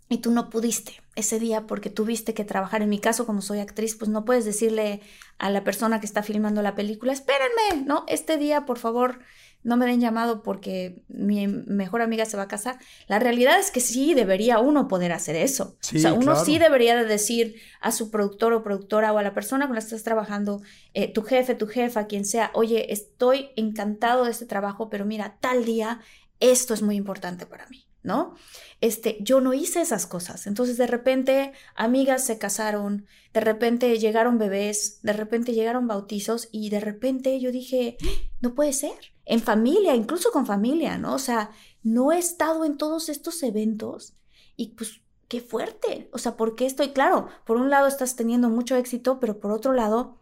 y 0.08 0.18
tú 0.18 0.30
no 0.30 0.50
pudiste 0.50 1.00
ese 1.16 1.38
día 1.38 1.66
porque 1.66 1.90
tuviste 1.90 2.32
que 2.32 2.44
trabajar. 2.44 2.82
En 2.82 2.88
mi 2.88 2.98
caso, 2.98 3.26
como 3.26 3.42
soy 3.42 3.58
actriz, 3.58 3.96
pues 3.96 4.08
no 4.10 4.24
puedes 4.24 4.44
decirle 4.44 5.00
a 5.38 5.50
la 5.50 5.64
persona 5.64 6.00
que 6.00 6.06
está 6.06 6.22
filmando 6.22 6.62
la 6.62 6.74
película, 6.74 7.12
espérenme, 7.12 7.84
¿no? 7.86 8.04
Este 8.08 8.36
día, 8.36 8.66
por 8.66 8.78
favor, 8.78 9.18
no 9.62 9.76
me 9.76 9.86
den 9.86 10.00
llamado 10.00 10.42
porque 10.42 11.02
mi 11.08 11.46
mejor 11.46 12.02
amiga 12.02 12.24
se 12.24 12.36
va 12.36 12.44
a 12.44 12.48
casar. 12.48 12.78
La 13.08 13.18
realidad 13.18 13.58
es 13.58 13.70
que 13.70 13.80
sí 13.80 14.14
debería 14.14 14.58
uno 14.58 14.88
poder 14.88 15.12
hacer 15.12 15.36
eso. 15.36 15.76
o 15.94 15.98
sea, 15.98 16.12
uno 16.14 16.42
sí 16.44 16.58
debería 16.58 16.96
de 16.96 17.04
decir 17.04 17.56
a 17.80 17.92
su 17.92 18.10
productor 18.10 18.52
o 18.52 18.62
productora 18.62 19.12
o 19.12 19.18
a 19.18 19.22
la 19.22 19.34
persona 19.34 19.66
con 19.66 19.74
la 19.74 19.80
que 19.80 19.86
estás 19.86 20.02
trabajando, 20.02 20.62
eh, 20.94 21.12
tu 21.12 21.22
jefe, 21.22 21.54
tu 21.54 21.66
jefa, 21.66 22.06
quien 22.06 22.24
sea, 22.24 22.50
oye, 22.54 22.92
estoy 22.92 23.50
encantado 23.56 24.24
de 24.24 24.30
este 24.30 24.46
trabajo, 24.46 24.88
pero 24.88 25.04
mira, 25.04 25.36
tal 25.40 25.64
día 25.64 26.00
esto 26.40 26.72
es 26.72 26.82
muy 26.82 26.96
importante 26.96 27.44
para 27.44 27.66
mí. 27.66 27.86
¿no? 28.02 28.34
Este, 28.80 29.18
yo 29.20 29.40
no 29.40 29.52
hice 29.52 29.82
esas 29.82 30.06
cosas. 30.06 30.46
Entonces, 30.46 30.78
de 30.78 30.86
repente, 30.86 31.52
amigas 31.74 32.24
se 32.24 32.38
casaron, 32.38 33.06
de 33.34 33.40
repente 33.40 33.98
llegaron 33.98 34.38
bebés, 34.38 35.00
de 35.02 35.12
repente 35.12 35.52
llegaron 35.52 35.86
bautizos 35.86 36.48
y 36.50 36.70
de 36.70 36.80
repente 36.80 37.38
yo 37.40 37.52
dije, 37.52 37.96
no 38.40 38.54
puede 38.54 38.72
ser. 38.72 39.12
En 39.30 39.40
familia, 39.40 39.94
incluso 39.94 40.32
con 40.32 40.44
familia, 40.44 40.98
¿no? 40.98 41.14
O 41.14 41.18
sea, 41.20 41.52
no 41.84 42.10
he 42.10 42.18
estado 42.18 42.64
en 42.64 42.76
todos 42.76 43.08
estos 43.08 43.44
eventos 43.44 44.14
y 44.56 44.70
pues 44.70 45.02
qué 45.28 45.40
fuerte. 45.40 46.10
O 46.12 46.18
sea, 46.18 46.36
porque 46.36 46.66
estoy, 46.66 46.88
claro, 46.88 47.28
por 47.44 47.56
un 47.56 47.70
lado 47.70 47.86
estás 47.86 48.16
teniendo 48.16 48.48
mucho 48.48 48.74
éxito, 48.74 49.20
pero 49.20 49.38
por 49.38 49.52
otro 49.52 49.72
lado, 49.72 50.18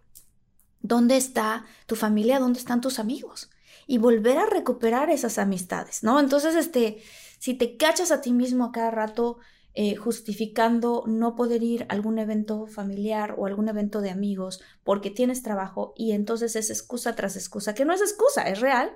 ¿dónde 0.83 1.17
está 1.17 1.65
tu 1.87 1.97
familia? 1.97 2.39
¿Dónde 2.39 2.59
están 2.59 2.83
tus 2.83 2.99
amigos? 2.99 3.49
Y 3.87 3.97
volver 3.97 4.37
a 4.37 4.45
recuperar 4.45 5.09
esas 5.09 5.39
amistades, 5.39 6.03
¿no? 6.03 6.21
Entonces, 6.21 6.55
este, 6.55 7.03
si 7.39 7.55
te 7.55 7.79
cachas 7.79 8.11
a 8.11 8.21
ti 8.21 8.35
mismo 8.35 8.67
a 8.67 8.73
cada 8.73 8.91
rato 8.91 9.39
eh, 9.81 9.95
justificando 9.95 11.05
no 11.07 11.37
poder 11.37 11.63
ir 11.63 11.85
a 11.85 11.93
algún 11.93 12.19
evento 12.19 12.67
familiar 12.67 13.37
o 13.39 13.47
algún 13.47 13.69
evento 13.69 14.01
de 14.01 14.11
amigos 14.11 14.61
porque 14.83 15.09
tienes 15.09 15.45
trabajo 15.45 15.95
y 15.97 16.11
entonces 16.11 16.57
es 16.57 16.71
excusa 16.71 17.15
tras 17.15 17.37
excusa, 17.37 17.77
que 17.77 17.85
no 17.85 17.93
es 17.93 18.01
excusa, 18.01 18.43
es 18.43 18.59
real, 18.59 18.91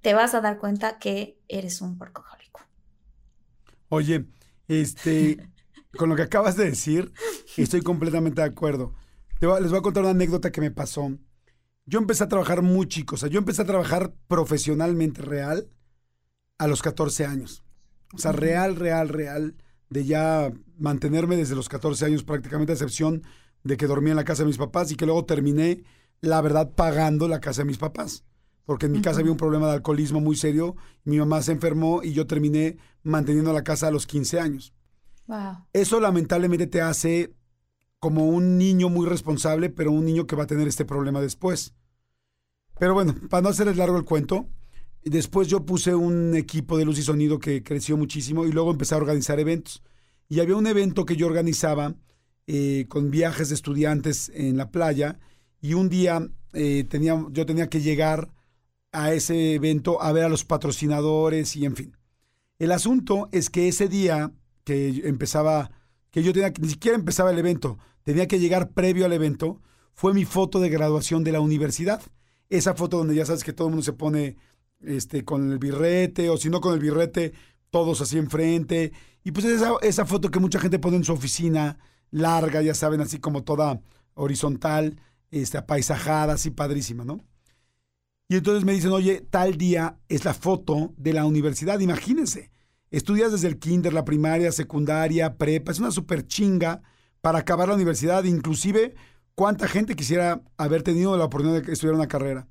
te 0.00 0.14
vas 0.14 0.34
a 0.34 0.40
dar 0.40 0.60
cuenta 0.60 1.00
que 1.00 1.40
eres 1.48 1.80
un 1.80 1.98
porcojólico. 1.98 2.60
Oye, 3.88 4.26
este, 4.68 5.50
con 5.98 6.08
lo 6.08 6.14
que 6.14 6.22
acabas 6.22 6.56
de 6.56 6.66
decir, 6.66 7.12
estoy 7.56 7.80
completamente 7.80 8.40
de 8.40 8.46
acuerdo. 8.46 8.94
les 9.40 9.70
voy 9.70 9.78
a 9.80 9.82
contar 9.82 10.04
una 10.04 10.12
anécdota 10.12 10.52
que 10.52 10.60
me 10.60 10.70
pasó. 10.70 11.18
Yo 11.84 11.98
empecé 11.98 12.22
a 12.22 12.28
trabajar 12.28 12.62
muy 12.62 12.86
chico, 12.86 13.16
o 13.16 13.18
sea, 13.18 13.28
yo 13.28 13.40
empecé 13.40 13.62
a 13.62 13.66
trabajar 13.66 14.14
profesionalmente 14.28 15.20
real 15.20 15.68
a 16.58 16.68
los 16.68 16.80
14 16.80 17.26
años. 17.26 17.64
O 18.14 18.18
sea, 18.18 18.30
real, 18.30 18.76
real, 18.76 19.08
real, 19.08 19.56
de 19.90 20.04
ya 20.04 20.52
mantenerme 20.78 21.36
desde 21.36 21.54
los 21.54 21.68
14 21.68 22.04
años 22.04 22.24
prácticamente, 22.24 22.72
a 22.72 22.74
excepción 22.74 23.22
de 23.64 23.76
que 23.76 23.86
dormía 23.86 24.12
en 24.12 24.16
la 24.16 24.24
casa 24.24 24.42
de 24.42 24.48
mis 24.48 24.58
papás 24.58 24.90
y 24.90 24.96
que 24.96 25.06
luego 25.06 25.24
terminé, 25.24 25.84
la 26.20 26.40
verdad, 26.40 26.72
pagando 26.74 27.28
la 27.28 27.40
casa 27.40 27.62
de 27.62 27.66
mis 27.66 27.78
papás. 27.78 28.24
Porque 28.64 28.86
en 28.86 28.92
mi 28.92 29.00
casa 29.00 29.20
había 29.20 29.32
un 29.32 29.38
problema 29.38 29.66
de 29.68 29.74
alcoholismo 29.74 30.20
muy 30.20 30.36
serio, 30.36 30.76
mi 31.04 31.18
mamá 31.18 31.40
se 31.40 31.52
enfermó 31.52 32.02
y 32.02 32.12
yo 32.12 32.26
terminé 32.26 32.76
manteniendo 33.02 33.52
la 33.52 33.64
casa 33.64 33.88
a 33.88 33.90
los 33.90 34.06
15 34.06 34.40
años. 34.40 34.74
Wow. 35.26 35.66
Eso 35.72 36.00
lamentablemente 36.00 36.66
te 36.66 36.82
hace 36.82 37.34
como 37.98 38.26
un 38.26 38.58
niño 38.58 38.88
muy 38.88 39.06
responsable, 39.06 39.70
pero 39.70 39.90
un 39.90 40.04
niño 40.04 40.26
que 40.26 40.36
va 40.36 40.44
a 40.44 40.46
tener 40.46 40.68
este 40.68 40.84
problema 40.84 41.20
después. 41.20 41.74
Pero 42.78 42.94
bueno, 42.94 43.14
para 43.28 43.42
no 43.42 43.48
hacerles 43.48 43.76
largo 43.76 43.96
el 43.96 44.04
cuento, 44.04 44.46
Después 45.08 45.48
yo 45.48 45.64
puse 45.64 45.94
un 45.94 46.34
equipo 46.34 46.76
de 46.78 46.84
luz 46.84 46.98
y 46.98 47.02
sonido 47.02 47.38
que 47.38 47.62
creció 47.62 47.96
muchísimo 47.96 48.46
y 48.46 48.52
luego 48.52 48.70
empecé 48.70 48.94
a 48.94 48.98
organizar 48.98 49.38
eventos. 49.40 49.82
Y 50.28 50.40
había 50.40 50.56
un 50.56 50.66
evento 50.66 51.04
que 51.04 51.16
yo 51.16 51.26
organizaba 51.26 51.94
eh, 52.46 52.86
con 52.88 53.10
viajes 53.10 53.48
de 53.48 53.54
estudiantes 53.54 54.30
en 54.34 54.56
la 54.56 54.70
playa 54.70 55.18
y 55.60 55.74
un 55.74 55.88
día 55.88 56.28
eh, 56.52 56.84
tenía, 56.88 57.24
yo 57.30 57.46
tenía 57.46 57.68
que 57.68 57.80
llegar 57.80 58.30
a 58.92 59.12
ese 59.12 59.54
evento 59.54 60.02
a 60.02 60.12
ver 60.12 60.24
a 60.24 60.28
los 60.28 60.44
patrocinadores 60.44 61.56
y 61.56 61.64
en 61.64 61.76
fin. 61.76 61.96
El 62.58 62.72
asunto 62.72 63.28
es 63.32 63.50
que 63.50 63.68
ese 63.68 63.88
día 63.88 64.32
que 64.64 65.02
empezaba, 65.04 65.70
que 66.10 66.22
yo 66.22 66.32
tenía, 66.32 66.52
ni 66.60 66.68
siquiera 66.68 66.96
empezaba 66.96 67.30
el 67.30 67.38
evento, 67.38 67.78
tenía 68.02 68.26
que 68.26 68.38
llegar 68.38 68.70
previo 68.70 69.06
al 69.06 69.12
evento, 69.12 69.60
fue 69.94 70.14
mi 70.14 70.24
foto 70.24 70.60
de 70.60 70.68
graduación 70.68 71.24
de 71.24 71.32
la 71.32 71.40
universidad. 71.40 72.02
Esa 72.50 72.74
foto 72.74 72.98
donde 72.98 73.14
ya 73.14 73.26
sabes 73.26 73.44
que 73.44 73.52
todo 73.52 73.68
el 73.68 73.72
mundo 73.72 73.84
se 73.84 73.92
pone 73.92 74.36
este, 74.80 75.24
con 75.24 75.52
el 75.52 75.58
birrete, 75.58 76.30
o 76.30 76.36
si 76.36 76.50
no 76.50 76.60
con 76.60 76.74
el 76.74 76.80
birrete, 76.80 77.32
todos 77.70 78.00
así 78.00 78.18
enfrente. 78.18 78.92
Y 79.24 79.32
pues 79.32 79.46
esa, 79.46 79.72
esa 79.82 80.06
foto 80.06 80.30
que 80.30 80.40
mucha 80.40 80.60
gente 80.60 80.78
pone 80.78 80.96
en 80.96 81.04
su 81.04 81.12
oficina, 81.12 81.78
larga, 82.10 82.62
ya 82.62 82.74
saben, 82.74 83.00
así 83.00 83.18
como 83.18 83.44
toda 83.44 83.80
horizontal, 84.14 85.00
este, 85.30 85.58
apaisajada, 85.58 86.34
así 86.34 86.50
padrísima, 86.50 87.04
¿no? 87.04 87.24
Y 88.28 88.36
entonces 88.36 88.64
me 88.64 88.72
dicen, 88.72 88.92
oye, 88.92 89.24
tal 89.30 89.56
día 89.56 89.98
es 90.08 90.24
la 90.24 90.34
foto 90.34 90.92
de 90.96 91.14
la 91.14 91.24
universidad, 91.24 91.80
imagínense. 91.80 92.50
Estudias 92.90 93.32
desde 93.32 93.48
el 93.48 93.58
kinder, 93.58 93.92
la 93.92 94.04
primaria, 94.04 94.52
secundaria, 94.52 95.36
prepa, 95.36 95.72
es 95.72 95.78
una 95.78 95.90
super 95.90 96.26
chinga 96.26 96.82
para 97.20 97.38
acabar 97.38 97.68
la 97.68 97.74
universidad, 97.74 98.24
inclusive 98.24 98.94
cuánta 99.34 99.66
gente 99.68 99.96
quisiera 99.96 100.42
haber 100.56 100.82
tenido 100.82 101.16
la 101.16 101.24
oportunidad 101.24 101.62
de 101.62 101.72
estudiar 101.72 101.94
una 101.94 102.08
carrera. 102.08 102.48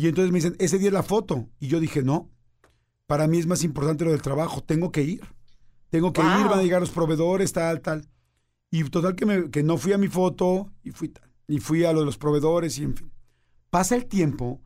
Y 0.00 0.08
entonces 0.08 0.32
me 0.32 0.38
dicen, 0.38 0.56
ese 0.58 0.78
día 0.78 0.88
es 0.88 0.94
la 0.94 1.02
foto. 1.02 1.50
Y 1.60 1.68
yo 1.68 1.78
dije, 1.78 2.02
no, 2.02 2.30
para 3.06 3.26
mí 3.26 3.38
es 3.38 3.46
más 3.46 3.62
importante 3.64 4.06
lo 4.06 4.12
del 4.12 4.22
trabajo, 4.22 4.62
tengo 4.62 4.90
que 4.90 5.02
ir. 5.02 5.20
Tengo 5.90 6.12
que 6.12 6.22
ir, 6.22 6.48
van 6.48 6.60
a 6.60 6.62
llegar 6.62 6.80
los 6.80 6.90
proveedores, 6.90 7.52
tal, 7.52 7.82
tal. 7.82 8.08
Y 8.70 8.82
total 8.84 9.14
que, 9.14 9.26
me, 9.26 9.50
que 9.50 9.62
no 9.62 9.76
fui 9.76 9.92
a 9.92 9.98
mi 9.98 10.08
foto 10.08 10.72
y 10.82 10.92
fui, 10.92 11.12
y 11.48 11.58
fui 11.58 11.84
a 11.84 11.92
lo 11.92 12.00
de 12.00 12.06
los 12.06 12.16
proveedores 12.16 12.78
y 12.78 12.84
en 12.84 12.96
fin. 12.96 13.12
Pasa 13.68 13.94
el 13.94 14.06
tiempo 14.06 14.62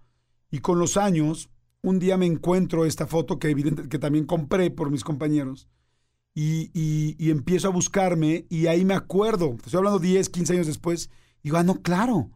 y 0.50 0.60
con 0.60 0.78
los 0.78 0.96
años, 0.96 1.50
un 1.82 1.98
día 1.98 2.16
me 2.16 2.26
encuentro 2.26 2.84
esta 2.84 3.08
foto 3.08 3.40
que, 3.40 3.50
evidente, 3.50 3.88
que 3.88 3.98
también 3.98 4.26
compré 4.26 4.70
por 4.70 4.90
mis 4.90 5.02
compañeros 5.02 5.68
y, 6.32 6.70
y, 6.74 7.30
empiezo 7.30 7.68
a 7.68 7.72
buscarme 7.72 8.46
y 8.50 8.66
ahí 8.66 8.84
me 8.84 8.94
acuerdo, 8.94 9.56
estoy 9.64 9.78
hablando 9.78 9.98
10, 9.98 10.28
15 10.28 10.52
años 10.52 10.66
después, 10.66 11.10
y 11.42 11.44
digo, 11.44 11.56
ah, 11.56 11.62
no, 11.62 11.80
claro, 11.80 12.30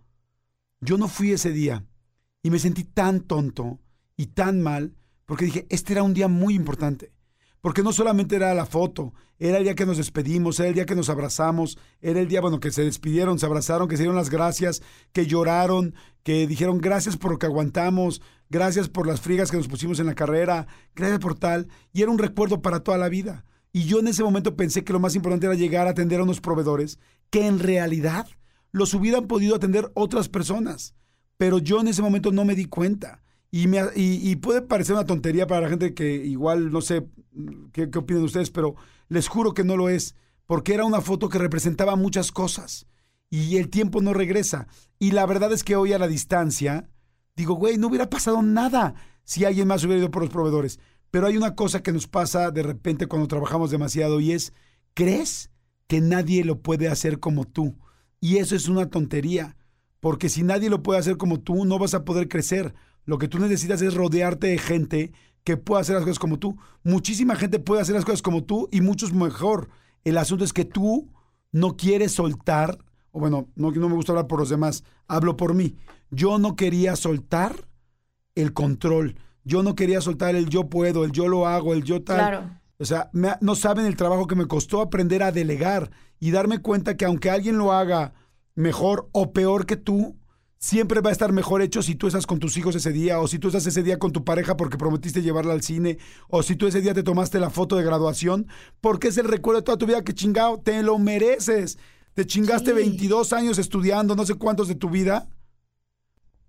yo 0.81 0.99
no 0.99 1.09
fui 1.09 1.33
ese 1.33 1.51
día 1.51 1.85
y 2.43 2.51
me 2.51 2.59
sentí 2.59 2.85
tan 2.85 3.21
tonto 3.21 3.81
y 4.17 4.27
tan 4.27 4.61
mal 4.61 4.95
porque 5.29 5.45
dije, 5.45 5.67
este 5.69 5.93
era 5.93 6.03
un 6.03 6.15
día 6.15 6.27
muy 6.27 6.55
importante. 6.55 7.13
Porque 7.61 7.83
no 7.83 7.93
solamente 7.93 8.37
era 8.37 8.55
la 8.55 8.65
foto, 8.65 9.13
era 9.39 9.59
el 9.59 9.65
día 9.65 9.75
que 9.75 9.85
nos 9.85 9.99
despedimos, 9.99 10.59
era 10.59 10.71
el 10.71 10.75
día 10.75 10.87
que 10.87 10.95
nos 10.95 11.11
abrazamos, 11.11 11.77
era 12.01 12.21
el 12.21 12.29
día, 12.29 12.41
bueno, 12.41 12.61
que 12.61 12.71
se 12.71 12.83
despidieron, 12.83 13.39
se 13.39 13.45
abrazaron, 13.45 13.89
que 13.89 13.97
se 13.97 14.05
dieron 14.05 14.17
las 14.17 14.31
gracias, 14.31 14.81
que 15.13 15.27
lloraron, 15.27 15.95
que 16.23 16.47
dijeron 16.47 16.79
gracias 16.79 17.19
por 17.19 17.33
lo 17.33 17.39
que 17.39 17.45
aguantamos, 17.45 18.23
gracias 18.49 18.89
por 18.89 19.07
las 19.07 19.21
frigas 19.21 19.51
que 19.51 19.59
nos 19.59 19.69
pusimos 19.69 20.01
en 20.01 20.07
la 20.07 20.15
carrera, 20.15 20.67
gracias 20.95 21.19
por 21.19 21.35
tal. 21.35 21.69
Y 21.93 22.01
era 22.01 22.11
un 22.11 22.19
recuerdo 22.19 22.63
para 22.63 22.81
toda 22.81 22.97
la 22.97 23.11
vida. 23.11 23.45
Y 23.71 23.85
yo 23.85 23.99
en 23.99 24.09
ese 24.09 24.23
momento 24.23 24.57
pensé 24.57 24.83
que 24.83 24.95
lo 24.95 25.01
más 25.01 25.15
importante 25.15 25.45
era 25.45 25.55
llegar 25.55 25.89
a 25.89 25.91
atender 25.91 26.21
a 26.21 26.25
unos 26.25 26.41
proveedores 26.41 26.99
que 27.29 27.47
en 27.47 27.59
realidad 27.59 28.27
los 28.73 28.95
hubieran 28.95 29.27
podido 29.27 29.57
atender 29.57 29.91
otras 29.93 30.31
personas. 30.31 30.95
Pero 31.39 31.59
yo 31.59 31.81
en 31.81 31.89
ese 31.89 32.03
momento 32.03 32.31
no 32.31 32.45
me 32.45 32.55
di 32.55 32.67
cuenta. 32.67 33.23
Y, 33.51 33.67
me, 33.67 33.81
y, 33.97 34.37
puede 34.37 34.61
parecer 34.61 34.95
una 34.95 35.07
tontería 35.07 35.47
para 35.47 35.63
la 35.63 35.69
gente 35.71 35.95
que 35.95 36.15
igual, 36.17 36.71
no 36.71 36.83
sé 36.83 37.07
qué, 37.73 37.89
qué 37.89 37.99
opinan 37.99 38.25
ustedes, 38.25 38.51
pero 38.51 38.75
les 39.09 39.27
juro 39.27 39.55
que 39.55 39.65
no 39.65 39.75
lo 39.75 39.89
es, 39.89 40.15
porque 40.45 40.75
era 40.75 40.85
una 40.85 41.01
foto 41.01 41.31
que 41.31 41.39
representaba 41.39 41.97
muchas 41.97 42.31
cosas 42.31 42.87
y 43.31 43.57
el 43.57 43.69
tiempo 43.69 44.01
no 44.01 44.13
regresa. 44.13 44.69
Y 44.99 45.13
la 45.13 45.27
verdad 45.27 45.53
es 45.53 45.65
que 45.65 45.77
hoy 45.77 45.93
a 45.93 45.99
la 45.99 46.09
distancia, 46.09 46.91
digo, 47.37 47.55
güey, 47.55 47.79
no 47.79 47.89
hubiera 47.89 48.11
pasado 48.11 48.43
nada 48.43 48.95
si 49.25 49.45
alguien 49.45 49.69
más 49.69 49.85
hubiera 49.85 50.01
ido 50.01 50.11
por 50.11 50.23
los 50.23 50.31
proveedores. 50.31 50.79
Pero 51.11 51.27
hay 51.27 51.37
una 51.37 51.55
cosa 51.55 51.83
que 51.83 51.93
nos 51.93 52.07
pasa 52.07 52.51
de 52.51 52.63
repente 52.63 53.07
cuando 53.07 53.29
trabajamos 53.29 53.71
demasiado 53.71 54.21
y 54.21 54.33
es, 54.33 54.53
¿crees 54.95 55.51
que 55.87 56.01
nadie 56.01 56.45
lo 56.45 56.61
puede 56.61 56.89
hacer 56.89 57.19
como 57.19 57.47
tú? 57.47 57.79
Y 58.21 58.39
eso 58.39 58.57
es 58.57 58.69
una 58.69 58.91
tontería, 58.91 59.57
porque 60.01 60.29
si 60.29 60.43
nadie 60.43 60.71
lo 60.71 60.83
puede 60.83 61.01
hacer 61.01 61.17
como 61.17 61.41
tú, 61.41 61.65
no 61.65 61.79
vas 61.79 61.95
a 61.95 62.05
poder 62.05 62.29
crecer. 62.29 62.75
Lo 63.05 63.19
que 63.19 63.29
tú 63.29 63.39
necesitas 63.39 63.83
es 63.83 63.95
rodearte 63.95 64.49
de 64.49 64.59
gente 64.59 65.13
que 65.45 65.57
pueda 65.57 65.81
hacer 65.81 65.95
las 65.95 66.05
cosas 66.05 66.19
como 66.19 66.39
tú. 66.39 66.59
Muchísima 66.83 67.35
gente 67.37 67.59
puede 67.59 67.83
hacer 67.83 67.95
las 67.95 68.05
cosas 68.05 68.23
como 68.23 68.45
tú 68.45 68.69
y 68.71 68.81
muchos 68.81 69.13
mejor. 69.13 69.69
El 70.05 70.19
asunto 70.19 70.45
es 70.45 70.53
que 70.53 70.65
tú 70.65 71.11
no 71.53 71.77
quieres 71.77 72.13
soltar, 72.13 72.79
o 73.11 73.21
bueno, 73.21 73.49
no, 73.57 73.71
no 73.71 73.89
me 73.89 73.95
gusta 73.95 74.13
hablar 74.13 74.27
por 74.27 74.41
los 74.41 74.51
demás, 74.51 74.85
hablo 75.07 75.37
por 75.37 75.55
mí. 75.55 75.77
Yo 76.11 76.39
no 76.39 76.55
quería 76.55 76.97
soltar 76.97 77.67
el 78.35 78.53
control. 78.53 79.17
Yo 79.45 79.63
no 79.63 79.75
quería 79.75 80.01
soltar 80.01 80.37
el 80.37 80.49
yo 80.49 80.69
puedo, 80.69 81.05
el 81.05 81.13
yo 81.13 81.29
lo 81.29 81.47
hago, 81.47 81.73
el 81.73 81.83
yo 81.83 82.03
tal. 82.03 82.17
Claro. 82.17 82.51
O 82.79 82.85
sea, 82.85 83.11
no 83.13 83.55
saben 83.57 83.87
el 83.87 83.97
trabajo 83.97 84.27
que 84.27 84.37
me 84.37 84.47
costó 84.47 84.81
aprender 84.81 85.23
a 85.23 85.33
delegar 85.33 85.91
y 86.21 86.31
darme 86.31 86.61
cuenta 86.61 86.97
que 86.97 87.05
aunque 87.05 87.31
alguien 87.31 87.59
lo 87.59 87.73
haga 87.73 88.13
mejor 88.59 89.09
o 89.13 89.33
peor 89.33 89.67
que 89.67 89.77
tú, 89.77 90.17
siempre 90.59 91.01
va 91.01 91.11
a 91.11 91.13
estar 91.13 91.33
mejor 91.33 91.63
hecho 91.63 91.81
si 91.81 91.95
tú 91.95 92.09
estás 92.09 92.27
con 92.27 92.41
tus 92.41 92.57
hijos 92.57 92.75
ese 92.75 92.91
día, 92.91 93.21
o 93.21 93.29
si 93.29 93.39
tú 93.39 93.49
estás 93.49 93.65
ese 93.67 93.85
día 93.85 94.01
con 94.01 94.11
tu 94.13 94.25
pareja 94.25 94.57
porque 94.57 94.77
prometiste 94.77 95.23
llevarla 95.23 95.53
al 95.53 95.63
cine, 95.63 95.99
o 96.29 96.43
si 96.43 96.57
tú 96.57 96.67
ese 96.67 96.81
día 96.81 96.93
te 96.93 97.05
tomaste 97.05 97.39
la 97.39 97.51
foto 97.51 97.77
de 97.77 97.85
graduación, 97.85 98.49
porque 98.81 99.09
es 99.09 99.19
el 99.19 99.29
recuerdo 99.29 99.61
de 99.61 99.65
toda 99.65 99.79
tu 99.79 99.87
vida 99.87 100.03
que 100.03 100.13
chingado, 100.13 100.59
te 100.59 100.83
lo 100.83 100.99
mereces. 100.99 101.79
Te 102.15 102.27
chingaste 102.27 102.73
22 102.73 103.33
años 103.33 103.59
estudiando, 103.59 104.17
no 104.17 104.27
sé 104.27 104.35
cuántos 104.35 104.67
de 104.67 104.75
tu 104.75 104.91
vida. 104.91 105.29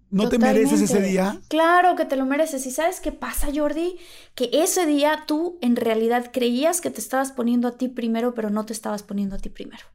¿No 0.09 0.29
te 0.29 0.39
mereces 0.39 0.81
ese 0.81 1.03
día? 1.03 1.39
Claro 1.47 1.95
que 1.95 2.05
te 2.05 2.15
lo 2.15 2.25
mereces. 2.25 2.65
¿Y 2.65 2.71
sabes 2.71 2.99
qué 3.01 3.11
pasa, 3.11 3.49
Jordi? 3.53 3.97
Que 4.33 4.49
ese 4.51 4.87
día 4.87 5.25
tú 5.27 5.59
en 5.61 5.75
realidad 5.75 6.31
creías 6.33 6.81
que 6.81 6.89
te 6.89 6.99
estabas 6.99 7.31
poniendo 7.31 7.67
a 7.67 7.77
ti 7.77 7.87
primero, 7.87 8.33
pero 8.33 8.49
no 8.49 8.65
te 8.65 8.73
estabas 8.73 9.03
poniendo 9.03 9.35
a 9.35 9.39
ti 9.39 9.49
primero. 9.49 9.85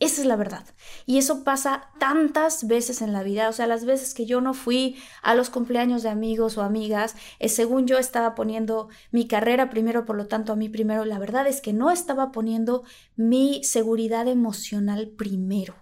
Esa 0.00 0.22
es 0.22 0.26
la 0.26 0.36
verdad. 0.36 0.64
Y 1.04 1.18
eso 1.18 1.44
pasa 1.44 1.90
tantas 1.98 2.66
veces 2.66 3.02
en 3.02 3.12
la 3.12 3.22
vida. 3.22 3.50
O 3.50 3.52
sea, 3.52 3.66
las 3.66 3.84
veces 3.84 4.14
que 4.14 4.24
yo 4.24 4.40
no 4.40 4.54
fui 4.54 4.96
a 5.22 5.34
los 5.34 5.50
cumpleaños 5.50 6.02
de 6.02 6.08
amigos 6.08 6.56
o 6.56 6.62
amigas, 6.62 7.16
es 7.38 7.54
según 7.54 7.86
yo 7.86 7.98
estaba 7.98 8.34
poniendo 8.34 8.88
mi 9.10 9.28
carrera 9.28 9.68
primero, 9.68 10.06
por 10.06 10.16
lo 10.16 10.26
tanto 10.26 10.54
a 10.54 10.56
mí 10.56 10.70
primero. 10.70 11.04
La 11.04 11.18
verdad 11.18 11.46
es 11.46 11.60
que 11.60 11.74
no 11.74 11.90
estaba 11.90 12.32
poniendo 12.32 12.82
mi 13.14 13.62
seguridad 13.62 14.26
emocional 14.26 15.08
primero. 15.08 15.74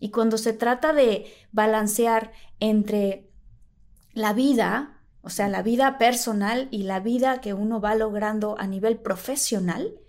Y 0.00 0.10
cuando 0.10 0.36
se 0.36 0.52
trata 0.52 0.92
de 0.92 1.32
balancear 1.52 2.32
entre 2.58 3.30
la 4.12 4.32
vida, 4.32 5.04
o 5.22 5.30
sea, 5.30 5.48
la 5.48 5.62
vida 5.62 5.98
personal 5.98 6.66
y 6.72 6.82
la 6.82 6.98
vida 6.98 7.40
que 7.40 7.54
uno 7.54 7.80
va 7.80 7.94
logrando 7.94 8.56
a 8.58 8.66
nivel 8.66 8.98
profesional, 8.98 10.00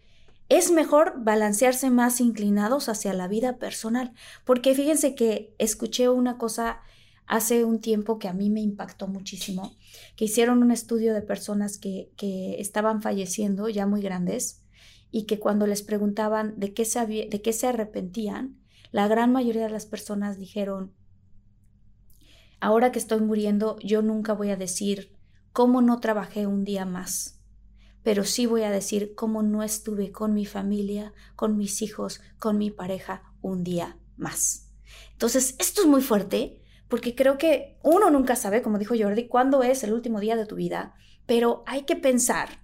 es 0.52 0.70
mejor 0.70 1.14
balancearse 1.24 1.90
más 1.90 2.20
inclinados 2.20 2.90
hacia 2.90 3.14
la 3.14 3.30
vida 3.30 3.58
personal, 3.58 4.12
porque 4.44 4.76
fíjense 4.76 5.16
que 5.16 5.56
escuché 5.60 6.10
una 6.10 6.38
cosa 6.38 6.82
hace 7.26 7.64
un 7.64 7.80
tiempo 7.80 8.20
que 8.20 8.28
a 8.28 8.34
mí 8.34 8.50
me 8.50 8.60
impactó 8.60 9.08
muchísimo, 9.08 9.78
que 10.18 10.26
hicieron 10.26 10.62
un 10.62 10.72
estudio 10.72 11.14
de 11.14 11.22
personas 11.22 11.78
que, 11.78 12.12
estaban 12.60 13.02
falleciendo 13.02 13.70
ya 13.70 13.88
muy 13.88 14.02
grandes 14.02 14.62
y 15.10 15.24
que 15.24 15.40
cuando 15.40 15.68
les 15.68 15.84
preguntaban 15.84 16.60
de 16.60 16.74
qué, 16.74 16.84
se 16.84 17.00
de 17.06 17.42
qué 17.42 17.54
se 17.54 17.68
arrepentían, 17.68 18.60
la 18.92 19.08
gran 19.08 19.32
mayoría 19.32 19.64
de 19.64 19.70
las 19.70 19.86
personas 19.86 20.38
dijeron, 20.38 20.92
ahora 22.60 22.92
que 22.92 23.00
estoy 23.00 23.22
muriendo, 23.22 23.78
yo 23.80 24.02
nunca 24.02 24.34
voy 24.34 24.50
a 24.50 24.58
decir 24.58 25.18
cómo 25.54 25.82
no 25.82 26.02
trabajé 26.02 26.46
un 26.46 26.66
día 26.66 26.84
más 26.84 27.41
pero 28.04 28.24
sí 28.24 28.46
voy 28.46 28.64
a 28.64 28.72
decir 28.72 29.14
cómo 29.16 29.44
no 29.44 29.64
estuve 29.64 30.12
con 30.12 30.34
mi 30.34 30.46
familia, 30.46 31.14
con 31.36 31.58
mis 31.58 31.82
hijos, 31.82 32.22
con 32.40 32.58
mi 32.58 32.72
pareja 32.72 33.24
un 33.42 33.64
día 33.64 33.98
más. 34.18 34.70
Entonces, 35.12 35.56
esto 35.60 35.82
es 35.82 35.88
muy 35.88 36.02
fuerte 36.02 36.62
porque 36.88 37.16
creo 37.16 37.38
que 37.38 37.78
uno 37.84 38.10
nunca 38.10 38.36
sabe, 38.36 38.62
como 38.62 38.78
dijo 38.78 38.96
Jordi, 38.98 39.28
cuándo 39.28 39.64
es 39.64 39.84
el 39.84 39.94
último 39.94 40.20
día 40.20 40.36
de 40.36 40.46
tu 40.46 40.56
vida, 40.56 40.94
pero 41.26 41.64
hay 41.66 41.84
que 41.84 41.96
pensar 41.96 42.62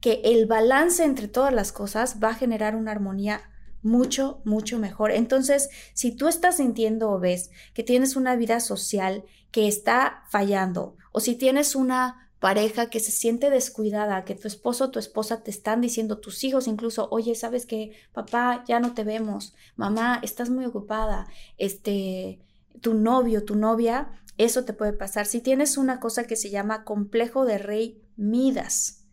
que 0.00 0.20
el 0.24 0.46
balance 0.46 1.02
entre 1.02 1.26
todas 1.26 1.52
las 1.52 1.72
cosas 1.72 2.18
va 2.22 2.28
a 2.28 2.34
generar 2.34 2.76
una 2.76 2.92
armonía 2.92 3.40
mucho, 3.82 4.40
mucho 4.44 4.78
mejor. 4.78 5.10
Entonces, 5.10 5.70
si 5.94 6.12
tú 6.14 6.28
estás 6.28 6.58
sintiendo 6.58 7.10
o 7.10 7.18
ves 7.18 7.50
que 7.72 7.82
tienes 7.82 8.14
una 8.14 8.36
vida 8.36 8.60
social 8.60 9.24
que 9.50 9.68
está 9.68 10.24
fallando, 10.28 10.96
o 11.12 11.20
si 11.20 11.34
tienes 11.34 11.74
una 11.74 12.25
pareja 12.46 12.90
que 12.90 13.00
se 13.00 13.10
siente 13.10 13.50
descuidada, 13.50 14.24
que 14.24 14.36
tu 14.36 14.46
esposo 14.46 14.84
o 14.84 14.90
tu 14.92 15.00
esposa 15.00 15.42
te 15.42 15.50
están 15.50 15.80
diciendo, 15.80 16.18
tus 16.18 16.44
hijos 16.44 16.68
incluso, 16.68 17.08
oye, 17.10 17.34
¿sabes 17.34 17.66
que 17.66 17.90
Papá, 18.12 18.62
ya 18.68 18.78
no 18.78 18.94
te 18.94 19.02
vemos, 19.02 19.52
mamá, 19.74 20.20
estás 20.22 20.48
muy 20.48 20.64
ocupada, 20.64 21.26
este, 21.58 22.38
tu 22.80 22.94
novio, 22.94 23.44
tu 23.44 23.56
novia, 23.56 24.12
eso 24.38 24.64
te 24.64 24.74
puede 24.74 24.92
pasar. 24.92 25.26
Si 25.26 25.40
tienes 25.40 25.76
una 25.76 25.98
cosa 25.98 26.28
que 26.28 26.36
se 26.36 26.50
llama 26.50 26.84
complejo 26.84 27.46
de 27.46 27.58
rey 27.58 28.00
Midas, 28.14 29.04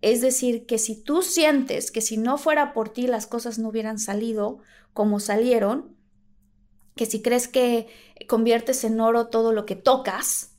es 0.00 0.22
decir, 0.22 0.64
que 0.64 0.78
si 0.78 0.96
tú 1.02 1.20
sientes 1.20 1.90
que 1.90 2.00
si 2.00 2.16
no 2.16 2.38
fuera 2.38 2.72
por 2.72 2.88
ti 2.88 3.06
las 3.06 3.26
cosas 3.26 3.58
no 3.58 3.68
hubieran 3.68 3.98
salido 3.98 4.60
como 4.94 5.20
salieron, 5.20 5.94
que 6.94 7.04
si 7.04 7.20
crees 7.20 7.48
que 7.48 7.88
conviertes 8.28 8.82
en 8.84 8.98
oro 8.98 9.26
todo 9.26 9.52
lo 9.52 9.66
que 9.66 9.76
tocas, 9.76 10.54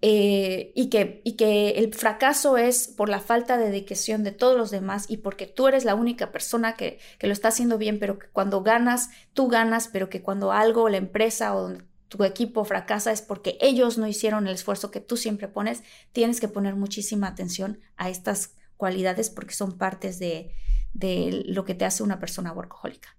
eh, 0.00 0.72
y, 0.76 0.90
que, 0.90 1.22
y 1.24 1.32
que 1.32 1.70
el 1.70 1.92
fracaso 1.92 2.56
es 2.56 2.86
por 2.86 3.08
la 3.08 3.20
falta 3.20 3.58
de 3.58 3.66
dedicación 3.66 4.22
de 4.22 4.30
todos 4.30 4.56
los 4.56 4.70
demás 4.70 5.06
y 5.08 5.16
porque 5.16 5.46
tú 5.46 5.66
eres 5.66 5.84
la 5.84 5.96
única 5.96 6.30
persona 6.30 6.74
que, 6.76 7.00
que 7.18 7.26
lo 7.26 7.32
está 7.32 7.48
haciendo 7.48 7.78
bien, 7.78 7.98
pero 7.98 8.18
que 8.18 8.28
cuando 8.28 8.62
ganas, 8.62 9.10
tú 9.34 9.48
ganas, 9.48 9.88
pero 9.88 10.08
que 10.08 10.22
cuando 10.22 10.52
algo, 10.52 10.88
la 10.88 10.98
empresa 10.98 11.56
o 11.56 11.76
tu 12.08 12.24
equipo 12.24 12.64
fracasa 12.64 13.12
es 13.12 13.22
porque 13.22 13.58
ellos 13.60 13.98
no 13.98 14.06
hicieron 14.06 14.46
el 14.46 14.54
esfuerzo 14.54 14.90
que 14.90 15.00
tú 15.00 15.16
siempre 15.16 15.48
pones, 15.48 15.82
tienes 16.12 16.40
que 16.40 16.48
poner 16.48 16.76
muchísima 16.76 17.26
atención 17.26 17.80
a 17.96 18.08
estas 18.08 18.54
cualidades 18.76 19.30
porque 19.30 19.54
son 19.54 19.78
partes 19.78 20.18
de, 20.18 20.54
de 20.94 21.42
lo 21.46 21.64
que 21.64 21.74
te 21.74 21.84
hace 21.84 22.02
una 22.02 22.20
persona 22.20 22.52
workahólica. 22.52 23.16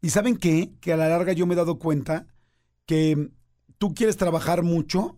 ¿Y 0.00 0.10
saben 0.10 0.36
qué? 0.36 0.74
Que 0.80 0.92
a 0.92 0.96
la 0.96 1.08
larga 1.08 1.32
yo 1.32 1.46
me 1.46 1.54
he 1.54 1.56
dado 1.56 1.78
cuenta 1.78 2.26
que 2.86 3.30
tú 3.78 3.94
quieres 3.94 4.16
trabajar 4.16 4.62
mucho, 4.62 5.16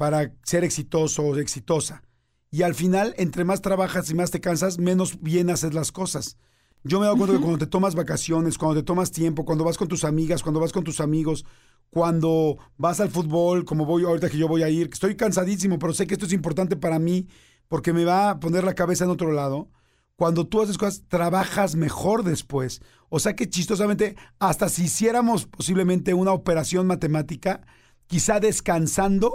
para 0.00 0.32
ser 0.44 0.64
exitoso 0.64 1.22
o 1.22 1.36
exitosa. 1.36 2.02
Y 2.50 2.62
al 2.62 2.74
final, 2.74 3.14
entre 3.18 3.44
más 3.44 3.60
trabajas 3.60 4.08
y 4.08 4.14
más 4.14 4.30
te 4.30 4.40
cansas, 4.40 4.78
menos 4.78 5.20
bien 5.20 5.50
haces 5.50 5.74
las 5.74 5.92
cosas. 5.92 6.38
Yo 6.84 6.98
me 6.98 7.04
he 7.04 7.06
dado 7.08 7.18
cuenta 7.18 7.36
que 7.36 7.42
cuando 7.42 7.58
te 7.58 7.66
tomas 7.66 7.94
vacaciones, 7.94 8.56
cuando 8.56 8.80
te 8.80 8.86
tomas 8.86 9.12
tiempo, 9.12 9.44
cuando 9.44 9.62
vas 9.62 9.76
con 9.76 9.88
tus 9.88 10.04
amigas, 10.04 10.42
cuando 10.42 10.58
vas 10.58 10.72
con 10.72 10.84
tus 10.84 11.00
amigos, 11.00 11.44
cuando 11.90 12.56
vas 12.78 12.98
al 13.00 13.10
fútbol, 13.10 13.66
como 13.66 13.84
voy 13.84 14.04
ahorita 14.04 14.30
que 14.30 14.38
yo 14.38 14.48
voy 14.48 14.62
a 14.62 14.70
ir, 14.70 14.88
estoy 14.90 15.16
cansadísimo, 15.16 15.78
pero 15.78 15.92
sé 15.92 16.06
que 16.06 16.14
esto 16.14 16.24
es 16.24 16.32
importante 16.32 16.76
para 16.76 16.98
mí 16.98 17.28
porque 17.68 17.92
me 17.92 18.06
va 18.06 18.30
a 18.30 18.40
poner 18.40 18.64
la 18.64 18.74
cabeza 18.74 19.04
en 19.04 19.10
otro 19.10 19.32
lado. 19.32 19.68
Cuando 20.16 20.46
tú 20.46 20.62
haces 20.62 20.78
cosas, 20.78 21.02
trabajas 21.08 21.76
mejor 21.76 22.24
después. 22.24 22.80
O 23.10 23.20
sea 23.20 23.36
que 23.36 23.50
chistosamente, 23.50 24.16
hasta 24.38 24.70
si 24.70 24.84
hiciéramos 24.84 25.44
posiblemente 25.44 26.14
una 26.14 26.32
operación 26.32 26.86
matemática, 26.86 27.66
quizá 28.06 28.40
descansando, 28.40 29.34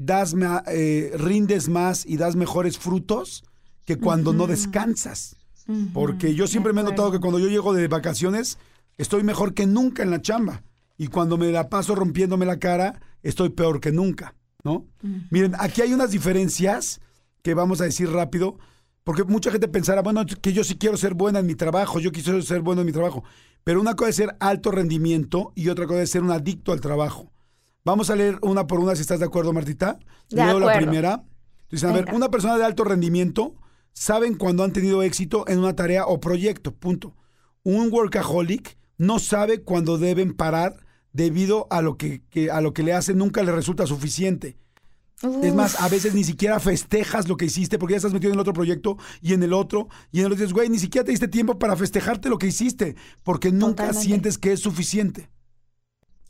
das, 0.00 0.34
eh, 0.66 1.12
rindes 1.14 1.68
más 1.68 2.06
y 2.06 2.16
das 2.16 2.34
mejores 2.34 2.78
frutos 2.78 3.44
que 3.84 3.98
cuando 3.98 4.32
no 4.32 4.46
descansas. 4.46 5.36
Porque 5.92 6.34
yo 6.34 6.48
siempre 6.48 6.72
me 6.72 6.80
he 6.80 6.84
notado 6.84 7.12
que 7.12 7.20
cuando 7.20 7.38
yo 7.38 7.48
llego 7.48 7.72
de 7.74 7.86
vacaciones, 7.86 8.58
estoy 8.96 9.22
mejor 9.22 9.54
que 9.54 9.66
nunca 9.66 10.02
en 10.02 10.10
la 10.10 10.20
chamba. 10.20 10.64
Y 10.96 11.08
cuando 11.08 11.36
me 11.36 11.52
la 11.52 11.68
paso 11.68 11.94
rompiéndome 11.94 12.44
la 12.44 12.58
cara, 12.58 13.00
estoy 13.22 13.50
peor 13.50 13.78
que 13.78 13.92
nunca, 13.92 14.34
¿no? 14.64 14.86
Miren, 15.30 15.54
aquí 15.58 15.82
hay 15.82 15.92
unas 15.92 16.10
diferencias 16.10 17.00
que 17.42 17.54
vamos 17.54 17.80
a 17.80 17.84
decir 17.84 18.10
rápido, 18.10 18.58
porque 19.04 19.24
mucha 19.24 19.50
gente 19.50 19.68
pensará, 19.68 20.02
bueno, 20.02 20.24
que 20.26 20.52
yo 20.52 20.64
sí 20.64 20.76
quiero 20.76 20.96
ser 20.96 21.14
buena 21.14 21.38
en 21.38 21.46
mi 21.46 21.54
trabajo, 21.54 22.00
yo 22.00 22.10
quisiera 22.10 22.40
ser 22.42 22.62
bueno 22.62 22.80
en 22.80 22.86
mi 22.86 22.92
trabajo. 22.92 23.22
Pero 23.64 23.80
una 23.80 23.94
cosa 23.94 24.10
es 24.10 24.16
ser 24.16 24.36
alto 24.40 24.70
rendimiento 24.70 25.52
y 25.54 25.68
otra 25.68 25.86
cosa 25.86 26.02
es 26.02 26.10
ser 26.10 26.22
un 26.22 26.32
adicto 26.32 26.72
al 26.72 26.80
trabajo. 26.80 27.30
Vamos 27.84 28.10
a 28.10 28.16
leer 28.16 28.38
una 28.42 28.66
por 28.66 28.80
una 28.80 28.94
si 28.94 29.02
estás 29.02 29.20
de 29.20 29.26
acuerdo, 29.26 29.52
Martita. 29.52 29.98
Leo 30.30 30.60
la 30.60 30.76
primera. 30.76 31.24
Dice, 31.70 31.86
a 31.86 31.92
ver, 31.92 32.12
una 32.12 32.30
persona 32.30 32.58
de 32.58 32.64
alto 32.64 32.84
rendimiento 32.84 33.54
saben 33.92 34.34
cuando 34.34 34.64
han 34.64 34.72
tenido 34.72 35.02
éxito 35.02 35.44
en 35.48 35.60
una 35.60 35.74
tarea 35.74 36.06
o 36.06 36.20
proyecto, 36.20 36.74
punto. 36.74 37.16
Un 37.62 37.92
workaholic 37.92 38.76
no 38.98 39.18
sabe 39.18 39.62
cuándo 39.62 39.98
deben 39.98 40.34
parar 40.34 40.76
debido 41.12 41.66
a 41.70 41.82
lo 41.82 41.96
que, 41.96 42.22
a 42.52 42.60
lo 42.60 42.72
que 42.72 42.82
le 42.82 42.92
hace 42.92 43.14
nunca 43.14 43.42
le 43.42 43.52
resulta 43.52 43.86
suficiente. 43.86 44.56
Es 45.42 45.54
más, 45.54 45.78
a 45.80 45.88
veces 45.88 46.14
ni 46.14 46.24
siquiera 46.24 46.58
festejas 46.60 47.28
lo 47.28 47.36
que 47.36 47.44
hiciste 47.44 47.78
porque 47.78 47.92
ya 47.92 47.98
estás 47.98 48.14
metido 48.14 48.30
en 48.30 48.36
el 48.36 48.40
otro 48.40 48.54
proyecto 48.54 48.96
y 49.20 49.34
en 49.34 49.42
el 49.42 49.52
otro. 49.52 49.88
Y 50.12 50.20
en 50.20 50.26
el 50.26 50.32
otro 50.32 50.42
dices, 50.42 50.54
güey, 50.54 50.70
ni 50.70 50.78
siquiera 50.78 51.04
te 51.04 51.10
diste 51.10 51.28
tiempo 51.28 51.58
para 51.58 51.76
festejarte 51.76 52.30
lo 52.30 52.38
que 52.38 52.46
hiciste 52.46 52.96
porque 53.22 53.52
nunca 53.52 53.92
sientes 53.92 54.38
que 54.38 54.52
es 54.52 54.60
suficiente. 54.60 55.30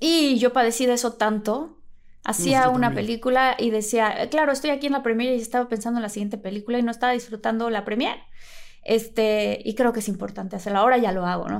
Y 0.01 0.39
yo 0.39 0.53
padecí 0.53 0.87
de 0.87 0.95
eso 0.95 1.13
tanto. 1.13 1.77
Hacía 2.25 2.69
una 2.69 2.93
película 2.95 3.57
y 3.59 3.71
decía, 3.71 4.29
claro, 4.31 4.53
estoy 4.53 4.71
aquí 4.71 4.87
en 4.87 4.93
la 4.93 5.03
premiere 5.03 5.37
y 5.37 5.41
estaba 5.41 5.69
pensando 5.69 5.99
en 5.99 6.03
la 6.03 6.11
siguiente 6.11 6.37
película 6.37 6.79
y 6.79 6.83
no 6.83 6.91
estaba 6.91 7.13
disfrutando 7.13 7.71
la 7.71 7.85
premiere. 7.85 8.23
Este, 8.83 9.61
y 9.65 9.75
creo 9.75 9.93
que 9.93 10.01
es 10.01 10.09
importante 10.09 10.57
hacerlo. 10.57 10.81
Ahora 10.81 10.99
ya 10.99 11.13
lo 11.13 11.27
hago, 11.27 11.49
¿no? 11.49 11.60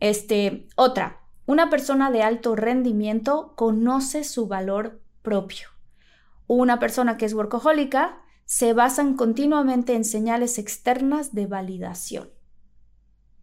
Este, 0.00 0.66
otra, 0.76 1.20
una 1.46 1.70
persona 1.70 2.10
de 2.10 2.22
alto 2.22 2.56
rendimiento 2.56 3.54
conoce 3.56 4.24
su 4.24 4.46
valor 4.46 5.00
propio. 5.22 5.68
Una 6.46 6.78
persona 6.78 7.16
que 7.16 7.26
es 7.26 7.34
workahólica 7.34 8.22
se 8.44 8.72
basa 8.72 9.04
continuamente 9.16 9.94
en 9.94 10.04
señales 10.04 10.58
externas 10.58 11.34
de 11.34 11.46
validación. 11.46 12.30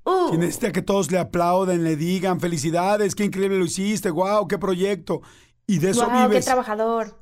Uh. 0.04 0.38
necesita 0.38 0.72
que 0.72 0.82
todos 0.82 1.12
le 1.12 1.20
aplauden, 1.20 1.84
le 1.84 1.98
digan 1.98 2.40
felicidades, 2.40 3.14
qué 3.14 3.26
increíble 3.26 3.60
lo 3.60 3.66
hiciste, 3.66 4.10
wow, 4.10 4.48
qué 4.48 4.58
proyecto. 4.58 5.22
Y 5.68 5.80
de 5.80 5.90
eso 5.90 6.10
wow, 6.10 6.30
Qué 6.30 6.40
trabajador. 6.40 7.22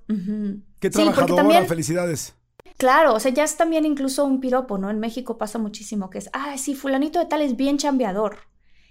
Qué 0.79 0.89
trabajadora, 0.91 1.65
felicidades. 1.65 2.35
Claro, 2.77 3.15
o 3.15 3.19
sea, 3.19 3.31
ya 3.31 3.43
es 3.43 3.57
también 3.57 3.85
incluso 3.85 4.23
un 4.25 4.39
piropo, 4.39 4.77
¿no? 4.77 4.89
En 4.89 4.99
México 4.99 5.37
pasa 5.37 5.57
muchísimo 5.57 6.09
que 6.09 6.19
es, 6.19 6.29
ah, 6.33 6.55
sí, 6.57 6.75
fulanito 6.75 7.19
de 7.19 7.25
tal 7.25 7.41
es 7.41 7.55
bien 7.55 7.77
chambeador. 7.77 8.37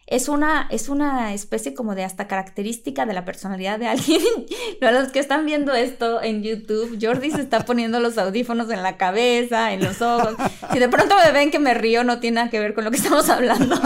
Es 0.06 0.28
una, 0.28 0.68
es 0.70 0.88
una 0.88 1.32
especie 1.32 1.72
como 1.72 1.94
de 1.94 2.04
hasta 2.04 2.28
característica 2.28 3.06
de 3.06 3.14
la 3.14 3.24
personalidad 3.24 3.78
de 3.78 3.86
alguien. 3.86 4.20
Los 4.80 5.12
que 5.12 5.18
están 5.18 5.46
viendo 5.46 5.72
esto 5.72 6.22
en 6.22 6.42
YouTube, 6.42 6.98
Jordi 7.00 7.30
se 7.30 7.40
está 7.40 7.64
poniendo 7.64 8.00
los 8.00 8.18
audífonos 8.18 8.70
en 8.70 8.82
la 8.82 8.96
cabeza, 8.96 9.72
en 9.72 9.82
los 9.82 10.02
ojos. 10.02 10.34
Si 10.72 10.78
de 10.78 10.88
pronto 10.88 11.14
me 11.24 11.32
ven 11.32 11.50
que 11.50 11.58
me 11.58 11.74
río, 11.74 12.04
no 12.04 12.20
tiene 12.20 12.36
nada 12.36 12.50
que 12.50 12.60
ver 12.60 12.74
con 12.74 12.84
lo 12.84 12.90
que 12.90 12.98
estamos 12.98 13.28
hablando. 13.30 13.76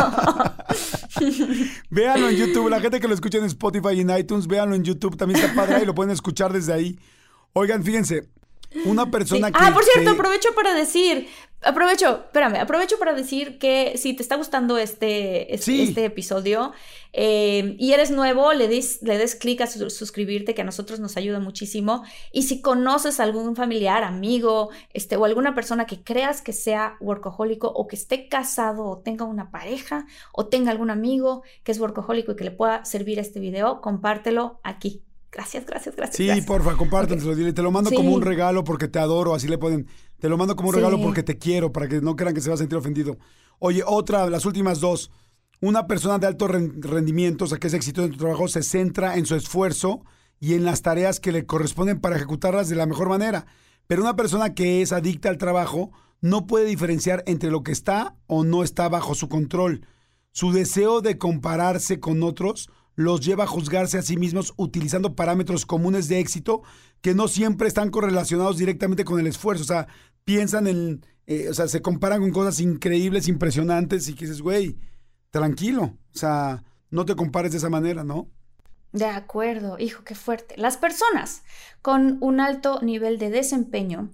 véanlo 1.91 2.29
en 2.29 2.37
YouTube. 2.37 2.69
La 2.69 2.81
gente 2.81 3.01
que 3.01 3.09
lo 3.09 3.15
escucha 3.15 3.39
en 3.39 3.45
Spotify 3.45 3.95
y 3.95 4.01
en 4.01 4.11
iTunes, 4.11 4.47
véanlo 4.47 4.75
en 4.75 4.85
YouTube. 4.85 5.17
También 5.17 5.41
está 5.41 5.55
padre 5.55 5.83
y 5.83 5.87
lo 5.87 5.95
pueden 5.95 6.13
escuchar 6.13 6.53
desde 6.53 6.73
ahí. 6.73 6.99
Oigan, 7.53 7.83
fíjense, 7.83 8.29
una 8.85 9.11
persona 9.11 9.51
que. 9.51 9.59
Ah, 9.61 9.73
por 9.73 9.85
cierto, 9.85 10.11
aprovecho 10.11 10.55
para 10.55 10.75
decir. 10.75 11.29
Aprovecho, 11.61 12.23
espérame, 12.27 12.61
aprovecho 12.61 13.01
para 13.01 13.15
decir 13.15 13.59
que 13.59 13.95
si 13.97 14.15
te 14.15 14.23
está 14.23 14.37
gustando 14.37 14.79
este, 14.79 15.53
este, 15.53 16.05
episodio 16.05 16.73
eh, 17.13 17.75
y 17.81 17.95
eres 17.95 18.13
nuevo, 18.13 18.53
le 18.53 18.69
des, 18.69 19.03
le 19.03 19.19
des 19.19 19.35
clic 19.35 19.61
a 19.63 19.67
suscribirte, 19.67 20.55
que 20.55 20.63
a 20.63 20.65
nosotros 20.65 21.01
nos 21.01 21.17
ayuda 21.17 21.41
muchísimo. 21.41 22.05
Y 22.33 22.45
si 22.45 22.63
conoces 22.63 23.19
algún 23.19 23.57
familiar, 23.57 24.05
amigo, 24.05 24.71
este, 24.93 25.17
o 25.17 25.25
alguna 25.25 25.57
persona 25.57 25.85
que 25.85 26.01
creas 26.05 26.43
que 26.43 26.53
sea 26.53 26.97
workahólico 27.01 27.67
o 27.67 27.89
que 27.89 27.97
esté 27.97 28.29
casado 28.29 28.85
o 28.85 28.99
tenga 28.99 29.25
una 29.25 29.51
pareja 29.51 30.07
o 30.33 30.47
tenga 30.47 30.71
algún 30.71 30.91
amigo 30.91 31.43
que 31.65 31.73
es 31.73 31.81
workahólico 31.81 32.33
y 32.33 32.37
que 32.37 32.45
le 32.45 32.53
pueda 32.53 32.85
servir 32.85 33.19
este 33.19 33.41
video, 33.41 33.81
compártelo 33.81 34.61
aquí 34.63 35.03
Gracias, 35.31 35.67
gracias, 35.67 35.95
gracias. 35.95 36.37
Sí, 36.37 36.43
porfa, 36.43 36.77
compártelo. 36.77 37.35
Dile, 37.35 37.53
te 37.53 37.63
lo 37.63 37.71
mando 37.71 37.91
como 37.91 38.13
un 38.13 38.23
regalo 38.23 38.65
porque 38.65 38.89
te 38.89 38.99
adoro, 38.99 39.35
así 39.35 39.47
le 39.47 39.59
pueden. 39.59 39.87
Te 40.19 40.29
lo 40.29 40.37
mando 40.37 40.57
como 40.57 40.71
un 40.71 40.75
regalo 40.75 41.01
porque 41.01 41.23
te 41.23 41.39
quiero, 41.39 41.73
para 41.73 41.89
que 41.89 42.01
no 42.01 42.17
crean 42.17 42.35
que 42.35 42.41
se 42.41 42.49
va 42.49 42.55
a 42.55 42.59
sentir 42.59 42.79
ofendido. 42.79 43.19
Oye, 43.59 43.83
otra, 43.87 44.29
las 44.31 44.47
últimas 44.47 44.81
dos. 44.81 45.11
Una 45.61 45.87
persona 45.87 46.19
de 46.19 46.27
alto 46.29 46.47
rendimiento, 46.47 47.45
o 47.45 47.49
sea, 47.49 47.59
que 47.59 47.67
es 47.67 47.75
exitoso 47.75 48.07
en 48.07 48.13
tu 48.13 48.19
trabajo, 48.19 48.47
se 48.47 48.63
centra 48.63 49.17
en 49.17 49.27
su 49.27 49.35
esfuerzo 49.35 50.05
y 50.41 50.55
en 50.55 50.65
las 50.65 50.83
tareas 50.83 51.19
que 51.19 51.33
le 51.33 51.47
corresponden 51.47 52.01
para 52.01 52.17
ejecutarlas 52.17 52.69
de 52.69 52.77
la 52.77 52.87
mejor 52.87 53.09
manera. 53.09 53.47
Pero 53.89 54.03
una 54.03 54.17
persona 54.17 54.55
que 54.55 54.83
es 54.83 54.93
adicta 54.93 55.29
al 55.29 55.39
trabajo 55.39 55.91
no 56.21 56.47
puede 56.47 56.67
diferenciar 56.67 57.25
entre 57.27 57.51
lo 57.51 57.63
que 57.63 57.73
está 57.73 58.17
o 58.27 58.45
no 58.45 58.63
está 58.63 58.89
bajo 58.89 59.15
su 59.15 59.29
control. 59.29 59.87
Su 60.31 60.53
deseo 60.53 61.01
de 61.01 61.19
compararse 61.19 61.99
con 61.99 62.23
otros 62.23 62.71
los 62.99 63.21
lleva 63.21 63.45
a 63.45 63.47
juzgarse 63.47 63.97
a 63.97 64.03
sí 64.03 64.17
mismos 64.17 64.55
utilizando 64.57 65.15
parámetros 65.15 65.65
comunes 65.65 66.09
de 66.09 66.19
éxito 66.19 66.63
que 67.01 67.15
no 67.15 67.29
siempre 67.29 67.69
están 67.69 67.91
correlacionados 67.91 68.59
directamente 68.59 69.05
con 69.05 69.21
el 69.21 69.29
esfuerzo. 69.29 69.63
O 69.63 69.67
sea, 69.67 69.87
piensan 70.25 70.67
en, 70.67 71.07
eh, 71.25 71.47
o 71.49 71.55
sea, 71.55 71.69
se 71.69 71.81
comparan 71.81 72.21
con 72.21 72.33
cosas 72.33 72.59
increíbles, 72.59 73.29
impresionantes 73.29 74.09
y 74.09 74.17
que 74.17 74.25
dices, 74.25 74.43
güey, 74.43 74.81
tranquilo. 75.31 75.97
O 76.13 76.19
sea, 76.19 76.65
no 76.91 77.05
te 77.05 77.15
compares 77.15 77.53
de 77.53 77.59
esa 77.59 77.71
manera, 77.71 78.03
¿no? 78.03 78.33
De 78.91 79.05
acuerdo, 79.05 79.79
hijo, 79.79 80.03
qué 80.03 80.17
fuerte. 80.17 80.57
Las 80.57 80.77
personas 80.77 81.45
con 81.83 82.19
un 82.21 82.41
alto 82.41 82.81
nivel 82.83 83.21
de 83.21 83.31
desempeño 83.31 84.11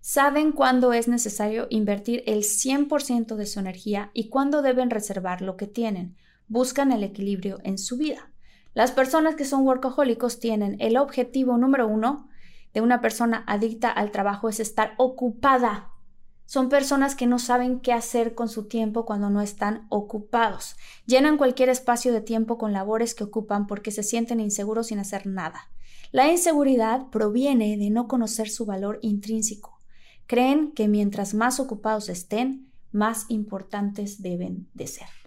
saben 0.00 0.52
cuándo 0.52 0.94
es 0.94 1.08
necesario 1.08 1.66
invertir 1.68 2.22
el 2.24 2.38
100% 2.38 3.36
de 3.36 3.44
su 3.44 3.60
energía 3.60 4.10
y 4.14 4.30
cuándo 4.30 4.62
deben 4.62 4.88
reservar 4.88 5.42
lo 5.42 5.58
que 5.58 5.66
tienen 5.66 6.16
buscan 6.48 6.92
el 6.92 7.02
equilibrio 7.02 7.58
en 7.64 7.78
su 7.78 7.96
vida. 7.96 8.30
Las 8.74 8.90
personas 8.90 9.36
que 9.36 9.44
son 9.44 9.64
workahólicos 9.66 10.40
tienen 10.40 10.76
el 10.80 10.96
objetivo 10.96 11.56
número 11.56 11.86
uno 11.86 12.28
de 12.72 12.80
una 12.80 13.00
persona 13.00 13.44
adicta 13.46 13.90
al 13.90 14.10
trabajo 14.10 14.48
es 14.48 14.58
estar 14.58 14.94
ocupada. 14.98 15.92
Son 16.44 16.68
personas 16.68 17.14
que 17.14 17.26
no 17.26 17.38
saben 17.38 17.80
qué 17.80 17.92
hacer 17.92 18.34
con 18.34 18.48
su 18.48 18.66
tiempo 18.66 19.06
cuando 19.06 19.30
no 19.30 19.40
están 19.40 19.86
ocupados. 19.88 20.76
Llenan 21.06 21.38
cualquier 21.38 21.68
espacio 21.68 22.12
de 22.12 22.20
tiempo 22.20 22.58
con 22.58 22.72
labores 22.72 23.14
que 23.14 23.24
ocupan 23.24 23.66
porque 23.66 23.92
se 23.92 24.02
sienten 24.02 24.40
inseguros 24.40 24.88
sin 24.88 24.98
hacer 24.98 25.26
nada. 25.26 25.70
La 26.10 26.30
inseguridad 26.30 27.08
proviene 27.10 27.76
de 27.76 27.90
no 27.90 28.08
conocer 28.08 28.50
su 28.50 28.66
valor 28.66 28.98
intrínseco. 29.02 29.78
Creen 30.26 30.72
que 30.72 30.88
mientras 30.88 31.32
más 31.32 31.60
ocupados 31.60 32.08
estén, 32.08 32.70
más 32.92 33.26
importantes 33.28 34.20
deben 34.20 34.68
de 34.74 34.86
ser. 34.86 35.23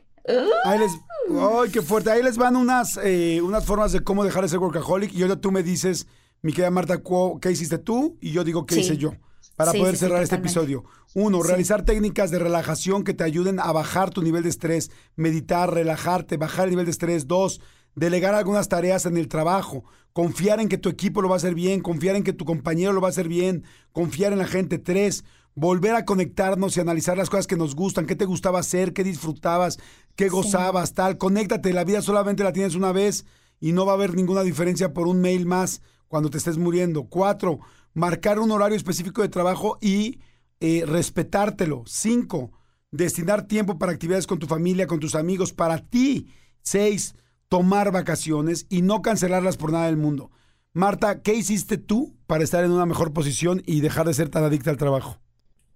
Ahí 0.65 0.80
les, 0.80 0.91
¡Ay, 1.30 1.69
qué 1.71 1.82
fuerte! 1.82 2.09
Ahí 2.09 2.23
les 2.23 2.38
van 2.38 2.55
unas, 2.55 2.97
eh, 3.03 3.41
unas 3.41 3.65
formas 3.65 3.91
de 3.91 4.01
cómo 4.01 4.23
dejar 4.23 4.43
de 4.43 4.49
ser 4.49 4.59
workaholic. 4.59 5.13
Y 5.13 5.23
ahora 5.23 5.36
tú 5.36 5.51
me 5.51 5.63
dices, 5.63 6.07
mi 6.41 6.53
querida 6.53 6.71
Marta, 6.71 7.01
¿qué 7.41 7.51
hiciste 7.51 7.78
tú? 7.78 8.17
Y 8.21 8.32
yo 8.32 8.43
digo, 8.43 8.65
¿qué 8.65 8.80
hice 8.80 8.97
yo? 8.97 9.13
Para 9.55 9.73
poder 9.73 9.97
cerrar 9.97 10.21
este 10.21 10.36
episodio. 10.36 10.86
Uno, 11.15 11.41
realizar 11.41 11.84
técnicas 11.84 12.32
de 12.32 12.39
relajación 12.39 13.03
que 13.03 13.13
te 13.13 13.23
ayuden 13.23 13.59
a 13.59 13.71
bajar 13.71 14.11
tu 14.11 14.21
nivel 14.21 14.43
de 14.43 14.49
estrés. 14.49 14.91
Meditar, 15.15 15.73
relajarte, 15.73 16.38
bajar 16.38 16.65
el 16.65 16.71
nivel 16.71 16.86
de 16.86 16.91
estrés. 16.91 17.28
Dos, 17.28 17.59
delegar 17.95 18.36
algunas 18.36 18.69
tareas 18.69 19.05
en 19.05 19.17
el 19.17 19.28
trabajo. 19.28 19.84
Confiar 20.13 20.59
en 20.59 20.69
que 20.69 20.78
tu 20.78 20.89
equipo 20.89 21.21
lo 21.21 21.30
va 21.30 21.36
a 21.36 21.38
hacer 21.38 21.55
bien. 21.55 21.82
Confiar 21.82 22.15
en 22.15 22.23
que 22.23 22.34
tu 22.34 22.45
compañero 22.45 22.93
lo 22.93 23.01
va 23.01 23.07
a 23.07 23.11
hacer 23.11 23.28
bien. 23.28 23.63
Confiar 23.91 24.32
en 24.32 24.39
la 24.39 24.47
gente. 24.47 24.78
Tres, 24.78 25.23
volver 25.58 25.95
a 25.95 26.05
conectarnos 26.05 26.78
y 26.78 26.82
analizar 26.82 27.18
las 27.18 27.32
cosas 27.32 27.47
que 27.47 27.58
nos 27.58 27.74
gustan, 27.74 28.05
qué 28.05 28.16
te 28.16 28.26
gustaba 28.26 28.60
hacer, 28.60 28.93
qué 28.93 29.03
disfrutabas, 29.03 29.80
qué 30.16 30.30
gozabas, 30.30 30.93
tal. 30.93 31.18
Conéctate, 31.18 31.74
la 31.74 31.84
vida 31.84 32.03
solamente 32.03 32.43
la 32.43 32.53
tienes 32.53 32.76
una 32.76 32.91
vez 32.91 33.26
y 33.60 33.72
no 33.72 33.84
va 33.84 33.93
a 33.93 33.95
haber 33.95 34.14
ninguna 34.14 34.43
diferencia 34.43 34.93
por 34.93 35.08
un 35.08 35.20
mail 35.20 35.47
más 35.47 35.82
cuando 36.08 36.30
te 36.30 36.38
estés 36.38 36.60
muriendo. 36.60 37.05
Cuatro, 37.05 37.58
marcar 37.95 38.39
un 38.39 38.51
horario 38.51 38.78
específico 38.78 39.24
de 39.24 39.30
trabajo 39.30 39.80
y 39.82 40.20
eh, 40.60 40.84
respetártelo. 40.86 41.82
Cinco, 41.88 42.51
destinar 42.91 43.47
tiempo 43.47 43.80
para 43.80 43.91
actividades 43.91 44.28
con 44.28 44.38
tu 44.38 44.45
familia, 44.45 44.86
con 44.86 44.99
tus 44.99 45.16
amigos, 45.16 45.53
para 45.53 45.80
ti. 45.80 46.28
Seis, 46.62 47.16
tomar 47.49 47.91
vacaciones 47.91 48.68
y 48.70 48.84
no 48.84 49.01
cancelarlas 49.01 49.58
por 49.58 49.72
nada 49.72 49.88
del 49.88 49.97
mundo. 49.97 50.30
Marta, 50.72 51.24
¿qué 51.24 51.34
hiciste 51.34 51.80
tú 51.80 52.16
para 52.28 52.43
estar 52.43 52.64
en 52.64 52.70
una 52.70 52.86
mejor 52.86 53.12
posición 53.12 53.64
y 53.66 53.82
dejar 53.82 54.05
de 54.05 54.14
ser 54.14 54.30
tan 54.30 54.43
adicta 54.43 54.70
al 54.70 54.78
trabajo? 54.78 55.18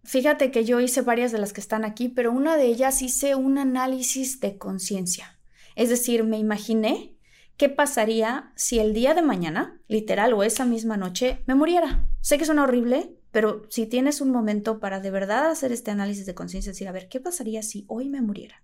Fíjate 0.03 0.51
que 0.51 0.65
yo 0.65 0.79
hice 0.79 1.01
varias 1.01 1.31
de 1.31 1.37
las 1.37 1.53
que 1.53 1.61
están 1.61 1.85
aquí, 1.85 2.09
pero 2.09 2.31
una 2.31 2.57
de 2.57 2.65
ellas 2.65 3.01
hice 3.01 3.35
un 3.35 3.57
análisis 3.57 4.39
de 4.39 4.57
conciencia. 4.57 5.39
Es 5.75 5.89
decir, 5.89 6.23
me 6.23 6.39
imaginé 6.39 7.15
qué 7.55 7.69
pasaría 7.69 8.51
si 8.55 8.79
el 8.79 8.93
día 8.93 9.13
de 9.13 9.21
mañana, 9.21 9.79
literal 9.87 10.33
o 10.33 10.43
esa 10.43 10.65
misma 10.65 10.97
noche, 10.97 11.43
me 11.45 11.53
muriera. 11.53 12.09
Sé 12.21 12.39
que 12.39 12.45
suena 12.45 12.63
horrible, 12.63 13.15
pero 13.31 13.63
si 13.69 13.85
tienes 13.85 14.21
un 14.21 14.31
momento 14.31 14.79
para 14.79 14.99
de 14.99 15.11
verdad 15.11 15.49
hacer 15.51 15.71
este 15.71 15.91
análisis 15.91 16.25
de 16.25 16.33
conciencia, 16.33 16.71
decir, 16.71 16.87
a 16.87 16.91
ver, 16.91 17.07
¿qué 17.07 17.19
pasaría 17.19 17.61
si 17.61 17.85
hoy 17.87 18.09
me 18.09 18.21
muriera? 18.21 18.63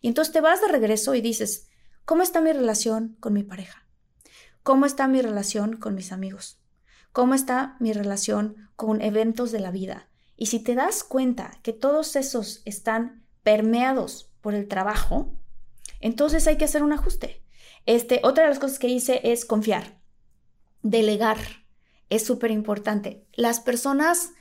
Y 0.00 0.08
entonces 0.08 0.32
te 0.32 0.40
vas 0.40 0.60
de 0.60 0.68
regreso 0.68 1.14
y 1.14 1.20
dices, 1.20 1.68
¿cómo 2.04 2.22
está 2.22 2.40
mi 2.40 2.52
relación 2.52 3.16
con 3.18 3.32
mi 3.32 3.42
pareja? 3.42 3.86
¿Cómo 4.62 4.86
está 4.86 5.08
mi 5.08 5.20
relación 5.20 5.76
con 5.76 5.94
mis 5.94 6.12
amigos? 6.12 6.60
¿Cómo 7.12 7.34
está 7.34 7.76
mi 7.80 7.92
relación 7.92 8.70
con 8.76 9.00
eventos 9.02 9.50
de 9.50 9.60
la 9.60 9.70
vida? 9.72 10.08
Y 10.36 10.46
si 10.46 10.60
te 10.60 10.74
das 10.74 11.02
cuenta 11.02 11.58
que 11.62 11.72
todos 11.72 12.16
esos 12.16 12.62
están 12.64 13.24
permeados 13.42 14.30
por 14.40 14.54
el 14.54 14.68
trabajo, 14.68 15.32
entonces 16.00 16.46
hay 16.46 16.56
que 16.56 16.66
hacer 16.66 16.82
un 16.82 16.92
ajuste. 16.92 17.42
Este, 17.86 18.20
otra 18.22 18.44
de 18.44 18.50
las 18.50 18.58
cosas 18.58 18.78
que 18.78 18.88
hice 18.88 19.20
es 19.24 19.44
confiar, 19.44 19.98
delegar. 20.82 21.38
Es 22.10 22.24
súper 22.24 22.50
importante. 22.50 23.24
Las 23.32 23.60
personas 23.60 24.32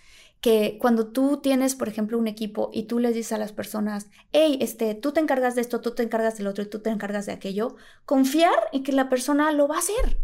que 0.42 0.78
cuando 0.80 1.08
tú 1.08 1.40
tienes, 1.42 1.76
por 1.76 1.88
ejemplo, 1.88 2.20
un 2.20 2.28
equipo 2.28 2.70
y 2.74 2.84
tú 2.84 3.00
les 3.00 3.16
dices 3.16 3.32
a 3.32 3.38
las 3.38 3.52
personas, 3.52 4.08
hey, 4.32 4.60
este, 4.62 4.94
tú 4.94 5.12
te 5.12 5.20
encargas 5.20 5.56
de 5.56 5.62
esto, 5.62 5.82
tú 5.82 5.96
te 5.96 6.04
encargas 6.04 6.38
del 6.38 6.48
otro 6.48 6.64
y 6.64 6.68
tú 6.68 6.80
te 6.80 6.92
encargas 6.92 7.26
de 7.26 7.32
aquello, 7.32 7.76
confiar 8.06 8.54
en 8.72 8.84
que 8.84 8.92
la 8.92 9.10
persona 9.10 9.52
lo 9.52 9.68
va 9.68 9.78
a 9.78 9.80
hacer 9.80 10.20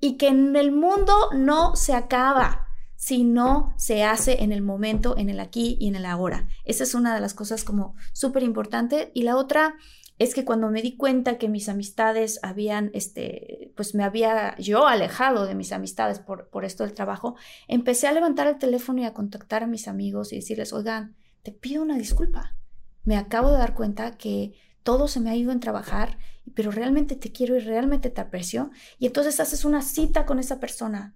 y 0.00 0.16
que 0.16 0.28
en 0.28 0.56
el 0.56 0.72
mundo 0.72 1.14
no 1.32 1.76
se 1.76 1.92
acaba 1.92 2.68
si 2.96 3.24
no 3.24 3.74
se 3.76 4.04
hace 4.04 4.42
en 4.42 4.52
el 4.52 4.62
momento, 4.62 5.16
en 5.16 5.30
el 5.30 5.40
aquí 5.40 5.76
y 5.80 5.88
en 5.88 5.96
el 5.96 6.06
ahora. 6.06 6.48
Esa 6.64 6.84
es 6.84 6.94
una 6.94 7.14
de 7.14 7.20
las 7.20 7.34
cosas 7.34 7.64
como 7.64 7.94
súper 8.12 8.42
importante. 8.42 9.10
Y 9.14 9.22
la 9.22 9.36
otra 9.36 9.76
es 10.18 10.34
que 10.34 10.44
cuando 10.44 10.70
me 10.70 10.80
di 10.80 10.96
cuenta 10.96 11.38
que 11.38 11.48
mis 11.48 11.68
amistades 11.68 12.38
habían, 12.42 12.90
este, 12.94 13.72
pues 13.76 13.94
me 13.94 14.04
había 14.04 14.56
yo 14.58 14.86
alejado 14.86 15.46
de 15.46 15.54
mis 15.54 15.72
amistades 15.72 16.20
por, 16.20 16.48
por 16.48 16.64
esto 16.64 16.84
del 16.84 16.94
trabajo, 16.94 17.36
empecé 17.66 18.06
a 18.06 18.12
levantar 18.12 18.46
el 18.46 18.58
teléfono 18.58 19.02
y 19.02 19.04
a 19.04 19.14
contactar 19.14 19.64
a 19.64 19.66
mis 19.66 19.88
amigos 19.88 20.32
y 20.32 20.36
decirles, 20.36 20.72
oigan, 20.72 21.16
te 21.42 21.50
pido 21.52 21.82
una 21.82 21.98
disculpa. 21.98 22.56
Me 23.02 23.16
acabo 23.16 23.50
de 23.50 23.58
dar 23.58 23.74
cuenta 23.74 24.16
que 24.16 24.54
todo 24.82 25.08
se 25.08 25.18
me 25.20 25.30
ha 25.30 25.36
ido 25.36 25.50
en 25.50 25.60
trabajar, 25.60 26.18
pero 26.54 26.70
realmente 26.70 27.16
te 27.16 27.32
quiero 27.32 27.56
y 27.56 27.60
realmente 27.60 28.08
te 28.08 28.20
aprecio. 28.20 28.70
Y 28.98 29.06
entonces 29.06 29.40
haces 29.40 29.64
una 29.64 29.82
cita 29.82 30.26
con 30.26 30.38
esa 30.38 30.60
persona 30.60 31.14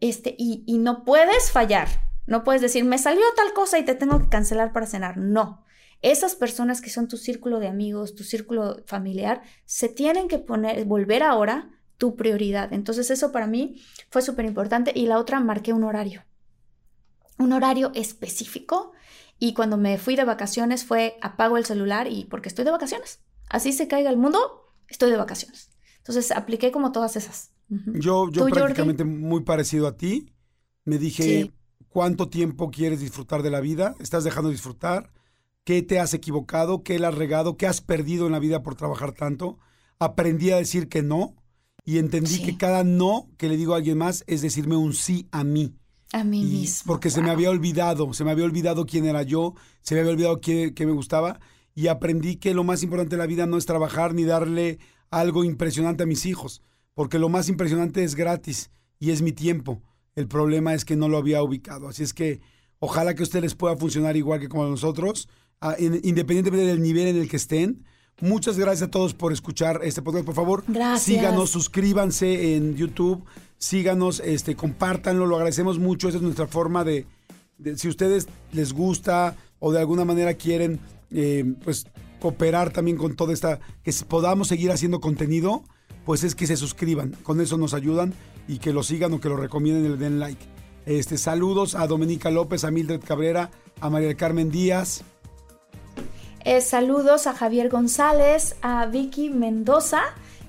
este, 0.00 0.34
y, 0.38 0.64
y 0.66 0.78
no 0.78 1.04
puedes 1.04 1.50
fallar. 1.50 1.88
No 2.26 2.44
puedes 2.44 2.62
decir, 2.62 2.84
me 2.84 2.98
salió 2.98 3.22
tal 3.36 3.52
cosa 3.52 3.78
y 3.78 3.84
te 3.84 3.94
tengo 3.94 4.20
que 4.20 4.28
cancelar 4.28 4.72
para 4.72 4.86
cenar. 4.86 5.16
No. 5.16 5.64
Esas 6.02 6.34
personas 6.34 6.80
que 6.80 6.90
son 6.90 7.08
tu 7.08 7.16
círculo 7.16 7.60
de 7.60 7.68
amigos, 7.68 8.14
tu 8.14 8.24
círculo 8.24 8.82
familiar, 8.86 9.42
se 9.66 9.88
tienen 9.88 10.28
que 10.28 10.38
poner, 10.38 10.84
volver 10.84 11.22
ahora 11.22 11.70
tu 11.98 12.16
prioridad. 12.16 12.72
Entonces 12.72 13.10
eso 13.10 13.32
para 13.32 13.46
mí 13.46 13.82
fue 14.10 14.22
súper 14.22 14.46
importante. 14.46 14.92
Y 14.94 15.06
la 15.06 15.18
otra, 15.18 15.40
marqué 15.40 15.72
un 15.72 15.84
horario. 15.84 16.24
Un 17.36 17.52
horario 17.52 17.92
específico. 17.94 18.92
Y 19.38 19.52
cuando 19.52 19.76
me 19.76 19.98
fui 19.98 20.16
de 20.16 20.24
vacaciones 20.24 20.84
fue 20.84 21.18
apago 21.20 21.58
el 21.58 21.66
celular 21.66 22.06
y 22.06 22.24
porque 22.24 22.48
estoy 22.48 22.64
de 22.64 22.70
vacaciones. 22.70 23.20
Así 23.48 23.72
se 23.72 23.88
caiga 23.88 24.10
el 24.10 24.16
mundo, 24.16 24.72
estoy 24.88 25.10
de 25.10 25.16
vacaciones. 25.16 25.70
Entonces 25.98 26.30
apliqué 26.30 26.70
como 26.72 26.92
todas 26.92 27.16
esas. 27.16 27.50
Yo, 27.94 28.30
yo 28.30 28.46
prácticamente 28.46 29.04
muy 29.04 29.42
parecido 29.42 29.86
a 29.86 29.96
ti. 29.96 30.26
Me 30.84 30.98
dije, 30.98 31.52
¿cuánto 31.88 32.28
tiempo 32.28 32.70
quieres 32.70 33.00
disfrutar 33.00 33.42
de 33.42 33.50
la 33.50 33.60
vida? 33.60 33.94
¿Estás 34.00 34.24
dejando 34.24 34.48
de 34.48 34.54
disfrutar? 34.54 35.12
¿Qué 35.64 35.82
te 35.82 36.00
has 36.00 36.14
equivocado? 36.14 36.82
¿Qué 36.82 36.98
le 36.98 37.06
has 37.06 37.14
regado? 37.14 37.56
¿Qué 37.56 37.66
has 37.66 37.80
perdido 37.80 38.26
en 38.26 38.32
la 38.32 38.38
vida 38.38 38.62
por 38.62 38.74
trabajar 38.74 39.12
tanto? 39.12 39.58
Aprendí 39.98 40.50
a 40.50 40.56
decir 40.56 40.88
que 40.88 41.02
no 41.02 41.36
y 41.84 41.98
entendí 41.98 42.42
que 42.42 42.56
cada 42.56 42.84
no 42.84 43.28
que 43.36 43.48
le 43.48 43.56
digo 43.56 43.74
a 43.74 43.76
alguien 43.76 43.98
más 43.98 44.24
es 44.26 44.42
decirme 44.42 44.76
un 44.76 44.94
sí 44.94 45.28
a 45.30 45.44
mí. 45.44 45.74
A 46.12 46.24
mí 46.24 46.44
mismo. 46.44 46.92
Porque 46.92 47.10
se 47.10 47.22
me 47.22 47.30
había 47.30 47.50
olvidado, 47.50 48.12
se 48.14 48.24
me 48.24 48.32
había 48.32 48.44
olvidado 48.44 48.84
quién 48.84 49.06
era 49.06 49.22
yo, 49.22 49.54
se 49.82 49.94
me 49.94 50.00
había 50.00 50.12
olvidado 50.12 50.40
qué, 50.40 50.74
qué 50.74 50.86
me 50.86 50.92
gustaba 50.92 51.38
y 51.74 51.86
aprendí 51.86 52.36
que 52.36 52.54
lo 52.54 52.64
más 52.64 52.82
importante 52.82 53.16
de 53.16 53.22
la 53.22 53.26
vida 53.26 53.46
no 53.46 53.56
es 53.56 53.66
trabajar 53.66 54.14
ni 54.14 54.24
darle 54.24 54.78
algo 55.10 55.44
impresionante 55.44 56.02
a 56.02 56.06
mis 56.06 56.26
hijos, 56.26 56.62
porque 57.00 57.18
lo 57.18 57.30
más 57.30 57.48
impresionante 57.48 58.04
es 58.04 58.14
gratis 58.14 58.70
y 58.98 59.10
es 59.10 59.22
mi 59.22 59.32
tiempo. 59.32 59.80
El 60.16 60.28
problema 60.28 60.74
es 60.74 60.84
que 60.84 60.96
no 60.96 61.08
lo 61.08 61.16
había 61.16 61.42
ubicado. 61.42 61.88
Así 61.88 62.02
es 62.02 62.12
que 62.12 62.42
ojalá 62.78 63.14
que 63.14 63.22
a 63.22 63.22
ustedes 63.22 63.54
pueda 63.54 63.74
funcionar 63.74 64.18
igual 64.18 64.38
que 64.38 64.50
como 64.50 64.66
nosotros, 64.66 65.26
independientemente 65.78 66.66
del 66.66 66.82
nivel 66.82 67.08
en 67.08 67.16
el 67.16 67.26
que 67.26 67.38
estén. 67.38 67.86
Muchas 68.20 68.58
gracias 68.58 68.88
a 68.88 68.90
todos 68.90 69.14
por 69.14 69.32
escuchar 69.32 69.80
este 69.82 70.02
podcast. 70.02 70.26
Por 70.26 70.34
favor, 70.34 70.62
síganos, 70.98 71.48
suscríbanse 71.48 72.54
en 72.54 72.76
YouTube, 72.76 73.24
síganos, 73.56 74.20
este, 74.22 74.54
compártanlo, 74.54 75.24
lo 75.24 75.36
agradecemos 75.36 75.78
mucho. 75.78 76.06
Esa 76.06 76.18
es 76.18 76.22
nuestra 76.22 76.48
forma 76.48 76.84
de, 76.84 77.06
si 77.76 77.88
ustedes 77.88 78.28
les 78.52 78.74
gusta 78.74 79.38
o 79.58 79.72
de 79.72 79.78
alguna 79.78 80.04
manera 80.04 80.34
quieren, 80.34 80.80
eh, 81.10 81.54
pues 81.64 81.86
cooperar 82.20 82.74
también 82.74 82.98
con 82.98 83.16
toda 83.16 83.32
esta, 83.32 83.58
que 83.82 83.90
podamos 84.06 84.48
seguir 84.48 84.70
haciendo 84.70 85.00
contenido, 85.00 85.64
pues 86.04 86.24
es 86.24 86.34
que 86.34 86.46
se 86.46 86.56
suscriban. 86.56 87.16
Con 87.22 87.40
eso 87.40 87.56
nos 87.56 87.74
ayudan 87.74 88.14
y 88.48 88.58
que 88.58 88.72
lo 88.72 88.82
sigan 88.82 89.12
o 89.12 89.20
que 89.20 89.28
lo 89.28 89.36
recomienden 89.36 89.84
y 89.84 89.88
le 89.88 89.96
den 89.96 90.18
like. 90.18 90.44
Este, 90.86 91.18
saludos 91.18 91.74
a 91.74 91.86
Dominica 91.86 92.30
López, 92.30 92.64
a 92.64 92.70
Mildred 92.70 93.00
Cabrera, 93.00 93.50
a 93.80 93.90
María 93.90 94.14
Carmen 94.16 94.50
Díaz. 94.50 95.02
Eh, 96.44 96.60
saludos 96.60 97.26
a 97.26 97.34
Javier 97.34 97.68
González, 97.68 98.56
a 98.62 98.86
Vicky 98.86 99.28
Mendoza 99.30 100.00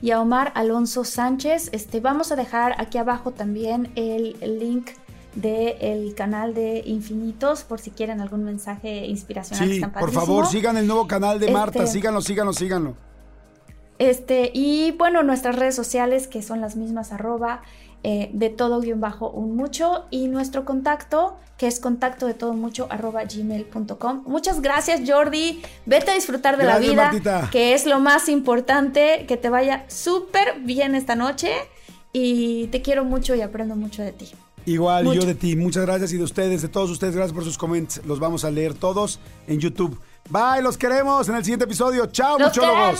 y 0.01 0.11
a 0.11 0.21
Omar 0.21 0.51
Alonso 0.55 1.03
Sánchez. 1.03 1.69
Este, 1.73 1.99
vamos 1.99 2.31
a 2.31 2.35
dejar 2.35 2.75
aquí 2.79 2.97
abajo 2.97 3.31
también 3.31 3.91
el, 3.95 4.37
link 4.59 4.91
del 5.35 6.15
canal 6.15 6.53
de 6.53 6.81
Infinitos 6.85 7.63
por 7.63 7.79
si 7.79 7.91
quieren 7.91 8.21
algún 8.21 8.43
mensaje 8.43 9.05
inspiracional. 9.05 9.69
Sí, 9.69 9.81
por 9.99 10.11
favor, 10.11 10.47
sigan 10.47 10.77
el 10.77 10.87
nuevo 10.87 11.07
canal 11.07 11.39
de 11.39 11.51
Marta, 11.51 11.83
este, 11.83 11.99
síganlo, 11.99 12.21
síganlo, 12.21 12.53
síganlo. 12.53 12.95
Este, 14.01 14.49
y 14.55 14.93
bueno, 14.93 15.21
nuestras 15.21 15.55
redes 15.55 15.75
sociales 15.75 16.27
que 16.27 16.41
son 16.41 16.59
las 16.59 16.75
mismas, 16.75 17.11
arroba 17.11 17.61
eh, 18.01 18.31
de 18.33 18.49
todo 18.49 18.81
guion 18.81 18.99
bajo 18.99 19.29
un 19.29 19.55
mucho 19.55 20.05
y 20.09 20.27
nuestro 20.27 20.65
contacto 20.65 21.37
que 21.55 21.67
es 21.67 21.79
contacto 21.79 22.25
de 22.25 22.33
todo 22.33 22.53
mucho 22.53 22.87
arroba 22.89 23.25
gmail.com. 23.25 24.23
Muchas 24.25 24.63
gracias 24.63 25.01
Jordi, 25.07 25.61
vete 25.85 26.09
a 26.09 26.13
disfrutar 26.15 26.57
de 26.57 26.63
la 26.63 26.79
vida, 26.79 27.11
que 27.51 27.75
es 27.75 27.85
lo 27.85 27.99
más 27.99 28.27
importante, 28.27 29.25
que 29.27 29.37
te 29.37 29.51
vaya 29.51 29.85
súper 29.87 30.61
bien 30.61 30.95
esta 30.95 31.13
noche 31.13 31.51
y 32.11 32.69
te 32.71 32.81
quiero 32.81 33.05
mucho 33.05 33.35
y 33.35 33.41
aprendo 33.41 33.75
mucho 33.75 34.01
de 34.01 34.13
ti. 34.13 34.31
Igual 34.65 35.13
yo 35.13 35.21
de 35.23 35.35
ti, 35.35 35.55
muchas 35.55 35.85
gracias 35.85 36.11
y 36.11 36.17
de 36.17 36.23
ustedes, 36.23 36.63
de 36.63 36.69
todos 36.69 36.89
ustedes, 36.89 37.15
gracias 37.15 37.35
por 37.35 37.43
sus 37.43 37.59
comentarios, 37.59 38.03
los 38.07 38.19
vamos 38.19 38.45
a 38.45 38.49
leer 38.49 38.73
todos 38.73 39.19
en 39.45 39.59
YouTube. 39.59 40.01
Bye, 40.27 40.63
los 40.63 40.75
queremos 40.75 41.29
en 41.29 41.35
el 41.35 41.43
siguiente 41.43 41.65
episodio. 41.65 42.07
Chao, 42.07 42.39
muchólogos. 42.39 42.99